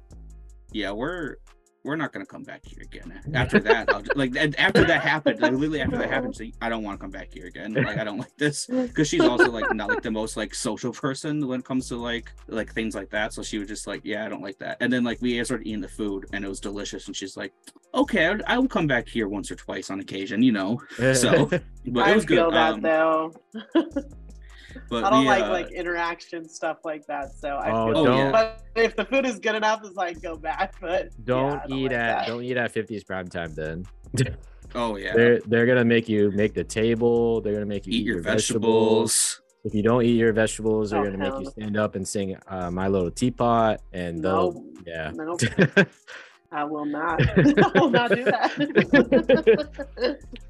"Yeah, 0.72 0.92
we're 0.92 1.36
we're 1.88 1.96
not 1.96 2.12
gonna 2.12 2.26
come 2.26 2.42
back 2.44 2.64
here 2.64 2.82
again." 2.82 3.20
After 3.34 3.58
that, 3.60 3.92
I'll 3.92 4.02
just, 4.02 4.16
like 4.16 4.36
and 4.36 4.58
after 4.58 4.84
that 4.84 5.00
happened, 5.02 5.40
like 5.40 5.52
literally 5.52 5.80
after 5.80 5.98
that 5.98 6.10
happened, 6.10 6.36
so 6.36 6.44
I 6.60 6.68
don't 6.68 6.82
want 6.84 6.98
to 6.98 7.02
come 7.02 7.10
back 7.10 7.32
here 7.32 7.46
again. 7.46 7.72
Like 7.74 7.98
I 7.98 8.04
don't 8.04 8.18
like 8.18 8.36
this 8.36 8.66
because 8.88 9.08
she's 9.08 9.22
also 9.22 9.50
like 9.50 9.74
not 9.74 9.88
like 9.88 10.02
the 10.02 10.10
most 10.10 10.36
like 10.36 10.54
social 10.54 10.92
person 10.92 11.46
when 11.48 11.60
it 11.60 11.66
comes 11.66 11.88
to 11.88 11.96
like 11.96 12.32
like 12.46 12.72
things 12.74 12.94
like 12.94 13.10
that. 13.10 13.32
So 13.32 13.42
she 13.42 13.58
was 13.58 13.66
just 13.68 13.86
like, 13.86 14.02
yeah, 14.04 14.24
I 14.24 14.28
don't 14.28 14.42
like 14.42 14.58
that. 14.58 14.76
And 14.80 14.92
then 14.92 15.02
like 15.04 15.20
we 15.20 15.42
started 15.44 15.66
eating 15.66 15.80
the 15.80 15.88
food 15.88 16.26
and 16.32 16.44
it 16.44 16.48
was 16.48 16.60
delicious, 16.60 17.06
and 17.08 17.16
she's 17.16 17.36
like, 17.36 17.52
okay, 17.94 18.26
I, 18.28 18.54
I 18.54 18.58
will 18.58 18.68
come 18.68 18.86
back 18.86 19.08
here 19.08 19.28
once 19.28 19.50
or 19.50 19.56
twice 19.56 19.90
on 19.90 20.00
occasion, 20.00 20.42
you 20.42 20.52
know. 20.52 20.80
So, 21.14 21.46
but 21.46 21.62
I 22.04 22.12
it 22.12 22.14
was 22.16 22.24
good. 22.24 22.36
feel 22.36 22.50
that 22.50 22.74
Um, 22.74 22.80
though. 22.82 23.34
but 24.90 25.04
I 25.04 25.10
don't 25.10 25.20
we, 25.20 25.26
like 25.26 25.44
uh, 25.44 25.50
like 25.50 25.70
interaction 25.72 26.48
stuff 26.48 26.78
like 26.84 27.06
that. 27.06 27.32
So 27.34 27.48
I 27.56 27.70
Oh, 27.70 27.92
feel. 27.92 28.04
don't- 28.04 28.32
But 28.32 28.62
if 28.76 28.96
the 28.96 29.04
food 29.04 29.26
is 29.26 29.38
good 29.38 29.54
enough, 29.54 29.80
it's 29.84 29.96
like 29.96 30.20
go 30.22 30.36
back. 30.36 30.74
But 30.80 31.10
don't 31.24 31.52
yeah, 31.52 31.60
I 31.74 31.78
eat 31.78 31.82
like 31.84 31.92
at 31.92 32.18
that. 32.18 32.26
don't 32.28 32.42
eat 32.44 32.56
at 32.56 32.72
50s 32.74 33.06
prime 33.06 33.28
time 33.28 33.54
then. 33.54 33.86
oh 34.74 34.96
yeah, 34.96 35.14
They're 35.14 35.40
they're 35.46 35.66
gonna 35.66 35.84
make 35.84 36.08
you 36.08 36.30
make 36.32 36.54
the 36.54 36.64
table. 36.64 37.40
They're 37.40 37.54
gonna 37.54 37.66
make 37.66 37.86
you 37.86 37.92
eat 37.92 38.06
your 38.06 38.20
vegetables. 38.22 39.40
If 39.64 39.74
you 39.74 39.82
don't 39.82 40.04
eat 40.04 40.16
your 40.16 40.32
vegetables, 40.32 40.90
they're 40.90 41.00
Oh, 41.00 41.04
gonna 41.10 41.18
make 41.18 41.38
you 41.44 41.50
stand 41.50 41.76
up 41.76 41.94
and 41.96 42.06
sing 42.06 42.36
uh, 42.46 42.70
"My 42.70 42.86
Little 42.88 43.10
Teapot," 43.10 43.80
and 43.92 44.22
they'll 44.22 44.64
yeah. 44.86 45.10
no, 45.14 45.36
I 46.50 46.64
will 46.64 46.86
not. 46.86 47.20
I 47.38 47.78
will 47.78 47.90
not 47.90 48.10
do 48.10 48.24
that. 48.24 48.52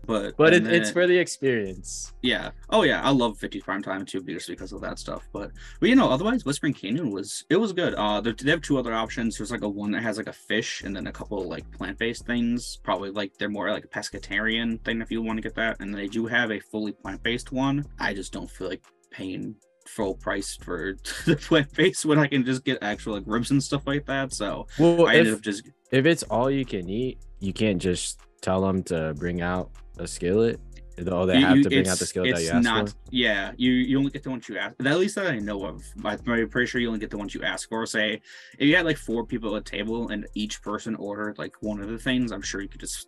But 0.06 0.36
but 0.36 0.54
it, 0.54 0.64
and 0.64 0.72
it's 0.72 0.90
for 0.90 1.06
the 1.06 1.18
experience. 1.18 2.12
yeah. 2.22 2.50
Oh 2.70 2.82
yeah, 2.82 3.02
I 3.02 3.10
love 3.10 3.38
50s 3.38 3.62
prime 3.62 3.82
time 3.82 4.04
too, 4.04 4.22
just 4.22 4.48
because 4.48 4.72
of 4.72 4.80
that 4.82 4.98
stuff. 4.98 5.28
But 5.32 5.50
but 5.80 5.88
you 5.88 5.96
know, 5.96 6.08
otherwise, 6.08 6.44
Whispering 6.44 6.74
Canyon 6.74 7.10
was 7.10 7.44
it 7.50 7.56
was 7.56 7.72
good. 7.72 7.94
Uh, 7.94 8.20
they 8.20 8.32
they 8.32 8.50
have 8.50 8.62
two 8.62 8.78
other 8.78 8.94
options. 8.94 9.36
There's 9.36 9.50
like 9.50 9.62
a 9.62 9.68
one 9.68 9.90
that 9.92 10.02
has 10.02 10.18
like 10.18 10.28
a 10.28 10.32
fish, 10.32 10.82
and 10.82 10.94
then 10.94 11.06
a 11.08 11.12
couple 11.12 11.42
like 11.48 11.70
plant 11.72 11.98
based 11.98 12.26
things. 12.26 12.78
Probably 12.84 13.10
like 13.10 13.32
they're 13.38 13.48
more 13.48 13.70
like 13.70 13.84
a 13.84 13.88
pescatarian 13.88 14.82
thing 14.84 15.02
if 15.02 15.10
you 15.10 15.20
want 15.22 15.38
to 15.38 15.42
get 15.42 15.54
that. 15.56 15.80
And 15.80 15.94
they 15.94 16.06
do 16.06 16.26
have 16.26 16.52
a 16.52 16.60
fully 16.60 16.92
plant 16.92 17.22
based 17.22 17.50
one. 17.52 17.84
I 17.98 18.14
just 18.14 18.32
don't 18.32 18.50
feel 18.50 18.68
like 18.68 18.84
paying 19.10 19.56
full 19.88 20.14
price 20.14 20.56
for 20.60 20.96
the 21.24 21.34
plant 21.36 21.74
based 21.74 22.04
when 22.04 22.18
I 22.18 22.26
can 22.26 22.44
just 22.44 22.64
get 22.64 22.78
actual 22.82 23.14
like 23.14 23.24
ribs 23.26 23.50
and 23.50 23.62
stuff 23.62 23.86
like 23.86 24.06
that. 24.06 24.32
So 24.32 24.66
Well, 24.78 25.06
I 25.06 25.16
ended 25.16 25.34
up 25.34 25.40
just 25.40 25.68
if 25.90 26.06
it's 26.06 26.22
all 26.24 26.50
you 26.50 26.64
can 26.64 26.88
eat, 26.88 27.18
you 27.40 27.52
can't 27.52 27.80
just 27.80 28.20
tell 28.40 28.60
them 28.60 28.82
to 28.84 29.14
bring 29.18 29.40
out 29.40 29.70
a 29.98 30.06
skillet. 30.06 30.60
Oh, 31.06 31.26
they 31.26 31.38
You- 31.38 31.46
have 31.46 31.62
to 31.62 31.68
bring 31.68 31.78
out 31.80 31.84
the 31.84 31.90
it's- 31.92 32.08
skillet 32.08 32.34
that 32.34 32.42
you 32.42 32.50
asked 32.50 32.64
not, 32.64 32.88
for. 32.88 32.94
Yeah, 33.12 33.52
you 33.56 33.70
you 33.70 33.98
only 33.98 34.10
get 34.10 34.24
the 34.24 34.30
ones 34.30 34.48
you 34.48 34.58
ask. 34.58 34.74
At 34.84 34.98
least 34.98 35.14
that 35.14 35.28
I 35.28 35.38
know 35.38 35.64
of. 35.64 35.84
I'm 36.04 36.18
pretty 36.48 36.66
sure 36.66 36.80
you 36.80 36.88
only 36.88 36.98
get 36.98 37.10
the 37.10 37.18
ones 37.18 37.34
you 37.36 37.42
ask 37.44 37.68
for. 37.68 37.86
Say, 37.86 38.20
if 38.58 38.66
you 38.68 38.74
had 38.74 38.84
like 38.84 38.96
four 38.98 39.24
people 39.24 39.54
at 39.54 39.60
a 39.60 39.64
table 39.64 40.08
and 40.08 40.26
each 40.34 40.60
person 40.60 40.96
ordered 40.96 41.38
like 41.38 41.54
one 41.62 41.80
of 41.80 41.88
the 41.88 41.98
things, 41.98 42.32
I'm 42.32 42.42
sure 42.42 42.60
you 42.60 42.68
could 42.68 42.80
just 42.80 43.06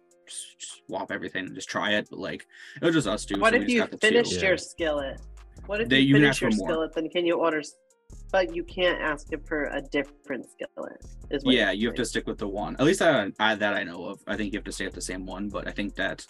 swap 0.86 1.10
everything 1.10 1.46
and 1.46 1.54
just 1.56 1.68
try 1.68 1.94
it. 1.94 2.06
But 2.10 2.20
like, 2.20 2.46
it 2.80 2.84
was 2.84 2.94
just 2.94 3.08
us 3.08 3.24
two. 3.24 3.40
what 3.40 3.54
so 3.54 3.60
if 3.60 3.68
you 3.68 3.80
got 3.80 3.90
the 3.90 3.96
two. 3.96 4.06
finished 4.06 4.34
Yeah. 4.40 4.48
your 4.50 4.56
skillet? 4.56 5.20
What 5.66 5.80
if 5.80 5.88
They- 5.88 5.98
you 5.98 6.06
you 6.10 6.14
finish 6.14 6.28
ask 6.28 6.38
for 6.38 6.48
your 6.48 6.56
more. 6.58 6.68
skillet? 6.68 6.92
Then 6.94 7.08
can 7.10 7.26
you 7.26 7.34
order? 7.34 7.60
But 8.32 8.54
you 8.54 8.64
can't 8.64 9.00
ask 9.00 9.32
it 9.32 9.46
for 9.46 9.64
a 9.64 9.80
different 9.80 10.46
skillet. 10.50 11.04
Is 11.30 11.42
Yeah, 11.44 11.72
you're 11.72 11.90
have 11.90 11.96
to 11.96 12.04
stick 12.04 12.26
with 12.26 12.38
the 12.38 12.48
one. 12.48 12.76
At 12.76 12.86
least 12.86 13.00
that 13.00 13.32
I, 13.40 13.54
that 13.54 13.74
I 13.74 13.82
know 13.82 14.06
of. 14.06 14.20
I 14.26 14.36
think 14.36 14.52
you 14.52 14.58
have 14.58 14.64
to 14.64 14.72
stay 14.72 14.86
at 14.86 14.92
the 14.92 15.00
same 15.00 15.26
one. 15.26 15.48
But 15.48 15.66
I 15.66 15.72
think 15.72 15.94
that 15.96 16.24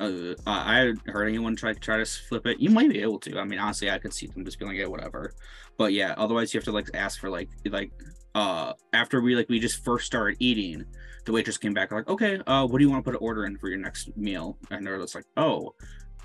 uh, 0.00 0.34
I 0.46 0.94
heard 1.06 1.28
anyone 1.28 1.56
try 1.56 1.72
try 1.74 1.98
to 1.98 2.04
flip 2.04 2.46
it. 2.46 2.60
You 2.60 2.70
might 2.70 2.90
be 2.90 3.02
able 3.02 3.18
to. 3.20 3.38
I 3.38 3.44
mean, 3.44 3.58
honestly, 3.58 3.90
I 3.90 3.98
could 3.98 4.12
see 4.12 4.26
them 4.26 4.44
just 4.44 4.58
being 4.58 4.70
like, 4.70 4.78
yeah, 4.78 4.86
whatever. 4.86 5.34
But 5.76 5.92
yeah, 5.92 6.14
otherwise 6.16 6.52
you 6.52 6.58
have 6.58 6.64
to 6.64 6.72
like 6.72 6.88
ask 6.94 7.20
for 7.20 7.30
like 7.30 7.48
like 7.66 7.92
uh 8.34 8.72
after 8.92 9.20
we 9.20 9.34
like 9.36 9.48
we 9.48 9.60
just 9.60 9.84
first 9.84 10.06
started 10.06 10.36
eating, 10.40 10.84
the 11.24 11.32
waitress 11.32 11.58
came 11.58 11.74
back 11.74 11.92
like, 11.92 12.08
okay, 12.08 12.40
uh, 12.46 12.66
what 12.66 12.78
do 12.78 12.84
you 12.84 12.90
want 12.90 13.04
to 13.04 13.10
put 13.10 13.20
an 13.20 13.24
order 13.24 13.46
in 13.46 13.56
for 13.58 13.68
your 13.68 13.78
next 13.78 14.16
meal? 14.16 14.58
And 14.70 14.86
they're 14.86 14.98
just 14.98 15.14
like, 15.14 15.26
oh, 15.36 15.74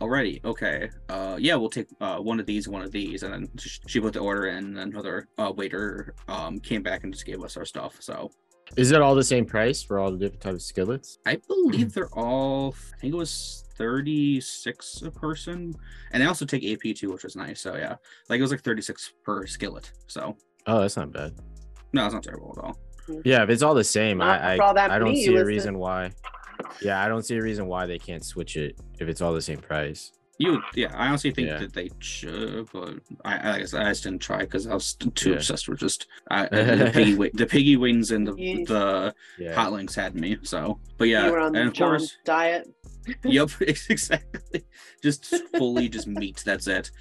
already 0.02 0.40
okay. 0.46 0.90
Uh 1.10 1.38
yeah 1.40 1.56
we'll 1.56 1.70
take 1.70 1.88
uh 2.02 2.18
one 2.18 2.40
of 2.40 2.46
these 2.46 2.68
one 2.68 2.82
of 2.82 2.92
these 2.92 3.24
and 3.24 3.34
then 3.34 3.50
she 3.88 4.00
put 4.00 4.14
the 4.14 4.20
order 4.20 4.48
in 4.48 4.78
and 4.78 4.94
another 4.94 5.28
uh 5.38 5.52
waiter 5.56 6.14
um 6.28 6.60
came 6.60 6.84
back 6.84 7.04
and 7.04 7.14
just 7.14 7.26
gave 7.26 7.44
us 7.44 7.58
our 7.58 7.66
stuff 7.66 7.96
so. 8.00 8.30
Is 8.76 8.92
it 8.92 9.02
all 9.02 9.16
the 9.16 9.24
same 9.24 9.46
price 9.46 9.82
for 9.82 9.98
all 9.98 10.12
the 10.12 10.18
different 10.18 10.42
types 10.42 10.56
of 10.56 10.62
skillets? 10.62 11.20
i 11.26 11.38
believe 11.48 11.94
they're 11.94 12.14
all 12.14 12.76
i 12.94 12.98
think 13.00 13.14
it 13.14 13.18
was 13.18 13.64
36 13.78 15.04
a 15.04 15.12
person 15.12 15.74
and 16.12 16.22
they 16.22 16.28
also 16.28 16.46
take 16.46 16.66
ap 16.66 16.96
too 16.96 17.12
which 17.12 17.24
was 17.24 17.36
nice 17.36 17.62
so 17.62 17.76
yeah. 17.76 17.96
Like 18.30 18.40
it 18.40 18.42
was 18.42 18.52
like 18.52 18.64
36 18.64 19.14
per 19.24 19.46
skillet 19.48 19.92
so. 20.08 20.36
Oh, 20.66 20.82
that's 20.82 20.98
not 20.98 21.12
bad. 21.14 21.34
no 21.94 22.06
it's 22.06 22.14
not 22.14 22.24
terrible 22.24 22.54
at 22.58 22.64
all. 22.64 22.78
Yeah, 23.24 23.42
if 23.44 23.50
it's 23.50 23.64
all 23.64 23.74
the 23.74 23.86
same, 23.86 24.18
Not 24.18 24.42
I 24.42 24.58
I, 24.58 24.96
I 24.96 25.00
don't 25.00 25.12
meat, 25.12 25.26
see 25.26 25.36
a 25.36 25.46
reason 25.46 25.78
why. 25.78 26.12
Yeah, 26.82 27.04
I 27.04 27.08
don't 27.08 27.24
see 27.24 27.38
a 27.38 27.42
reason 27.42 27.68
why 27.68 27.86
they 27.86 28.00
can't 28.00 28.24
switch 28.24 28.56
it 28.58 28.80
if 29.00 29.08
it's 29.08 29.22
all 29.22 29.34
the 29.34 29.42
same 29.42 29.60
price. 29.60 30.12
You 30.40 30.62
yeah 30.76 30.92
i 30.96 31.08
honestly 31.08 31.32
think 31.32 31.48
Yeah. 31.48 31.58
that 31.60 31.74
they 31.74 31.90
should 32.00 32.68
but 32.72 32.96
i 33.26 33.56
i 33.56 33.60
guess 33.60 33.74
i 33.74 33.84
just 33.90 34.04
didn't 34.04 34.22
try 34.22 34.40
because 34.40 34.68
i 34.68 34.74
was 34.74 34.94
too 34.94 35.32
Yeah. 35.32 35.36
obsessed 35.38 35.68
with 35.68 35.80
just 35.80 36.08
I, 36.30 36.44
the 36.48 36.92
piggy 36.94 37.12
wi- 37.14 37.32
the 37.34 37.46
piggy 37.46 37.76
wings 37.78 38.12
and 38.12 38.28
the 38.28 38.36
You- 38.36 38.66
the 38.66 39.14
Yeah. 39.40 39.56
hot 39.56 39.72
links 39.74 39.96
had 39.96 40.16
me 40.16 40.38
so 40.44 40.80
but 40.98 41.08
yeah 41.08 41.26
you 41.26 41.32
were 41.32 41.40
on 41.40 41.56
and 41.56 41.56
the 41.56 41.62
of 41.70 41.74
John's 41.74 42.02
course 42.02 42.18
diet. 42.26 42.68
yep 43.24 43.50
exactly 43.62 44.66
just 45.02 45.34
fully 45.58 45.88
just 45.88 46.08
meat 46.08 46.42
that's 46.46 46.68
it 46.68 46.92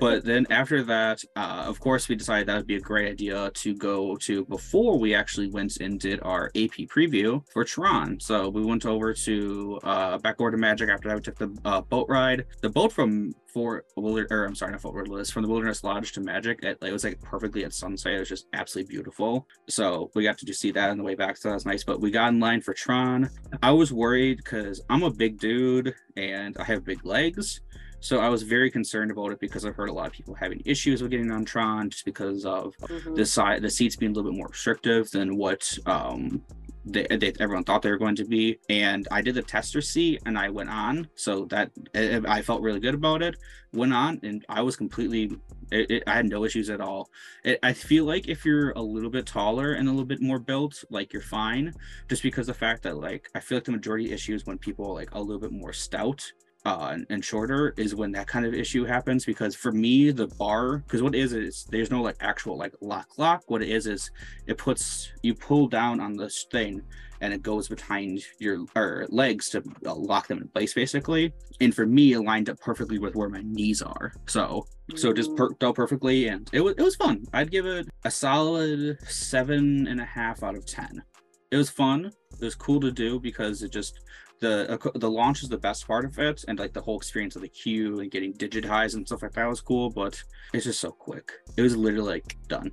but 0.00 0.24
then 0.24 0.44
after 0.50 0.82
that 0.82 1.22
uh 1.36 1.64
of 1.68 1.78
course 1.78 2.08
we 2.08 2.16
decided 2.16 2.48
that 2.48 2.56
would 2.56 2.66
be 2.66 2.76
a 2.76 2.80
great 2.80 3.08
idea 3.10 3.50
to 3.54 3.72
go 3.74 4.16
to 4.16 4.44
before 4.46 4.98
we 4.98 5.14
actually 5.14 5.48
went 5.48 5.76
and 5.76 6.00
did 6.00 6.18
our 6.22 6.46
ap 6.56 6.74
preview 6.94 7.40
for 7.52 7.62
tron 7.64 8.18
so 8.18 8.48
we 8.48 8.62
went 8.64 8.84
over 8.86 9.14
to 9.14 9.78
uh 9.84 10.18
back 10.18 10.40
over 10.40 10.50
to 10.50 10.56
magic 10.56 10.88
after 10.90 11.08
that 11.08 11.14
we 11.14 11.20
took 11.22 11.38
the 11.38 11.56
uh, 11.64 11.80
boat 11.82 12.06
ride 12.08 12.44
the 12.62 12.68
boat 12.68 12.81
from 12.88 13.34
for 13.52 13.84
or 13.96 14.44
i'm 14.44 14.54
sorry 14.54 14.72
not 14.72 14.80
fort 14.80 14.94
wilderness 14.94 15.30
from 15.30 15.42
the 15.42 15.48
wilderness 15.48 15.84
lodge 15.84 16.12
to 16.12 16.20
magic 16.20 16.62
it, 16.62 16.78
it 16.82 16.92
was 16.92 17.04
like 17.04 17.20
perfectly 17.20 17.64
at 17.64 17.72
sunset 17.72 18.12
it 18.14 18.18
was 18.20 18.28
just 18.28 18.46
absolutely 18.54 18.90
beautiful 18.90 19.46
so 19.68 20.10
we 20.14 20.22
got 20.22 20.38
to 20.38 20.46
just 20.46 20.60
see 20.60 20.70
that 20.70 20.90
on 20.90 20.96
the 20.96 21.02
way 21.04 21.14
back 21.14 21.36
so 21.36 21.48
that 21.48 21.54
was 21.54 21.66
nice 21.66 21.84
but 21.84 22.00
we 22.00 22.10
got 22.10 22.28
in 22.32 22.40
line 22.40 22.60
for 22.60 22.72
tron 22.74 23.28
I 23.62 23.70
was 23.70 23.92
worried 23.92 24.38
because 24.38 24.80
I'm 24.88 25.02
a 25.02 25.10
big 25.10 25.38
dude 25.38 25.94
and 26.16 26.56
I 26.58 26.64
have 26.64 26.84
big 26.84 27.04
legs. 27.04 27.60
So 28.00 28.18
I 28.18 28.28
was 28.28 28.42
very 28.42 28.68
concerned 28.70 29.12
about 29.12 29.30
it 29.30 29.38
because 29.38 29.64
I've 29.64 29.76
heard 29.76 29.88
a 29.88 29.92
lot 29.92 30.08
of 30.08 30.12
people 30.12 30.34
having 30.34 30.60
issues 30.64 31.00
with 31.02 31.12
getting 31.12 31.30
on 31.30 31.44
Tron 31.44 31.88
just 31.90 32.04
because 32.04 32.44
of 32.44 32.74
Mhm. 32.78 33.14
the 33.14 33.24
side 33.24 33.62
the 33.62 33.70
seats 33.70 33.94
being 33.94 34.10
a 34.10 34.14
little 34.14 34.32
bit 34.32 34.36
more 34.36 34.48
restrictive 34.48 35.08
than 35.12 35.36
what 35.36 35.78
um 35.86 36.42
they, 36.84 37.06
they 37.06 37.32
everyone 37.38 37.64
thought 37.64 37.82
they 37.82 37.90
were 37.90 37.98
going 37.98 38.16
to 38.16 38.24
be. 38.24 38.58
And 38.68 39.06
i 39.10 39.20
did 39.22 39.34
the 39.34 39.42
tester 39.42 39.80
seat 39.80 40.22
and 40.26 40.38
i 40.38 40.48
went 40.48 40.70
on. 40.70 41.08
So 41.14 41.44
that 41.46 41.70
I, 41.94 42.20
I 42.26 42.42
felt 42.42 42.62
really 42.62 42.80
good 42.80 42.94
about 42.94 43.22
it. 43.22 43.36
Went 43.72 43.92
on 43.92 44.20
and 44.22 44.44
i 44.48 44.60
was 44.60 44.76
completely 44.76 45.36
it, 45.70 45.90
it, 45.90 46.02
i 46.06 46.14
had 46.14 46.28
no 46.28 46.44
issues 46.44 46.70
at 46.70 46.80
all. 46.80 47.08
It, 47.44 47.58
i 47.62 47.72
feel 47.72 48.04
like 48.04 48.28
if 48.28 48.44
you're 48.44 48.70
a 48.72 48.82
little 48.82 49.10
bit 49.10 49.26
taller 49.26 49.74
and 49.74 49.88
a 49.88 49.90
little 49.90 50.06
bit 50.06 50.22
more 50.22 50.38
built 50.38 50.84
like 50.90 51.12
you're 51.12 51.22
fine. 51.22 51.72
Just 52.08 52.22
because 52.22 52.46
the 52.46 52.54
fact 52.54 52.82
that 52.82 52.96
like 52.96 53.28
i 53.34 53.40
feel 53.40 53.56
like 53.56 53.64
the 53.64 53.72
majority 53.72 54.06
of 54.06 54.12
issues 54.12 54.46
when 54.46 54.58
people 54.58 54.86
are 54.86 54.94
like 54.94 55.14
a 55.14 55.20
little 55.20 55.40
bit 55.40 55.52
more 55.52 55.72
stout 55.72 56.32
uh, 56.64 56.90
and, 56.92 57.06
and 57.10 57.24
shorter 57.24 57.74
is 57.76 57.94
when 57.94 58.12
that 58.12 58.26
kind 58.28 58.46
of 58.46 58.54
issue 58.54 58.84
happens 58.84 59.24
because 59.24 59.54
for 59.54 59.72
me 59.72 60.10
the 60.12 60.28
bar 60.38 60.78
because 60.78 61.02
what 61.02 61.14
it 61.14 61.18
is 61.20 61.32
is 61.32 61.66
there's 61.70 61.90
no 61.90 62.00
like 62.02 62.16
actual 62.20 62.56
like 62.56 62.72
lock 62.80 63.08
lock. 63.18 63.42
What 63.48 63.62
it 63.62 63.68
is 63.68 63.86
is 63.86 64.10
it 64.46 64.58
puts 64.58 65.10
you 65.22 65.34
pull 65.34 65.66
down 65.68 66.00
on 66.00 66.16
this 66.16 66.46
thing 66.52 66.80
and 67.20 67.32
it 67.32 67.42
goes 67.42 67.68
behind 67.68 68.20
your 68.38 68.64
or 68.76 69.06
legs 69.08 69.48
to 69.50 69.62
uh, 69.86 69.94
lock 69.94 70.28
them 70.28 70.38
in 70.38 70.48
place 70.48 70.72
basically. 70.74 71.32
And 71.60 71.74
for 71.74 71.84
me 71.86 72.12
it 72.12 72.20
lined 72.20 72.48
up 72.48 72.60
perfectly 72.60 72.98
with 73.00 73.16
where 73.16 73.28
my 73.28 73.42
knees 73.42 73.82
are. 73.82 74.12
So 74.26 74.66
so 74.94 75.10
it 75.10 75.16
just 75.16 75.30
Mm. 75.32 75.36
perked 75.36 75.64
out 75.64 75.74
perfectly 75.74 76.28
and 76.28 76.48
it 76.52 76.60
was 76.60 76.74
it 76.78 76.82
was 76.82 76.94
fun. 76.94 77.24
I'd 77.32 77.50
give 77.50 77.66
it 77.66 77.88
a 78.04 78.10
solid 78.10 78.98
seven 79.08 79.88
and 79.88 80.00
a 80.00 80.04
half 80.04 80.42
out 80.44 80.54
of 80.54 80.64
ten. 80.64 81.02
It 81.50 81.56
was 81.56 81.70
fun. 81.70 82.06
It 82.06 82.44
was 82.44 82.54
cool 82.54 82.80
to 82.80 82.90
do 82.92 83.18
because 83.20 83.62
it 83.62 83.72
just 83.72 84.00
the 84.42 84.92
the 84.96 85.10
launch 85.10 85.44
is 85.44 85.48
the 85.48 85.56
best 85.56 85.86
part 85.86 86.04
of 86.04 86.18
it 86.18 86.44
and 86.48 86.58
like 86.58 86.72
the 86.72 86.80
whole 86.80 86.96
experience 86.96 87.36
of 87.36 87.42
the 87.42 87.48
queue 87.48 88.00
and 88.00 88.10
getting 88.10 88.34
digitized 88.34 88.94
and 88.94 89.06
stuff 89.06 89.22
like 89.22 89.32
that 89.32 89.48
was 89.48 89.60
cool 89.60 89.88
but 89.88 90.20
it's 90.52 90.64
just 90.64 90.80
so 90.80 90.90
quick. 90.90 91.32
It 91.56 91.62
was 91.62 91.76
literally 91.76 92.14
like 92.14 92.36
done. 92.48 92.72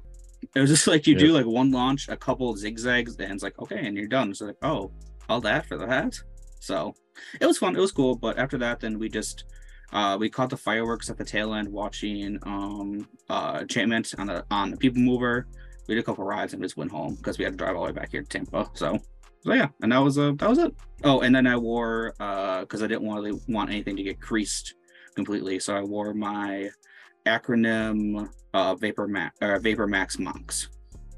It 0.55 0.59
was 0.59 0.71
just 0.71 0.87
like 0.87 1.05
you 1.05 1.15
do 1.15 1.31
like 1.31 1.45
one 1.45 1.71
launch 1.71 2.09
a 2.09 2.17
couple 2.17 2.55
zigzags 2.57 3.15
and 3.17 3.31
it's 3.33 3.43
like 3.43 3.59
okay 3.59 3.85
and 3.85 3.95
you're 3.95 4.07
done. 4.07 4.33
So 4.33 4.47
like 4.47 4.57
oh 4.63 4.91
all 5.29 5.41
that 5.41 5.67
for 5.67 5.77
that? 5.77 6.19
So 6.59 6.95
it 7.39 7.45
was 7.45 7.59
fun. 7.59 7.75
It 7.75 7.79
was 7.79 7.91
cool 7.91 8.15
but 8.15 8.39
after 8.39 8.57
that 8.57 8.79
then 8.79 8.97
we 8.97 9.07
just 9.07 9.43
uh 9.93 10.17
we 10.19 10.27
caught 10.27 10.49
the 10.49 10.57
fireworks 10.57 11.11
at 11.11 11.17
the 11.17 11.25
tail 11.25 11.53
end 11.53 11.67
watching 11.69 12.39
um 12.43 13.07
uh 13.29 13.59
enchantment 13.61 14.11
on 14.17 14.25
the 14.25 14.43
on 14.49 14.71
the 14.71 14.77
people 14.77 15.03
mover. 15.03 15.45
We 15.87 15.93
did 15.95 16.01
a 16.01 16.03
couple 16.03 16.23
rides 16.23 16.53
and 16.53 16.63
just 16.63 16.77
went 16.77 16.91
home 16.91 17.13
because 17.15 17.37
we 17.37 17.43
had 17.43 17.53
to 17.53 17.57
drive 17.57 17.75
all 17.75 17.85
the 17.85 17.93
way 17.93 17.99
back 17.99 18.11
here 18.11 18.21
to 18.21 18.27
tampa 18.27 18.69
so 18.73 18.99
so 19.41 19.53
yeah 19.53 19.67
and 19.81 19.91
that 19.91 19.99
was 19.99 20.17
uh 20.17 20.31
that 20.37 20.49
was 20.49 20.57
it 20.59 20.73
oh 21.03 21.21
and 21.21 21.33
then 21.33 21.47
i 21.47 21.55
wore 21.55 22.13
uh 22.19 22.61
because 22.61 22.83
i 22.83 22.87
didn't 22.87 23.03
want 23.03 23.23
really 23.23 23.39
want 23.47 23.69
anything 23.69 23.95
to 23.95 24.03
get 24.03 24.19
creased 24.19 24.75
completely 25.15 25.59
so 25.59 25.75
i 25.75 25.81
wore 25.81 26.13
my 26.13 26.69
acronym 27.25 28.29
uh 28.53 28.75
vapor 28.75 29.07
max 29.07 29.37
uh, 29.41 29.57
vapor 29.59 29.87
max 29.87 30.19
monks 30.19 30.69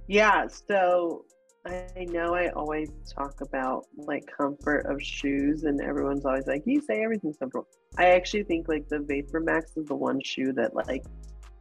Yeah, 0.08 0.48
so 0.48 1.24
I 1.66 2.06
know 2.10 2.34
I 2.34 2.50
always 2.50 2.90
talk 3.16 3.40
about 3.40 3.86
like 3.96 4.26
comfort 4.26 4.86
of 4.88 5.02
shoes, 5.02 5.64
and 5.64 5.80
everyone's 5.80 6.26
always 6.26 6.48
like, 6.48 6.64
"You 6.66 6.82
say 6.82 7.02
everything's 7.02 7.38
comfortable." 7.38 7.68
I 7.98 8.08
actually 8.08 8.44
think 8.44 8.68
like 8.68 8.90
the 8.90 9.00
Vapor 9.00 9.40
Max 9.40 9.78
is 9.78 9.86
the 9.86 9.96
one 9.96 10.20
shoe 10.22 10.52
that 10.54 10.76
like 10.76 11.06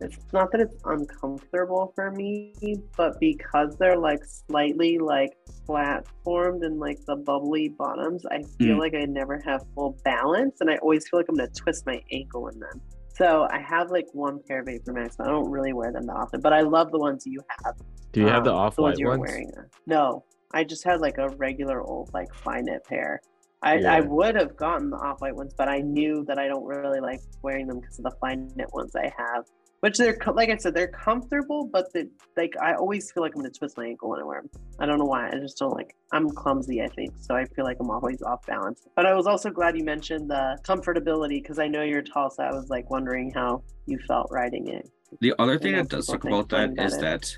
it's 0.01 0.18
not 0.32 0.51
that 0.53 0.61
it's 0.61 0.76
uncomfortable 0.84 1.92
for 1.94 2.11
me, 2.11 2.55
but 2.96 3.18
because 3.20 3.76
they're 3.76 3.98
like 3.98 4.24
slightly 4.24 4.98
like 4.98 5.36
flat 5.66 6.07
formed 6.24 6.62
and 6.64 6.78
like 6.80 6.98
the 7.07 7.16
bubbly 7.16 7.68
bottoms, 7.68 8.24
I 8.26 8.42
feel 8.59 8.76
Mm. 8.76 8.80
like 8.80 8.94
I 8.94 9.05
never 9.05 9.38
have 9.40 9.64
full 9.74 9.98
balance, 10.05 10.61
and 10.61 10.70
I 10.70 10.76
always 10.78 11.09
feel 11.09 11.20
like 11.20 11.26
I'm 11.28 11.36
gonna 11.36 11.48
twist 11.51 11.86
my 11.86 12.03
ankle 12.12 12.48
in 12.48 12.59
them. 12.59 12.80
So 13.14 13.46
I 13.51 13.59
have 13.61 13.90
like 13.90 14.07
one 14.12 14.40
pair 14.48 14.61
of 14.61 14.66
Vapor 14.66 14.92
Max, 14.92 15.16
but 15.16 15.26
I 15.26 15.30
don't 15.30 15.51
really 15.51 15.72
wear 15.74 15.92
them 15.92 16.07
that 16.07 16.16
often. 16.16 16.40
But 16.40 16.53
I 16.55 16.62
love 16.62 16.90
the 16.90 16.98
ones 16.98 17.24
you 17.26 17.40
have. 17.64 17.74
Do 18.12 18.20
you 18.20 18.26
have 18.28 18.44
the 18.44 18.51
Um, 18.53 18.57
off 18.59 18.78
ones 18.78 18.92
white 18.94 18.98
you 18.98 19.07
were 19.07 19.18
ones? 19.18 19.30
wearing? 19.30 19.53
No, 19.86 20.24
I 20.53 20.64
just 20.64 20.84
had 20.84 21.01
like 21.01 21.18
a 21.18 21.28
regular 21.36 21.82
old 21.82 22.11
like 22.14 22.28
Flyknit 22.32 22.84
pair. 22.84 23.20
I, 23.62 23.78
I 23.82 24.01
would 24.01 24.36
have 24.36 24.57
gotten 24.57 24.88
the 24.88 24.96
off 24.96 25.20
white 25.20 25.36
ones, 25.36 25.53
but 25.55 25.68
I 25.68 25.80
knew 25.80 26.24
that 26.28 26.38
I 26.38 26.48
don't 26.48 26.64
really 26.64 27.01
like 27.01 27.20
wearing 27.42 27.66
them 27.66 27.80
because 27.80 27.98
of 27.98 28.05
the 28.05 28.12
Flyknit 28.22 28.72
ones 28.72 28.96
I 28.96 29.12
have. 29.18 29.44
Which 29.81 29.97
they're 29.97 30.18
like 30.35 30.51
I 30.51 30.57
said, 30.57 30.74
they're 30.74 30.89
comfortable, 30.89 31.68
but 31.72 31.93
the 31.93 32.11
like 32.37 32.55
I 32.61 32.74
always 32.74 33.11
feel 33.11 33.22
like 33.22 33.33
I'm 33.35 33.41
gonna 33.41 33.51
twist 33.51 33.78
my 33.78 33.87
ankle 33.87 34.11
when 34.11 34.20
I 34.20 34.24
wear 34.24 34.43
them. 34.43 34.51
I 34.78 34.87
don't 34.87 34.99
know 34.99 35.07
why. 35.07 35.28
I 35.28 35.39
just 35.39 35.57
don't 35.59 35.74
like. 35.74 35.97
I'm 36.12 36.28
clumsy, 36.28 36.83
I 36.83 36.89
think, 36.89 37.14
so 37.18 37.35
I 37.35 37.47
feel 37.47 37.64
like 37.64 37.78
I'm 37.81 37.91
always 37.91 38.20
off 38.22 38.45
balance. 38.47 38.87
But 38.95 39.07
I 39.07 39.14
was 39.14 39.26
also 39.26 39.51
glad 39.51 39.78
you 39.78 39.85
mentioned 39.85 40.28
the 40.28 40.59
comfortability 40.64 41.43
because 41.43 41.59
I 41.59 41.66
know 41.66 41.83
you're 41.83 42.03
tall, 42.03 42.31
so 42.31 42.43
I 42.43 42.53
was 42.53 42.68
like 42.68 42.91
wondering 42.91 43.31
how 43.31 43.62
you 43.87 43.99
felt 44.07 44.28
riding 44.31 44.68
it. 44.68 44.91
The 45.20 45.35
other 45.39 45.59
thing 45.59 45.74
that 45.76 45.89
does 45.89 46.07
suck 46.07 46.24
about 46.24 46.51
that 46.51 46.78
is 46.78 46.99
that 46.99 47.35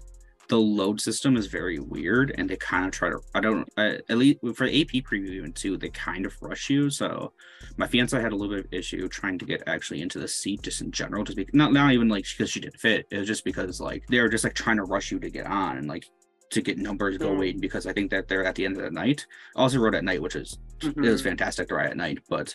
the 0.49 0.59
load 0.59 1.01
system 1.01 1.37
is 1.37 1.47
very 1.47 1.79
weird, 1.79 2.35
and 2.37 2.49
they 2.49 2.57
kind 2.57 2.87
of 2.87 2.93
try 2.93 3.11
to. 3.11 3.21
I 3.35 3.41
don't. 3.41 3.69
At 3.77 4.11
least 4.11 4.41
for 4.55 4.67
the 4.67 4.81
AP 4.81 5.05
preview 5.05 5.31
even 5.31 5.53
too, 5.53 5.77
they 5.77 5.89
kind 5.91 6.27
of 6.27 6.37
rush 6.41 6.69
you. 6.71 6.91
So 6.91 7.33
my 7.77 7.87
fiance 7.87 8.21
had 8.21 8.33
a 8.33 8.37
little 8.37 8.55
bit 8.55 8.67
of 8.67 8.73
issue 8.73 9.09
trying 9.09 9.39
to 9.39 9.45
get 9.45 9.63
actually 9.67 10.03
into 10.03 10.19
the 10.19 10.29
seat 10.29 10.63
just 10.63 10.81
in 10.81 10.91
general, 10.91 11.25
just 11.25 11.37
because 11.37 11.55
not 11.55 11.73
not 11.73 11.93
even 11.93 12.09
like 12.09 12.25
because 12.25 12.51
she 12.51 12.61
didn't 12.61 12.81
fit. 12.81 13.07
It 13.11 13.19
was 13.19 13.27
just 13.27 13.45
because 13.45 13.81
like 13.81 14.05
they 14.09 14.21
were 14.21 14.29
just 14.29 14.45
like 14.45 14.55
trying 14.55 14.77
to 14.77 14.85
rush 14.85 15.11
you 15.11 15.19
to 15.21 15.31
get 15.31 15.47
on 15.47 15.79
and 15.79 15.89
like 15.89 16.07
to 16.53 16.63
get 16.63 16.79
numbers 16.79 17.19
going 17.19 17.61
because 17.61 17.87
I 17.87 17.93
think 17.93 18.11
that 18.11 18.29
they're 18.29 18.45
at 18.45 18.55
the 18.55 18.65
end 18.65 18.77
of 18.77 18.85
the 18.85 18.91
night. 18.91 19.27
I 19.57 19.61
also 19.63 19.79
rode 19.79 19.95
at 19.95 20.05
night, 20.05 20.23
which 20.23 20.37
is 20.37 20.59
it 20.83 20.97
mm-hmm. 20.97 21.03
was 21.03 21.23
fantastic 21.23 21.69
to 21.69 21.75
ride 21.75 21.91
at 21.91 21.97
night 21.97 22.19
but 22.29 22.55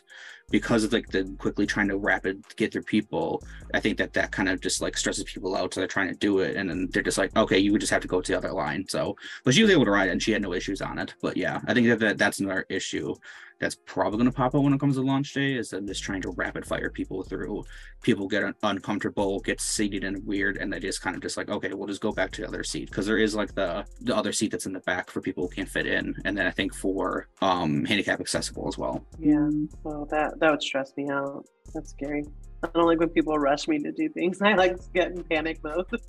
because 0.49 0.83
of 0.83 0.93
like 0.93 1.07
the 1.09 1.23
quickly 1.37 1.65
trying 1.65 1.87
to 1.87 1.97
rapid 1.97 2.43
get 2.55 2.71
through 2.71 2.81
people 2.83 3.43
i 3.73 3.79
think 3.79 3.97
that 3.97 4.13
that 4.13 4.31
kind 4.31 4.49
of 4.49 4.61
just 4.61 4.81
like 4.81 4.97
stresses 4.97 5.23
people 5.25 5.55
out 5.55 5.73
so 5.73 5.79
they're 5.79 5.87
trying 5.87 6.07
to 6.07 6.15
do 6.15 6.39
it 6.39 6.55
and 6.55 6.69
then 6.69 6.87
they're 6.91 7.03
just 7.03 7.17
like 7.17 7.35
okay 7.35 7.57
you 7.57 7.71
would 7.71 7.81
just 7.81 7.91
have 7.91 8.01
to 8.01 8.07
go 8.07 8.21
to 8.21 8.31
the 8.31 8.37
other 8.37 8.51
line. 8.51 8.85
So 8.87 9.15
but 9.43 9.53
she 9.53 9.61
was 9.61 9.71
able 9.71 9.85
to 9.85 9.91
ride 9.91 10.09
it 10.09 10.11
and 10.11 10.23
she 10.23 10.31
had 10.31 10.41
no 10.41 10.53
issues 10.53 10.81
on 10.81 10.99
it 10.99 11.13
but 11.21 11.37
yeah 11.37 11.61
i 11.67 11.73
think 11.73 11.87
that, 11.87 11.99
that 11.99 12.17
that's 12.17 12.39
another 12.39 12.65
issue 12.69 13.15
that's 13.59 13.75
probably 13.85 14.17
going 14.17 14.29
to 14.29 14.35
pop 14.35 14.53
up 14.53 14.61
when 14.61 14.73
it 14.73 14.79
comes 14.79 14.95
to 14.95 15.01
launch 15.01 15.33
day 15.33 15.53
is 15.53 15.69
them 15.69 15.87
just 15.87 16.03
trying 16.03 16.21
to 16.21 16.31
rapid 16.31 16.65
fire 16.65 16.89
people 16.89 17.23
through 17.23 17.63
people 18.03 18.27
get 18.27 18.43
un- 18.43 18.55
uncomfortable 18.63 19.39
get 19.39 19.59
seated 19.59 20.03
in 20.03 20.23
weird 20.25 20.57
and 20.57 20.71
they 20.71 20.79
just 20.79 21.01
kind 21.01 21.15
of 21.15 21.21
just 21.21 21.37
like 21.37 21.49
okay 21.49 21.73
we'll 21.73 21.87
just 21.87 22.01
go 22.01 22.11
back 22.11 22.31
to 22.31 22.41
the 22.41 22.47
other 22.47 22.63
seat 22.63 22.89
because 22.89 23.05
there 23.05 23.17
is 23.17 23.35
like 23.35 23.53
the 23.55 23.85
the 24.01 24.15
other 24.15 24.31
seat 24.31 24.51
that's 24.51 24.65
in 24.65 24.73
the 24.73 24.79
back 24.81 25.09
for 25.09 25.21
people 25.21 25.43
who 25.43 25.49
can't 25.49 25.69
fit 25.69 25.87
in 25.87 26.15
and 26.25 26.37
then 26.37 26.45
i 26.45 26.51
think 26.51 26.73
for 26.73 27.27
um 27.41 27.85
handicap 27.85 28.19
accessible 28.19 28.67
as 28.67 28.77
well. 28.77 29.05
Yeah. 29.19 29.49
Well, 29.83 30.05
that 30.11 30.39
that 30.39 30.51
would 30.51 30.61
stress 30.61 30.93
me 30.97 31.09
out. 31.09 31.45
That's 31.73 31.91
scary. 31.91 32.25
I 32.63 32.67
don't 32.73 32.85
like 32.85 32.99
when 32.99 33.09
people 33.09 33.37
rush 33.37 33.67
me 33.67 33.79
to 33.79 33.91
do 33.91 34.09
things. 34.09 34.41
I 34.41 34.53
like 34.53 34.75
to 34.77 34.89
get 34.93 35.11
in 35.11 35.23
panic 35.23 35.63
mode. 35.63 35.85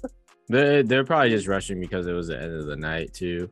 They 0.50 0.80
they're 0.80 1.04
probably 1.04 1.28
just 1.28 1.46
rushing 1.46 1.78
because 1.78 2.06
it 2.06 2.14
was 2.14 2.28
the 2.28 2.40
end 2.40 2.54
of 2.54 2.64
the 2.64 2.76
night 2.76 3.12
too. 3.12 3.50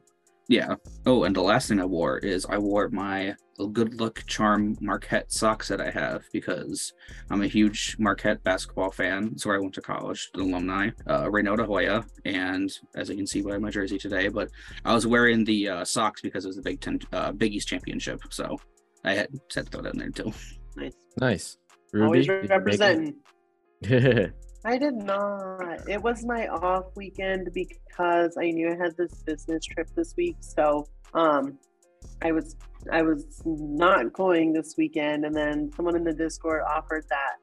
Yeah. 0.49 0.77
Oh, 1.05 1.25
and 1.25 1.37
the 1.37 1.43
last 1.43 1.69
thing 1.69 1.79
I 1.79 1.85
wore 1.85 2.17
is 2.17 2.47
I 2.47 2.57
wore 2.57 2.89
my 2.89 3.35
good 3.65 3.99
luck 3.99 4.23
charm 4.27 4.77
Marquette 4.81 5.33
socks 5.33 5.69
that 5.69 5.81
I 5.81 5.91
have 5.91 6.25
because 6.33 6.93
I'm 7.31 7.43
a 7.43 7.47
huge 7.47 7.97
Marquette 7.99 8.43
basketball 8.45 8.91
fan. 8.91 9.31
It's 9.33 9.47
where 9.47 9.57
I 9.57 9.61
went 9.61 9.75
to 9.75 9.81
college, 9.81 10.31
an 10.35 10.41
alumni, 10.41 10.91
uh, 11.07 11.25
Reynolda 11.25 11.65
Hoya, 11.65 12.05
and 12.25 12.71
as 12.95 13.09
you 13.09 13.17
can 13.17 13.27
see 13.27 13.41
by 13.41 13.57
my 13.59 13.71
jersey 13.71 13.99
today. 13.99 14.29
But 14.29 14.51
I 14.85 14.95
was 14.95 15.07
wearing 15.07 15.45
the 15.45 15.69
uh, 15.69 15.85
socks 15.85 16.21
because 16.21 16.45
it 16.45 16.49
was 16.49 16.57
the 16.57 16.63
Big 16.63 16.81
Ten, 16.81 17.01
uh, 17.13 17.33
Big 17.33 17.55
East 17.55 17.69
championship, 17.69 18.21
so 18.31 18.61
I 19.05 19.15
had 19.15 19.29
to 19.51 19.63
throw 19.63 19.83
that 19.83 19.95
in 19.95 20.01
there 20.01 20.11
too. 20.11 20.33
nice. 20.77 20.93
Nice. 21.19 21.59
Always 21.95 22.03
Ruby, 22.03 22.19
did 22.19 22.27
you 22.27 22.41
make 22.43 22.51
representing. 22.51 23.15
I 24.65 24.79
did 24.79 24.95
not. 24.95 25.89
It 25.89 26.03
was 26.03 26.25
my 26.25 26.49
off 26.49 26.87
weekend 26.97 27.51
because 27.55 28.37
I 28.37 28.51
knew 28.51 28.69
I 28.69 28.77
had 28.77 28.97
this 28.97 29.23
business 29.23 29.65
trip 29.65 29.89
this 29.95 30.15
week. 30.17 30.37
So 30.41 30.89
um 31.15 31.59
I 32.23 32.33
was 32.33 32.57
I 32.93 33.03
was 33.03 33.43
not 33.45 34.13
going 34.13 34.53
this 34.53 34.75
weekend 34.77 35.25
and 35.25 35.35
then 35.35 35.71
someone 35.77 35.97
in 35.97 36.05
the 36.05 36.13
Discord 36.13 36.63
offered 36.69 37.05
that 37.11 37.37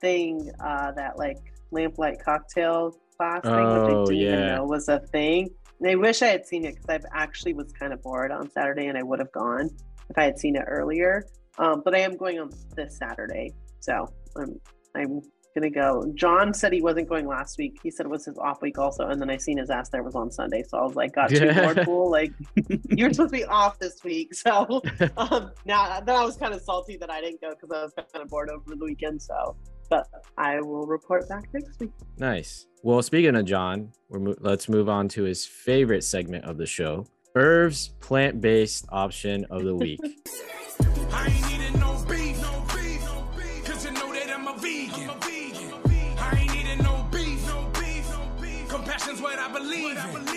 thing, 0.00 0.50
uh 0.60 0.92
that 0.92 1.18
like 1.18 1.38
lamplight 1.72 2.22
cocktail 2.24 2.96
class 3.16 3.42
thing, 3.42 3.72
which 3.72 3.88
I 3.88 3.92
Oh, 3.92 4.04
didn't 4.06 4.12
even 4.22 4.38
yeah. 4.40 4.54
know 4.56 4.64
was 4.64 4.88
a 4.88 5.00
thing. 5.00 5.50
And 5.80 5.90
I 5.90 5.94
wish 5.94 6.22
I 6.22 6.26
had 6.28 6.46
seen 6.46 6.64
it 6.64 6.76
because 6.76 7.04
I 7.04 7.22
actually 7.22 7.54
was 7.54 7.72
kind 7.72 7.92
of 7.92 8.02
bored 8.02 8.30
on 8.30 8.50
Saturday 8.50 8.86
and 8.86 8.98
I 8.98 9.02
would 9.02 9.18
have 9.18 9.32
gone 9.32 9.70
if 10.08 10.18
I 10.18 10.24
had 10.24 10.38
seen 10.38 10.56
it 10.56 10.64
earlier. 10.66 11.24
Um, 11.58 11.82
but 11.84 11.94
I 11.94 11.98
am 11.98 12.16
going 12.16 12.38
on 12.38 12.50
this 12.76 12.96
Saturday. 12.96 13.52
So 13.80 14.06
I'm 14.36 14.60
I'm 14.94 15.22
gonna 15.54 15.70
go. 15.70 16.10
John 16.14 16.54
said 16.54 16.72
he 16.72 16.82
wasn't 16.82 17.08
going 17.08 17.26
last 17.26 17.58
week. 17.58 17.78
He 17.82 17.90
said 17.90 18.06
it 18.06 18.08
was 18.08 18.24
his 18.24 18.38
off 18.38 18.62
week 18.62 18.78
also, 18.78 19.08
and 19.08 19.20
then 19.20 19.30
I 19.30 19.36
seen 19.36 19.58
his 19.58 19.70
ass 19.70 19.88
there 19.88 20.02
was 20.02 20.14
on 20.14 20.30
Sunday. 20.30 20.62
So 20.68 20.78
I 20.78 20.82
was 20.82 20.94
like, 20.94 21.14
got 21.14 21.30
two 21.30 21.52
more 21.52 21.74
pool. 21.74 22.10
Like 22.10 22.32
you're 22.88 23.12
supposed 23.12 23.32
to 23.32 23.38
be 23.38 23.44
off 23.44 23.78
this 23.78 24.02
week. 24.04 24.34
So 24.34 24.82
um 25.16 25.50
now 25.64 26.00
then 26.00 26.16
I 26.16 26.24
was 26.24 26.36
kind 26.36 26.54
of 26.54 26.60
salty 26.62 26.96
that 26.98 27.10
I 27.10 27.20
didn't 27.20 27.40
go 27.40 27.50
because 27.50 27.70
I 27.70 27.82
was 27.82 27.92
kind 28.12 28.22
of 28.22 28.28
bored 28.28 28.50
over 28.50 28.74
the 28.74 28.84
weekend. 28.84 29.22
So 29.22 29.56
but 29.90 30.08
I 30.38 30.60
will 30.60 30.86
report 30.86 31.28
back 31.28 31.44
next 31.52 31.78
week. 31.80 31.90
Nice. 32.16 32.66
Well, 32.82 33.02
speaking 33.02 33.36
of 33.36 33.44
John, 33.44 33.92
we're 34.08 34.20
mo- 34.20 34.36
let's 34.40 34.68
move 34.68 34.88
on 34.88 35.08
to 35.08 35.24
his 35.24 35.44
favorite 35.44 36.04
segment 36.04 36.44
of 36.44 36.56
the 36.56 36.66
show, 36.66 37.06
Irv's 37.34 37.88
plant-based 38.00 38.86
option 38.90 39.44
of 39.50 39.64
the 39.64 39.74
week. 39.74 40.00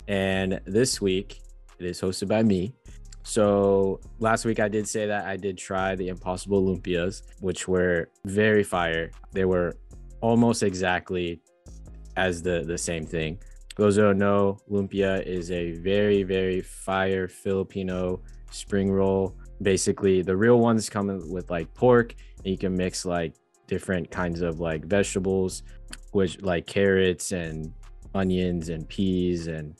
and 0.07 0.59
this 0.65 1.01
week 1.01 1.41
it 1.79 1.85
is 1.85 2.01
hosted 2.01 2.27
by 2.27 2.43
me. 2.43 2.73
So 3.23 3.99
last 4.19 4.45
week 4.45 4.59
I 4.59 4.67
did 4.67 4.87
say 4.87 5.07
that 5.07 5.25
I 5.25 5.37
did 5.37 5.57
try 5.57 5.95
the 5.95 6.09
Impossible 6.09 6.61
Lumpias, 6.61 7.23
which 7.39 7.67
were 7.67 8.09
very 8.25 8.63
fire. 8.63 9.11
They 9.31 9.45
were 9.45 9.77
almost 10.21 10.63
exactly 10.63 11.41
as 12.17 12.41
the 12.41 12.63
the 12.65 12.77
same 12.77 13.05
thing. 13.05 13.39
Those 13.75 13.95
who 13.95 14.03
don't 14.03 14.19
know, 14.19 14.57
lumpia 14.69 15.25
is 15.25 15.49
a 15.49 15.71
very 15.71 16.23
very 16.23 16.61
fire 16.61 17.27
Filipino 17.27 18.21
spring 18.51 18.91
roll. 18.91 19.35
Basically, 19.61 20.21
the 20.21 20.35
real 20.35 20.59
ones 20.59 20.89
come 20.89 21.07
with 21.31 21.49
like 21.49 21.73
pork, 21.73 22.13
and 22.37 22.47
you 22.47 22.57
can 22.57 22.75
mix 22.75 23.05
like 23.05 23.33
different 23.67 24.11
kinds 24.11 24.41
of 24.41 24.59
like 24.59 24.85
vegetables, 24.85 25.63
which 26.11 26.41
like 26.41 26.67
carrots 26.67 27.31
and 27.31 27.73
onions 28.13 28.69
and 28.69 28.87
peas 28.87 29.47
and 29.47 29.75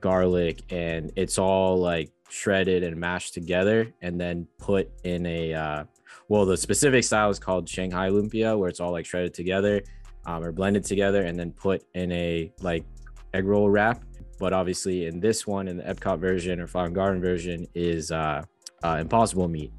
garlic, 0.00 0.62
and 0.70 1.12
it's 1.16 1.38
all 1.38 1.78
like 1.78 2.10
shredded 2.28 2.82
and 2.82 2.96
mashed 2.96 3.34
together, 3.34 3.92
and 4.02 4.20
then 4.20 4.46
put 4.58 4.90
in 5.04 5.26
a 5.26 5.54
uh, 5.54 5.84
well, 6.28 6.44
the 6.44 6.56
specific 6.56 7.04
style 7.04 7.30
is 7.30 7.38
called 7.38 7.68
Shanghai 7.68 8.10
lumpia, 8.10 8.58
where 8.58 8.68
it's 8.68 8.80
all 8.80 8.92
like 8.92 9.06
shredded 9.06 9.34
together 9.34 9.82
um, 10.26 10.44
or 10.44 10.52
blended 10.52 10.84
together 10.84 11.22
and 11.22 11.38
then 11.38 11.52
put 11.52 11.82
in 11.94 12.12
a 12.12 12.52
like 12.60 12.84
egg 13.32 13.46
roll 13.46 13.70
wrap. 13.70 14.04
But 14.38 14.52
obviously, 14.52 15.06
in 15.06 15.20
this 15.20 15.46
one, 15.46 15.68
in 15.68 15.78
the 15.78 15.82
Epcot 15.82 16.20
version 16.20 16.60
or 16.60 16.66
Flower 16.66 16.90
Garden 16.90 17.20
version, 17.20 17.66
is 17.74 18.12
uh, 18.12 18.42
uh, 18.84 18.98
Impossible 19.00 19.48
meat. 19.48 19.72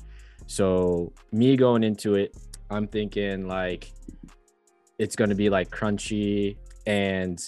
So 0.47 1.13
me 1.31 1.55
going 1.55 1.83
into 1.83 2.15
it, 2.15 2.35
I'm 2.69 2.87
thinking 2.87 3.47
like 3.47 3.93
it's 4.97 5.15
gonna 5.15 5.35
be 5.35 5.49
like 5.49 5.69
crunchy 5.69 6.57
and 6.87 7.39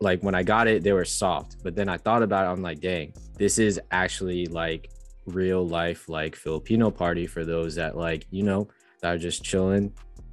like 0.00 0.22
when 0.22 0.34
I 0.34 0.42
got 0.42 0.66
it, 0.66 0.82
they 0.82 0.92
were 0.92 1.04
soft. 1.04 1.62
But 1.62 1.76
then 1.76 1.88
I 1.88 1.98
thought 1.98 2.22
about 2.22 2.46
it, 2.46 2.50
I'm 2.50 2.62
like, 2.62 2.80
dang, 2.80 3.12
this 3.36 3.58
is 3.58 3.80
actually 3.90 4.46
like 4.46 4.90
real 5.26 5.66
life 5.66 6.08
like 6.08 6.34
Filipino 6.34 6.90
party 6.90 7.26
for 7.26 7.44
those 7.44 7.74
that 7.74 7.96
like 7.96 8.26
you 8.30 8.42
know 8.42 8.66
that 9.00 9.14
are 9.14 9.18
just 9.18 9.44
chilling 9.44 9.92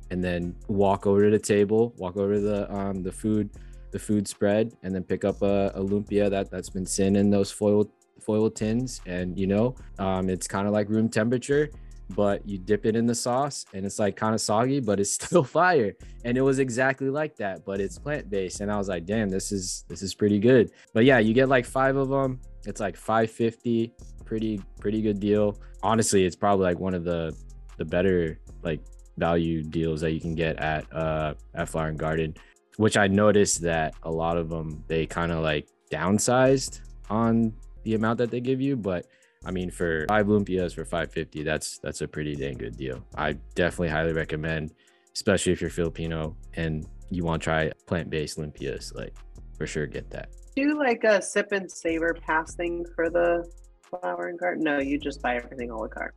and 0.09 0.24
then 0.24 0.55
walk 0.70 1.05
over 1.05 1.26
to 1.26 1.30
the 1.30 1.39
table, 1.39 1.93
walk 1.97 2.18
over 2.18 2.36
to 2.36 2.39
the 2.39 2.74
um 2.74 3.03
the 3.03 3.11
food 3.11 3.49
the 3.91 3.99
food 3.99 4.28
spread 4.28 4.74
and 4.84 4.93
then 4.93 5.03
pick 5.03 5.24
up 5.24 5.41
a, 5.41 5.72
a 5.76 5.82
lumpia 5.82 6.30
that 6.30 6.49
that's 6.49 6.70
been 6.70 6.86
sitting 6.86 7.15
in 7.15 7.30
those 7.30 7.51
foil 7.51 7.89
foil 8.22 8.49
tins 8.49 8.99
and 9.05 9.38
you 9.39 9.47
know 9.47 9.76
um 9.99 10.30
it's 10.30 10.47
kind 10.47 10.68
of 10.68 10.74
like 10.74 10.89
room 10.89 11.07
temperature 11.07 11.70
but 12.12 12.47
you 12.47 12.58
dip 12.58 12.86
it 12.86 12.95
in 12.95 13.05
the 13.05 13.16
sauce 13.16 13.66
and 13.74 13.86
it's 13.86 13.99
like 13.99 14.16
kind 14.16 14.34
of 14.34 14.41
soggy 14.41 14.80
but 14.88 14.99
it's 14.99 15.12
still 15.12 15.43
fire. 15.43 15.93
And 16.26 16.38
it 16.38 16.41
was 16.41 16.60
exactly 16.60 17.10
like 17.10 17.36
that 17.38 17.66
but 17.66 17.80
it's 17.80 17.97
plant-based. 17.97 18.62
And 18.62 18.72
i 18.72 18.78
was 18.78 18.89
like 18.89 19.05
damn 19.05 19.30
this 19.30 19.51
is 19.51 19.86
this 19.88 20.01
is 20.01 20.14
pretty 20.16 20.39
good. 20.39 20.72
But 20.93 21.05
yeah 21.05 21.20
you 21.20 21.34
get 21.34 21.49
like 21.49 21.66
five 21.66 21.95
of 21.95 22.10
them 22.10 22.39
it's 22.66 22.80
like 22.80 22.95
550 22.95 23.93
pretty 24.26 24.62
pretty 24.80 25.01
good 25.01 25.20
deal. 25.20 25.60
Honestly 25.84 26.26
it's 26.26 26.36
probably 26.36 26.64
like 26.64 26.80
one 26.80 26.93
of 26.93 27.03
the 27.03 27.36
the 27.78 27.86
better 27.86 28.39
like 28.64 28.82
value 29.18 29.64
deals 29.64 30.01
that 30.01 30.12
you 30.12 30.20
can 30.20 30.36
get 30.36 30.58
at 30.58 30.86
uh 30.93 31.34
at 31.55 31.68
flower 31.68 31.88
and 31.88 31.97
garden 31.97 32.36
which 32.78 32.97
i 32.97 33.08
noticed 33.08 33.62
that 33.62 33.95
a 34.03 34.12
lot 34.12 34.38
of 34.38 34.49
them 34.49 34.84
they 34.88 35.05
kind 35.05 35.32
of 35.32 35.39
like 35.39 35.68
downsized 35.91 36.82
on 37.10 37.53
the 37.84 37.95
amount 37.95 38.18
that 38.18 38.30
they 38.30 38.39
give 38.39 38.62
you 38.62 38.76
but 38.76 39.08
i 39.47 39.51
mean 39.51 39.71
for 39.71 40.05
five 40.07 40.27
lumpias 40.27 40.75
for 40.75 40.85
550 40.85 41.43
that's 41.43 41.79
that's 41.79 42.01
a 42.01 42.07
pretty 42.07 42.35
dang 42.35 42.57
good 42.57 42.77
deal 42.77 43.03
i 43.15 43.33
definitely 43.55 43.89
highly 43.89 44.13
recommend 44.13 44.73
especially 45.15 45.51
if 45.51 45.61
you're 45.61 45.69
filipino 45.69 46.35
and 46.53 46.87
you 47.09 47.23
want 47.23 47.41
to 47.41 47.43
try 47.43 47.71
plant-based 47.87 48.37
lumpias 48.37 48.93
like 48.93 49.15
for 49.57 49.65
sure 49.65 49.87
get 49.87 50.09
that 50.11 50.29
Do 50.55 50.77
like 50.77 51.03
a 51.03 51.21
sip 51.21 51.51
and 51.51 51.71
savor 51.71 52.15
pass 52.25 52.53
thing 52.53 52.85
for 52.95 53.09
the 53.09 53.43
flower 53.89 54.27
and 54.27 54.39
garden. 54.39 54.63
No, 54.63 54.79
you 54.79 54.99
just 54.99 55.21
buy 55.21 55.35
everything 55.35 55.71
a 55.71 55.77
la 55.77 55.87
carte. 55.87 56.15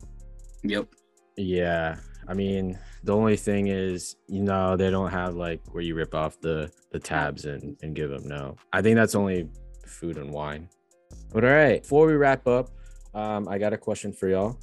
Yep. 0.62 0.88
Yeah, 1.36 1.96
I 2.28 2.34
mean, 2.34 2.78
the 3.02 3.14
only 3.14 3.36
thing 3.36 3.68
is, 3.68 4.16
you 4.28 4.42
know, 4.42 4.76
they 4.76 4.90
don't 4.90 5.10
have 5.10 5.34
like 5.34 5.60
where 5.72 5.82
you 5.82 5.94
rip 5.94 6.14
off 6.14 6.40
the 6.40 6.70
the 6.92 6.98
tabs 6.98 7.44
and 7.44 7.76
and 7.82 7.94
give 7.94 8.10
them. 8.10 8.26
No, 8.26 8.56
I 8.72 8.82
think 8.82 8.96
that's 8.96 9.14
only 9.14 9.48
food 9.86 10.18
and 10.18 10.30
wine. 10.30 10.68
But 11.32 11.44
all 11.44 11.50
right, 11.50 11.82
before 11.82 12.06
we 12.06 12.14
wrap 12.14 12.46
up, 12.46 12.70
um, 13.14 13.48
I 13.48 13.58
got 13.58 13.72
a 13.72 13.78
question 13.78 14.12
for 14.12 14.28
y'all. 14.28 14.58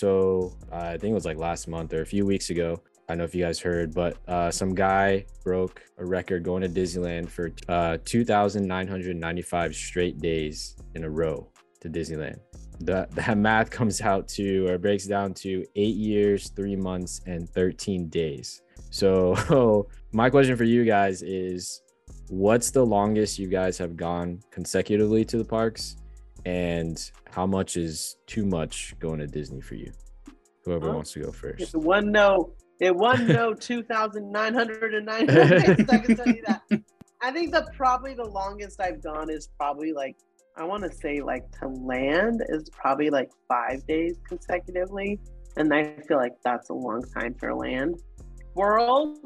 So 0.00 0.52
uh, 0.70 0.76
I 0.76 0.98
think 0.98 1.12
it 1.12 1.14
was 1.14 1.24
like 1.24 1.38
last 1.38 1.68
month 1.68 1.92
or 1.92 2.02
a 2.02 2.06
few 2.06 2.26
weeks 2.26 2.50
ago. 2.50 2.80
I 3.08 3.12
don't 3.12 3.18
know 3.18 3.24
if 3.24 3.34
you 3.34 3.44
guys 3.44 3.60
heard, 3.60 3.94
but 3.94 4.16
uh, 4.28 4.50
some 4.50 4.74
guy 4.74 5.26
broke 5.42 5.82
a 5.98 6.04
record 6.04 6.42
going 6.42 6.62
to 6.62 6.68
Disneyland 6.68 7.28
for 7.28 7.52
uh, 7.68 7.98
2,995 8.04 9.74
straight 9.74 10.18
days 10.18 10.76
in 10.94 11.04
a 11.04 11.10
row 11.10 11.46
to 11.80 11.88
Disneyland. 11.88 12.38
That 12.80 13.10
that 13.14 13.36
math 13.36 13.70
comes 13.70 14.00
out 14.00 14.26
to 14.28 14.66
or 14.68 14.78
breaks 14.78 15.06
down 15.06 15.34
to 15.34 15.64
eight 15.76 15.96
years, 15.96 16.48
three 16.50 16.76
months, 16.76 17.20
and 17.26 17.48
13 17.50 18.08
days. 18.08 18.62
So 18.94 19.88
my 20.12 20.30
question 20.30 20.56
for 20.56 20.62
you 20.62 20.84
guys 20.84 21.20
is, 21.22 21.82
what's 22.28 22.70
the 22.70 22.86
longest 22.86 23.40
you 23.40 23.48
guys 23.48 23.76
have 23.78 23.96
gone 23.96 24.40
consecutively 24.52 25.24
to 25.24 25.36
the 25.36 25.44
parks, 25.44 25.96
and 26.46 27.10
how 27.28 27.44
much 27.44 27.76
is 27.76 28.18
too 28.28 28.46
much 28.46 28.94
going 29.00 29.18
to 29.18 29.26
Disney 29.26 29.60
for 29.60 29.74
you? 29.74 29.90
Whoever 30.64 30.92
wants 30.92 31.10
to 31.14 31.22
go 31.22 31.32
first. 31.32 31.74
It 31.74 31.76
one 31.76 32.12
no. 32.12 32.52
It 32.78 32.94
one 32.94 33.26
no 33.26 33.52
two 33.52 33.82
thousand 33.82 34.30
nine 34.30 34.54
hundred 34.54 34.94
and 34.94 35.06
nine. 35.06 35.28
I 35.28 35.74
can 35.98 36.16
tell 36.16 36.28
you 36.28 36.42
that. 36.46 36.62
I 37.20 37.32
think 37.32 37.50
the 37.50 37.66
probably 37.76 38.14
the 38.14 38.28
longest 38.28 38.80
I've 38.80 39.02
gone 39.02 39.28
is 39.28 39.48
probably 39.58 39.92
like 39.92 40.14
I 40.56 40.62
want 40.62 40.84
to 40.84 40.92
say 40.92 41.20
like 41.20 41.50
to 41.58 41.66
land 41.66 42.44
is 42.48 42.70
probably 42.70 43.10
like 43.10 43.32
five 43.48 43.84
days 43.88 44.20
consecutively, 44.28 45.18
and 45.56 45.74
I 45.74 45.96
feel 46.06 46.16
like 46.16 46.34
that's 46.44 46.70
a 46.70 46.74
long 46.74 47.02
time 47.02 47.34
for 47.34 47.52
land. 47.52 48.00
World 48.54 49.18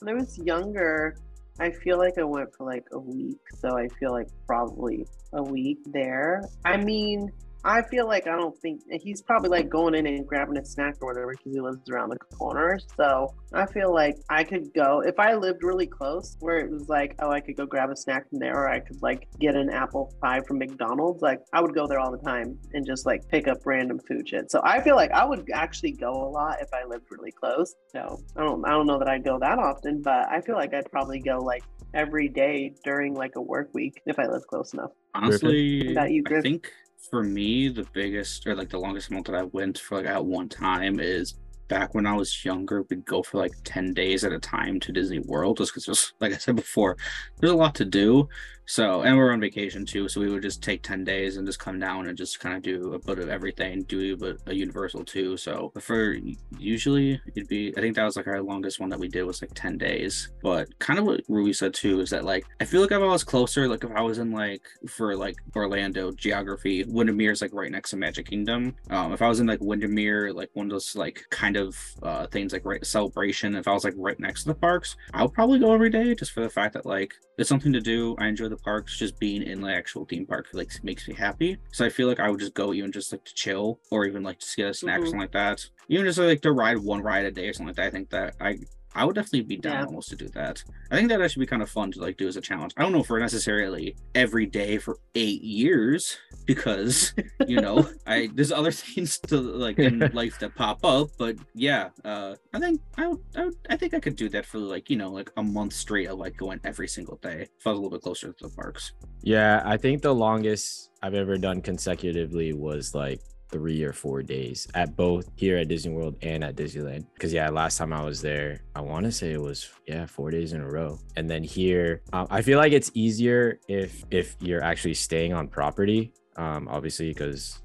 when 0.00 0.16
I 0.16 0.18
was 0.18 0.38
younger, 0.38 1.16
I 1.58 1.70
feel 1.70 1.98
like 1.98 2.18
I 2.18 2.24
went 2.24 2.54
for 2.54 2.64
like 2.64 2.86
a 2.92 2.98
week, 2.98 3.38
so 3.58 3.76
I 3.76 3.86
feel 3.98 4.12
like 4.12 4.28
probably 4.46 5.06
a 5.34 5.42
week 5.42 5.78
there. 5.86 6.42
I 6.64 6.78
mean, 6.78 7.30
I 7.64 7.82
feel 7.82 8.06
like 8.06 8.26
I 8.26 8.36
don't 8.36 8.56
think 8.58 8.82
he's 9.02 9.20
probably 9.20 9.50
like 9.50 9.68
going 9.68 9.94
in 9.94 10.06
and 10.06 10.26
grabbing 10.26 10.56
a 10.56 10.64
snack 10.64 10.96
or 11.00 11.08
whatever 11.08 11.32
because 11.32 11.52
he 11.52 11.60
lives 11.60 11.88
around 11.90 12.10
the 12.10 12.18
corner. 12.36 12.78
So 12.96 13.34
I 13.52 13.66
feel 13.66 13.92
like 13.92 14.16
I 14.30 14.44
could 14.44 14.72
go 14.72 15.02
if 15.04 15.18
I 15.18 15.34
lived 15.34 15.62
really 15.62 15.86
close, 15.86 16.36
where 16.40 16.58
it 16.58 16.70
was 16.70 16.88
like, 16.88 17.16
oh, 17.20 17.30
I 17.30 17.40
could 17.40 17.56
go 17.56 17.66
grab 17.66 17.90
a 17.90 17.96
snack 17.96 18.28
from 18.30 18.38
there, 18.38 18.54
or 18.54 18.68
I 18.68 18.80
could 18.80 19.02
like 19.02 19.28
get 19.38 19.56
an 19.56 19.70
apple 19.70 20.14
pie 20.22 20.40
from 20.46 20.58
McDonald's. 20.58 21.22
Like 21.22 21.40
I 21.52 21.60
would 21.60 21.74
go 21.74 21.86
there 21.86 21.98
all 21.98 22.10
the 22.10 22.24
time 22.24 22.58
and 22.72 22.86
just 22.86 23.04
like 23.04 23.28
pick 23.28 23.46
up 23.48 23.58
random 23.66 23.98
food 24.08 24.28
shit. 24.28 24.50
So 24.50 24.60
I 24.64 24.80
feel 24.80 24.96
like 24.96 25.10
I 25.10 25.24
would 25.24 25.48
actually 25.52 25.92
go 25.92 26.12
a 26.12 26.28
lot 26.30 26.56
if 26.60 26.68
I 26.72 26.84
lived 26.86 27.04
really 27.10 27.32
close. 27.32 27.74
So 27.92 28.22
I 28.36 28.44
don't, 28.44 28.64
I 28.66 28.70
don't 28.70 28.86
know 28.86 28.98
that 28.98 29.08
I'd 29.08 29.24
go 29.24 29.38
that 29.38 29.58
often, 29.58 30.00
but 30.02 30.28
I 30.30 30.40
feel 30.40 30.54
like 30.54 30.72
I'd 30.72 30.90
probably 30.90 31.20
go 31.20 31.38
like 31.38 31.64
every 31.92 32.28
day 32.28 32.72
during 32.84 33.14
like 33.14 33.32
a 33.36 33.42
work 33.42 33.68
week 33.74 34.00
if 34.06 34.18
I 34.18 34.26
live 34.26 34.46
close 34.46 34.72
enough. 34.72 34.92
Honestly, 35.14 35.58
you, 35.58 35.98
I 35.98 36.40
think 36.40 36.72
for 37.08 37.22
me 37.22 37.68
the 37.68 37.86
biggest 37.92 38.46
or 38.46 38.54
like 38.54 38.70
the 38.70 38.78
longest 38.78 39.10
amount 39.10 39.26
that 39.26 39.34
I 39.34 39.44
went 39.44 39.78
for 39.78 39.98
like 39.98 40.06
at 40.06 40.24
one 40.24 40.48
time 40.48 41.00
is 41.00 41.34
back 41.70 41.94
when 41.94 42.04
I 42.04 42.14
was 42.14 42.44
younger, 42.44 42.82
we'd 42.90 43.06
go 43.06 43.22
for 43.22 43.38
like 43.38 43.52
10 43.64 43.94
days 43.94 44.24
at 44.24 44.32
a 44.32 44.40
time 44.40 44.80
to 44.80 44.92
Disney 44.92 45.20
World 45.20 45.56
just 45.56 45.72
because 45.72 46.12
like 46.20 46.32
I 46.32 46.36
said 46.36 46.56
before, 46.56 46.98
there's 47.38 47.52
a 47.52 47.56
lot 47.56 47.74
to 47.76 47.84
do. 47.84 48.28
So 48.70 49.02
and 49.02 49.16
we're 49.16 49.32
on 49.32 49.40
vacation 49.40 49.84
too, 49.84 50.08
so 50.08 50.20
we 50.20 50.30
would 50.30 50.42
just 50.42 50.62
take 50.62 50.84
10 50.84 51.02
days 51.02 51.36
and 51.36 51.44
just 51.44 51.58
come 51.58 51.80
down 51.80 52.06
and 52.06 52.16
just 52.16 52.38
kind 52.38 52.54
of 52.54 52.62
do 52.62 52.94
a 52.94 53.00
bit 53.00 53.18
of 53.18 53.28
everything, 53.28 53.82
do 53.82 54.16
a, 54.22 54.50
a 54.50 54.54
universal 54.54 55.04
too. 55.04 55.36
So 55.36 55.72
for 55.80 56.16
usually 56.56 57.20
it'd 57.34 57.48
be 57.48 57.74
I 57.76 57.80
think 57.80 57.96
that 57.96 58.04
was 58.04 58.16
like 58.16 58.28
our 58.28 58.40
longest 58.40 58.78
one 58.78 58.88
that 58.90 59.00
we 59.00 59.08
did 59.08 59.24
was 59.24 59.42
like 59.42 59.50
10 59.54 59.76
days. 59.76 60.30
But 60.40 60.78
kind 60.78 61.00
of 61.00 61.04
what 61.04 61.22
Rui 61.28 61.52
said 61.52 61.74
too 61.74 61.98
is 61.98 62.10
that 62.10 62.24
like 62.24 62.46
I 62.60 62.64
feel 62.64 62.80
like 62.80 62.92
if 62.92 63.02
I 63.02 63.06
was 63.06 63.24
closer, 63.24 63.66
like 63.66 63.82
if 63.82 63.90
I 63.90 64.02
was 64.02 64.18
in 64.18 64.30
like 64.30 64.62
for 64.88 65.16
like 65.16 65.34
Orlando 65.56 66.12
geography, 66.12 66.84
Windermere 66.86 67.32
is 67.32 67.42
like 67.42 67.52
right 67.52 67.72
next 67.72 67.90
to 67.90 67.96
Magic 67.96 68.28
Kingdom. 68.28 68.76
Um, 68.88 69.12
if 69.12 69.20
I 69.20 69.28
was 69.28 69.40
in 69.40 69.48
like 69.48 69.60
Windermere, 69.60 70.32
like 70.32 70.50
one 70.52 70.66
of 70.66 70.70
those 70.70 70.94
like 70.94 71.24
kind 71.30 71.56
of 71.56 71.76
uh 72.04 72.28
things 72.28 72.52
like 72.52 72.64
right 72.64 72.86
celebration, 72.86 73.56
if 73.56 73.66
I 73.66 73.72
was 73.72 73.82
like 73.82 73.94
right 73.96 74.20
next 74.20 74.44
to 74.44 74.50
the 74.50 74.54
parks, 74.54 74.94
I 75.12 75.22
would 75.22 75.32
probably 75.32 75.58
go 75.58 75.74
every 75.74 75.90
day 75.90 76.14
just 76.14 76.30
for 76.30 76.42
the 76.42 76.48
fact 76.48 76.74
that 76.74 76.86
like 76.86 77.14
it's 77.36 77.48
something 77.48 77.72
to 77.72 77.80
do. 77.80 78.14
I 78.18 78.28
enjoy 78.28 78.48
the 78.48 78.59
parks. 78.62 78.96
Just 78.98 79.18
being 79.18 79.42
in 79.42 79.60
the 79.60 79.72
actual 79.72 80.04
theme 80.04 80.26
park 80.26 80.46
like 80.52 80.70
makes 80.82 81.08
me 81.08 81.14
happy. 81.14 81.56
So 81.72 81.84
I 81.84 81.88
feel 81.88 82.08
like 82.08 82.20
I 82.20 82.30
would 82.30 82.40
just 82.40 82.54
go 82.54 82.72
even 82.72 82.92
just 82.92 83.12
like 83.12 83.24
to 83.24 83.34
chill 83.34 83.80
or 83.90 84.04
even 84.06 84.22
like 84.22 84.38
just 84.40 84.56
get 84.56 84.68
a 84.68 84.74
snack 84.74 84.98
or 85.00 85.02
Mhm. 85.02 85.06
something 85.06 85.20
like 85.20 85.32
that. 85.32 85.66
Even 85.88 86.06
just 86.06 86.18
like 86.18 86.40
to 86.42 86.52
ride 86.52 86.78
one 86.78 87.02
ride 87.02 87.24
a 87.26 87.30
day 87.30 87.48
or 87.48 87.52
something 87.52 87.68
like 87.68 87.76
that. 87.76 87.86
I 87.86 87.90
think 87.90 88.10
that 88.10 88.34
I 88.40 88.58
I 88.94 89.04
would 89.04 89.14
definitely 89.14 89.42
be 89.42 89.56
down 89.56 89.72
Yeah. 89.74 89.84
almost 89.86 90.08
to 90.10 90.16
do 90.16 90.28
that. 90.30 90.64
I 90.90 90.96
think 90.96 91.08
that 91.10 91.20
actually 91.20 91.42
be 91.44 91.46
kind 91.46 91.62
of 91.62 91.70
fun 91.70 91.92
to 91.92 92.00
like 92.00 92.16
do 92.16 92.26
as 92.26 92.36
a 92.36 92.40
challenge. 92.40 92.72
I 92.76 92.82
don't 92.82 92.92
know 92.92 93.02
for 93.04 93.20
necessarily 93.20 93.96
every 94.14 94.46
day 94.46 94.78
for 94.78 94.98
eight 95.14 95.42
years 95.42 96.18
because 96.46 97.14
you 97.46 97.60
know 97.60 97.88
I 98.06 98.28
there's 98.34 98.50
other 98.52 98.72
things 98.82 99.18
to 99.28 99.36
like 99.40 99.78
in 99.78 99.98
life 100.12 100.38
that 100.40 100.54
pop 100.56 100.84
up. 100.84 101.08
But 101.18 101.36
yeah, 101.54 101.90
uh, 102.04 102.34
I 102.52 102.58
think 102.58 102.80
I, 102.96 103.06
would, 103.08 103.20
I 103.36 103.44
would, 103.44 103.54
I 103.68 103.76
think 103.76 103.94
I 103.94 104.00
could 104.00 104.16
do 104.16 104.28
that 104.30 104.44
for 104.46 104.58
like 104.58 104.90
you 104.90 104.96
know 104.96 105.10
like 105.10 105.30
a 105.36 105.42
month 105.42 105.72
straight 105.74 106.08
of 106.08 106.18
like 106.18 106.36
going 106.36 106.60
every 106.64 106.88
single 106.88 107.16
day 107.22 107.48
if 107.58 107.66
I 107.66 107.70
was 107.70 107.78
a 107.78 107.82
little 107.82 107.96
bit 107.96 108.02
closer 108.02 108.32
to 108.32 108.48
the 108.48 108.54
parks. 108.54 108.92
Yeah, 109.22 109.62
I 109.64 109.76
think 109.76 110.02
the 110.02 110.14
longest 110.14 110.90
I've 111.02 111.14
ever 111.14 111.38
done 111.38 111.62
consecutively 111.62 112.52
was 112.52 112.94
like 112.94 113.20
three 113.50 113.82
or 113.82 113.92
four 113.92 114.22
days 114.22 114.68
at 114.74 114.96
both 114.96 115.30
here 115.36 115.58
at 115.58 115.68
Disney 115.68 115.92
World 115.92 116.16
and 116.22 116.44
at 116.44 116.56
Disneyland. 116.56 117.06
Because 117.14 117.32
yeah, 117.32 117.48
last 117.48 117.78
time 117.78 117.92
I 117.92 118.02
was 118.02 118.20
there, 118.20 118.62
I 118.74 118.80
want 118.80 119.04
to 119.06 119.12
say 119.12 119.32
it 119.32 119.40
was 119.40 119.70
yeah 119.86 120.06
four 120.06 120.30
days 120.30 120.52
in 120.52 120.60
a 120.60 120.68
row. 120.68 120.98
And 121.16 121.28
then 121.28 121.42
here, 121.42 122.02
I 122.12 122.42
feel 122.42 122.58
like 122.58 122.72
it's 122.72 122.90
easier 122.94 123.60
if 123.68 124.04
if 124.10 124.36
you're 124.40 124.62
actually 124.62 124.94
staying 124.94 125.32
on 125.32 125.48
property. 125.48 126.12
Um, 126.36 126.68
obviously 126.68 127.08
because. 127.08 127.62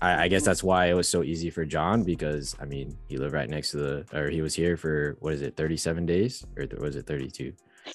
I, 0.00 0.26
I 0.26 0.28
guess 0.28 0.44
that's 0.44 0.62
why 0.62 0.86
it 0.86 0.94
was 0.94 1.08
so 1.08 1.24
easy 1.24 1.50
for 1.50 1.64
John 1.64 2.04
because 2.04 2.54
I 2.60 2.66
mean 2.66 2.96
he 3.08 3.16
lived 3.16 3.34
right 3.34 3.50
next 3.50 3.72
to 3.72 3.78
the 3.78 4.06
or 4.16 4.30
he 4.30 4.42
was 4.42 4.54
here 4.54 4.76
for 4.76 5.16
what 5.18 5.34
is 5.34 5.42
it 5.42 5.56
37 5.56 6.06
days 6.06 6.46
or 6.56 6.66
th- 6.66 6.80
was 6.80 6.94
it 6.94 7.04
32? 7.04 7.52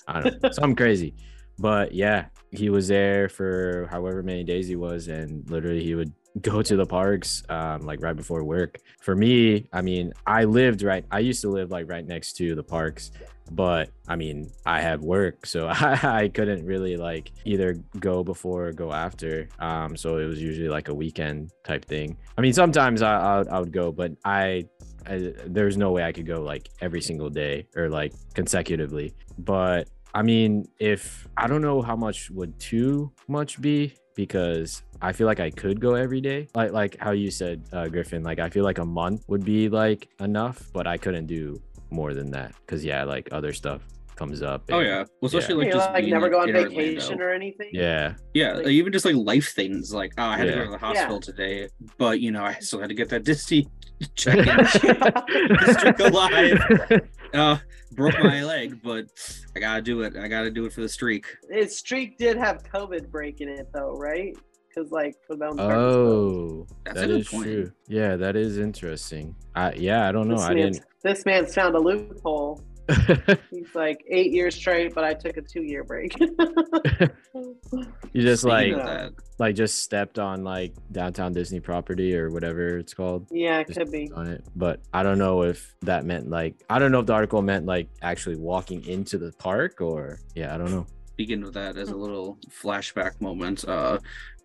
I 0.09 0.19
don't 0.19 0.43
know 0.43 0.51
something 0.51 0.75
crazy. 0.75 1.15
But 1.59 1.93
yeah, 1.93 2.25
he 2.51 2.69
was 2.69 2.87
there 2.87 3.29
for 3.29 3.87
however 3.91 4.23
many 4.23 4.43
days 4.43 4.67
he 4.67 4.75
was, 4.75 5.07
and 5.07 5.49
literally 5.49 5.83
he 5.83 5.95
would 5.95 6.11
go 6.41 6.61
to 6.61 6.75
the 6.75 6.85
parks 6.85 7.43
um, 7.49 7.81
like 7.81 8.01
right 8.01 8.15
before 8.15 8.43
work. 8.43 8.79
For 9.01 9.15
me, 9.15 9.67
I 9.71 9.81
mean, 9.81 10.13
I 10.25 10.45
lived 10.45 10.81
right. 10.81 11.05
I 11.11 11.19
used 11.19 11.41
to 11.41 11.49
live 11.49 11.71
like 11.71 11.89
right 11.89 12.05
next 12.05 12.33
to 12.37 12.55
the 12.55 12.63
parks, 12.63 13.11
but 13.51 13.89
I 14.07 14.15
mean, 14.15 14.49
I 14.65 14.81
had 14.81 15.01
work, 15.01 15.45
so 15.45 15.67
I, 15.67 15.99
I 16.23 16.27
couldn't 16.29 16.65
really 16.65 16.97
like 16.97 17.31
either 17.45 17.75
go 17.99 18.23
before 18.23 18.67
or 18.67 18.71
go 18.73 18.91
after. 18.91 19.47
Um, 19.59 19.95
so 19.95 20.17
it 20.17 20.25
was 20.25 20.41
usually 20.41 20.69
like 20.69 20.87
a 20.87 20.93
weekend 20.93 21.51
type 21.63 21.85
thing. 21.85 22.17
I 22.37 22.41
mean, 22.41 22.53
sometimes 22.53 23.01
I 23.01 23.13
I, 23.19 23.37
would- 23.37 23.47
I 23.49 23.59
would 23.59 23.71
go, 23.71 23.91
but 23.91 24.11
I. 24.25 24.67
I, 25.05 25.33
there's 25.47 25.75
no 25.75 25.91
way 25.91 26.05
I 26.05 26.13
could 26.13 26.25
go 26.25 26.39
like 26.41 26.69
every 26.79 27.01
single 27.01 27.29
day 27.29 27.67
or 27.75 27.89
like 27.89 28.13
consecutively. 28.35 29.13
But 29.37 29.89
I 30.13 30.21
mean, 30.21 30.65
if 30.79 31.27
I 31.35 31.45
don't 31.47 31.61
know 31.61 31.81
how 31.81 31.97
much 31.97 32.31
would 32.31 32.57
too 32.57 33.11
much 33.27 33.59
be 33.59 33.95
because 34.15 34.83
I 35.01 35.11
feel 35.11 35.27
like 35.27 35.39
I 35.39 35.49
could 35.49 35.79
go 35.79 35.95
every 35.95 36.21
day. 36.21 36.47
Like 36.55 36.71
like 36.71 36.97
how 36.99 37.11
you 37.11 37.29
said, 37.31 37.63
uh, 37.73 37.87
Griffin. 37.87 38.23
Like 38.23 38.39
I 38.39 38.49
feel 38.49 38.63
like 38.63 38.77
a 38.79 38.85
month 38.85 39.23
would 39.27 39.43
be 39.45 39.69
like 39.69 40.09
enough, 40.19 40.69
but 40.73 40.87
I 40.87 40.97
couldn't 40.97 41.27
do 41.27 41.61
more 41.89 42.13
than 42.13 42.31
that 42.31 42.53
because 42.65 42.83
yeah, 42.83 43.03
like 43.03 43.29
other 43.31 43.53
stuff 43.53 43.81
comes 44.15 44.41
up. 44.41 44.63
Oh 44.71 44.79
yeah, 44.79 45.03
well, 45.21 45.27
especially 45.27 45.55
Like, 45.55 45.65
like 45.65 45.73
just 45.73 45.89
like 45.89 46.01
being, 46.03 46.13
never 46.13 46.25
like, 46.25 46.31
go 46.31 46.41
on 46.41 46.51
vacation 46.53 47.01
Orlando. 47.19 47.23
or 47.25 47.33
anything. 47.33 47.69
yeah, 47.73 48.13
Yeah, 48.35 48.53
Like- 48.53 48.65
like, 48.65 48.73
even 48.73 48.93
just 48.93 49.05
like 49.05 49.15
life 49.15 49.53
things, 49.53 49.91
like 49.93 50.13
oh, 50.17 50.23
I 50.23 50.37
had 50.37 50.45
to 50.47 50.53
go 50.53 50.65
to 50.65 50.71
the 50.71 50.77
hospital 50.77 51.19
today, 51.19 51.67
but 51.97 52.19
you 52.19 52.31
know, 52.31 52.43
I 52.43 52.53
still 52.59 52.79
had 52.79 52.89
to 52.89 52.95
get 52.95 53.09
that 53.09 53.23
Disney 53.29 53.67
check-in. 54.15 54.65
Streak 55.73 55.99
alive. 55.99 56.59
Uh, 57.33 57.57
broke 57.91 58.15
my 58.23 58.43
leg, 58.45 58.79
but 58.83 59.07
I 59.55 59.59
gotta 59.59 59.81
do 59.81 60.01
it. 60.01 60.15
I 60.17 60.27
gotta 60.27 60.51
do 60.51 60.65
it 60.65 60.73
for 60.73 60.81
the 60.81 60.89
streak. 60.89 61.25
His 61.49 61.77
streak 61.77 62.17
did 62.17 62.37
have 62.37 62.63
COVID 62.63 63.09
break 63.09 63.41
in 63.41 63.49
it 63.49 63.67
though, 63.73 63.93
right? 63.93 64.35
Because 64.67 64.91
like 64.91 65.15
for 65.27 65.35
them. 65.35 65.57
park 65.57 65.75
was 65.77 65.93
closed. 65.95 66.71
Oh, 66.71 66.75
That's 66.85 66.97
a 66.97 67.01
that 67.01 67.07
good 67.07 67.19
is 67.21 67.29
point. 67.29 67.43
true. 67.43 67.71
Yeah, 67.87 68.15
that 68.15 68.35
is 68.35 68.57
interesting. 68.57 69.35
I 69.55 69.73
yeah, 69.73 70.07
I 70.07 70.11
don't 70.11 70.27
know. 70.27 70.35
this, 70.37 70.43
I 70.45 70.53
didn't. 70.53 70.81
this 71.03 71.25
man's 71.25 71.53
found 71.53 71.75
a 71.75 71.79
loophole. 71.79 72.61
He's 73.49 73.73
like 73.75 74.03
eight 74.09 74.31
years 74.31 74.55
straight, 74.55 74.93
but 74.93 75.03
I 75.03 75.13
took 75.13 75.37
a 75.37 75.41
two 75.41 75.63
year 75.63 75.83
break. 75.83 76.17
you 76.19 76.27
just 78.21 78.43
like 78.43 78.65
Speaking 78.67 78.79
of 78.79 78.85
that, 78.85 79.13
like 79.39 79.55
just 79.55 79.83
stepped 79.83 80.19
on 80.19 80.43
like 80.43 80.73
downtown 80.91 81.33
Disney 81.33 81.59
property 81.59 82.15
or 82.15 82.29
whatever 82.29 82.77
it's 82.77 82.93
called. 82.93 83.27
yeah, 83.31 83.59
it 83.59 83.67
Just 83.67 83.79
could 83.79 83.91
be. 83.91 84.11
on 84.13 84.27
it, 84.27 84.43
but 84.55 84.79
I 84.93 85.03
don't 85.03 85.17
know 85.17 85.43
if 85.43 85.75
that 85.81 86.05
meant 86.05 86.29
like 86.29 86.55
I 86.69 86.79
don't 86.79 86.91
know 86.91 86.99
if 86.99 87.05
the 87.05 87.13
article 87.13 87.41
meant 87.41 87.65
like 87.65 87.87
actually 88.01 88.35
walking 88.35 88.85
into 88.85 89.17
the 89.17 89.31
park 89.33 89.81
or 89.81 90.19
yeah, 90.35 90.53
I 90.53 90.57
don't 90.57 90.71
know. 90.71 90.85
Begin 91.15 91.43
with 91.43 91.53
that 91.53 91.77
as 91.77 91.89
a 91.89 91.95
little 91.95 92.39
flashback 92.49 93.21
moment, 93.21 93.63
uh, 93.67 93.99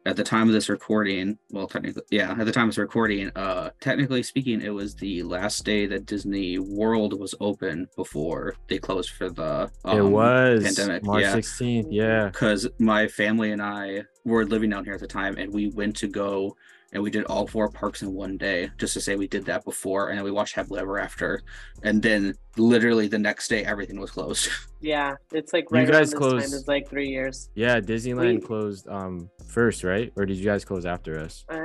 at 0.09 0.17
the 0.17 0.25
time 0.25 0.49
of 0.49 0.55
this 0.55 0.71
recording, 0.71 1.39
well, 1.51 1.69
technically, 1.69 2.03
yeah, 2.11 2.31
at 2.31 2.47
the 2.47 2.53
time 2.53 2.65
of 2.65 2.71
this 2.71 2.79
recording, 2.79 3.31
uh, 3.37 3.69
technically 3.79 4.23
speaking, 4.23 4.63
it 4.63 4.71
was 4.71 4.95
the 4.95 5.23
last 5.23 5.67
day 5.67 5.87
that 5.87 6.07
Disney 6.07 6.59
World 6.59 7.21
was 7.21 7.35
open 7.41 7.89
before 7.95 8.57
they 8.69 8.79
closed 8.79 9.11
for 9.11 9.29
the 9.29 9.71
it 9.85 10.01
um, 10.01 10.11
was 10.11 10.65
pandemic. 10.65 11.05
March 11.05 11.25
16th. 11.25 11.89
Yeah. 11.91 12.29
because 12.29 12.67
my 12.79 13.07
family 13.07 13.53
and 13.53 13.61
I 13.61 14.05
were 14.25 14.47
living 14.47 14.71
down 14.71 14.85
here 14.85 14.95
at 14.95 15.01
the 15.01 15.07
time, 15.07 15.37
and 15.37 15.53
we 15.53 15.69
went 15.69 15.97
to 15.97 16.09
go 16.09 16.57
and 16.93 17.03
we 17.03 17.11
did 17.11 17.24
all 17.26 17.47
four 17.47 17.68
parks 17.70 18.03
in 18.03 18.12
one 18.14 18.36
day, 18.36 18.70
just 18.78 18.95
to 18.95 19.01
say 19.01 19.16
we 19.16 19.28
did 19.28 19.45
that 19.47 19.64
before, 19.64 20.09
and 20.09 20.18
then 20.18 20.24
we 20.24 20.30
watched 20.30 20.55
Happily 20.55 20.80
Ever 20.80 20.99
After, 20.99 21.43
and 21.82 22.03
then 22.03 22.34
literally 22.57 23.09
the 23.09 23.18
next 23.18 23.49
day 23.49 23.64
everything 23.64 23.99
was 24.01 24.11
closed. 24.11 24.49
Yeah, 24.80 25.16
it's 25.32 25.53
like 25.53 25.64
You 25.72 25.78
right 25.78 25.91
around 25.91 25.99
guys 26.03 26.14
closed- 26.14 26.55
It's 26.55 26.68
like 26.68 26.89
three 26.89 27.09
years. 27.09 27.51
Yeah, 27.57 27.80
Disneyland 27.80 28.36
We- 28.36 28.41
closed 28.47 28.86
um 28.86 29.28
first, 29.49 29.82
right? 29.82 30.12
Or 30.16 30.24
did 30.24 30.36
you 30.36 30.45
guys 30.45 30.64
close 30.64 30.86
after 30.86 31.18
us? 31.18 31.45
Uh, 31.49 31.57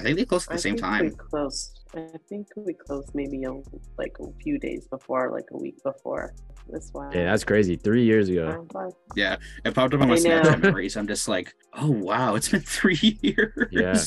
I 0.00 0.04
think 0.04 0.18
they 0.18 0.24
closed 0.24 0.48
at 0.48 0.52
I 0.52 0.56
the 0.56 0.62
same 0.62 0.74
think 0.74 0.80
time. 0.82 1.04
We 1.04 1.10
closed. 1.10 1.80
I 1.94 2.06
think 2.28 2.48
we 2.56 2.72
closed 2.72 3.14
maybe 3.14 3.44
a, 3.44 3.52
like 3.98 4.16
a 4.20 4.32
few 4.42 4.58
days 4.58 4.86
before, 4.88 5.30
like 5.30 5.44
a 5.52 5.58
week 5.58 5.82
before. 5.84 6.34
That's 6.70 6.90
why. 6.92 7.10
Yeah, 7.12 7.24
that's 7.24 7.44
crazy. 7.44 7.76
Three 7.76 8.04
years 8.04 8.28
ago. 8.30 8.48
Um, 8.48 8.68
time. 8.68 8.90
Yeah, 9.14 9.36
it 9.64 9.74
popped 9.74 9.92
up 9.92 10.00
on 10.00 10.08
my 10.08 10.14
I 10.14 10.18
know. 10.18 10.42
Snapchat 10.42 10.60
memories. 10.62 10.96
I'm 10.96 11.06
just 11.06 11.28
like, 11.28 11.54
oh 11.74 11.90
wow, 11.90 12.34
it's 12.34 12.48
been 12.48 12.60
three 12.66 13.18
years. 13.20 13.68
Yeah. 13.70 14.00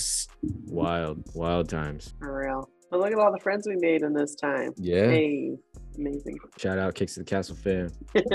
Wild, 0.68 1.24
wild 1.36 1.70
times. 1.70 2.14
For 2.20 2.40
real. 2.40 2.70
But 2.90 3.00
look 3.00 3.12
at 3.12 3.20
all 3.20 3.32
the 3.32 3.40
friends 3.42 3.68
we 3.68 3.76
made 3.78 4.02
in 4.02 4.14
this 4.14 4.36
time. 4.36 4.74
Yeah. 4.78 5.08
Hey, 5.08 5.52
amazing. 5.98 6.38
Shout 6.58 6.80
out 6.80 6.96
Kicks 6.96 7.18
at 7.18 7.26
the 7.26 7.30
Castle 7.30 7.56
fam. 7.56 7.90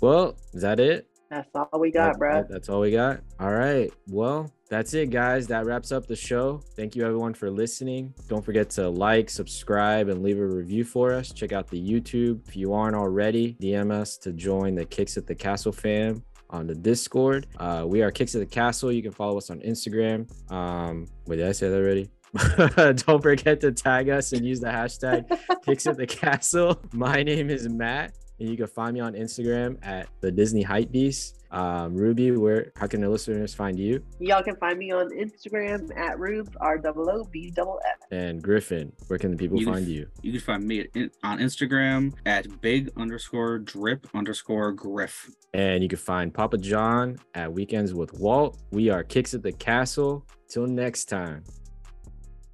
Well, 0.00 0.36
is 0.54 0.62
that 0.62 0.78
it? 0.78 1.08
That's 1.30 1.48
all 1.54 1.78
we 1.78 1.90
got, 1.90 2.12
That- 2.14 2.18
bro. 2.18 2.44
That's 2.48 2.68
all 2.68 2.80
we 2.80 2.90
got. 2.90 3.20
All 3.38 3.52
right. 3.52 3.92
Well, 4.08 4.50
that's 4.70 4.94
it, 4.94 5.10
guys. 5.10 5.46
That 5.48 5.66
wraps 5.66 5.92
up 5.92 6.06
the 6.06 6.16
show. 6.16 6.60
Thank 6.74 6.96
you, 6.96 7.04
everyone, 7.04 7.34
for 7.34 7.50
listening. 7.50 8.14
Don't 8.28 8.44
forget 8.44 8.70
to 8.70 8.88
like, 8.88 9.28
subscribe, 9.30 10.08
and 10.08 10.22
leave 10.22 10.38
a 10.38 10.46
review 10.46 10.84
for 10.84 11.12
us. 11.12 11.32
Check 11.32 11.52
out 11.52 11.68
the 11.68 11.80
YouTube. 11.80 12.46
If 12.48 12.56
you 12.56 12.72
aren't 12.72 12.96
already, 12.96 13.56
DM 13.60 13.90
us 13.92 14.16
to 14.18 14.32
join 14.32 14.74
the 14.74 14.84
Kicks 14.86 15.16
at 15.18 15.26
the 15.26 15.34
Castle 15.34 15.72
fam 15.72 16.22
on 16.50 16.66
the 16.66 16.74
Discord. 16.74 17.46
Uh, 17.58 17.84
we 17.86 18.00
are 18.02 18.10
Kicks 18.10 18.34
at 18.34 18.40
the 18.40 18.46
Castle. 18.46 18.90
You 18.90 19.02
can 19.02 19.12
follow 19.12 19.36
us 19.36 19.50
on 19.50 19.60
Instagram. 19.60 20.30
Um, 20.50 21.06
wait, 21.26 21.36
did 21.36 21.46
I 21.46 21.52
say 21.52 21.68
that 21.68 21.76
already? 21.76 22.08
Don't 23.06 23.22
forget 23.22 23.60
to 23.60 23.72
tag 23.72 24.08
us 24.10 24.32
and 24.32 24.44
use 24.46 24.60
the 24.60 24.68
hashtag 24.68 25.24
Kicks 25.64 25.86
at 25.86 25.96
the 25.98 26.06
Castle. 26.06 26.78
My 26.92 27.22
name 27.22 27.48
is 27.50 27.68
Matt, 27.68 28.12
and 28.40 28.48
you 28.48 28.56
can 28.56 28.66
find 28.66 28.94
me 28.94 29.00
on 29.00 29.14
Instagram 29.14 29.78
at 29.82 30.08
the 30.20 30.30
Disney 30.30 30.62
Hype 30.62 30.90
Beast. 30.92 31.34
Um, 31.50 31.94
Ruby, 31.94 32.30
where 32.32 32.72
how 32.76 32.86
can 32.86 33.00
the 33.00 33.08
listeners 33.08 33.54
find 33.54 33.78
you? 33.78 34.02
Y'all 34.20 34.42
can 34.42 34.54
find 34.56 34.78
me 34.78 34.92
on 34.92 35.08
Instagram 35.10 35.88
at 35.96 36.18
Rube 36.18 36.54
R 36.60 36.78
O 36.84 36.92
O 37.10 37.24
B 37.32 37.50
double 37.56 37.80
S. 37.90 38.06
And 38.10 38.42
Griffin, 38.42 38.92
where 39.06 39.18
can 39.18 39.30
the 39.30 39.36
people 39.38 39.58
You 39.58 39.64
find 39.64 39.84
f- 39.84 39.88
you? 39.88 40.06
You 40.22 40.32
can 40.32 40.40
find 40.42 40.64
me 40.66 40.80
at- 40.80 41.10
on 41.24 41.38
Instagram 41.38 42.12
at 42.26 42.60
big 42.60 42.90
underscore 42.98 43.58
drip 43.60 44.06
underscore 44.14 44.72
griff. 44.72 45.30
And 45.54 45.82
you 45.82 45.88
can 45.88 45.98
find 45.98 46.34
Papa 46.34 46.58
John 46.58 47.16
at 47.34 47.50
Weekends 47.50 47.94
with 47.94 48.12
Walt. 48.20 48.58
We 48.70 48.90
are 48.90 49.02
Kicks 49.02 49.32
at 49.32 49.42
the 49.42 49.52
Castle. 49.52 50.26
Till 50.50 50.66
next 50.66 51.06
time. 51.06 51.44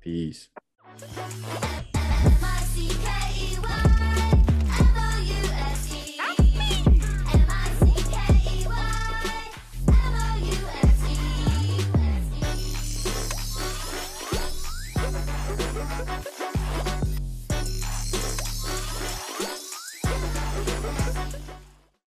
Peace. 0.01 0.49
My 2.41 2.61
CK. 2.75 3.94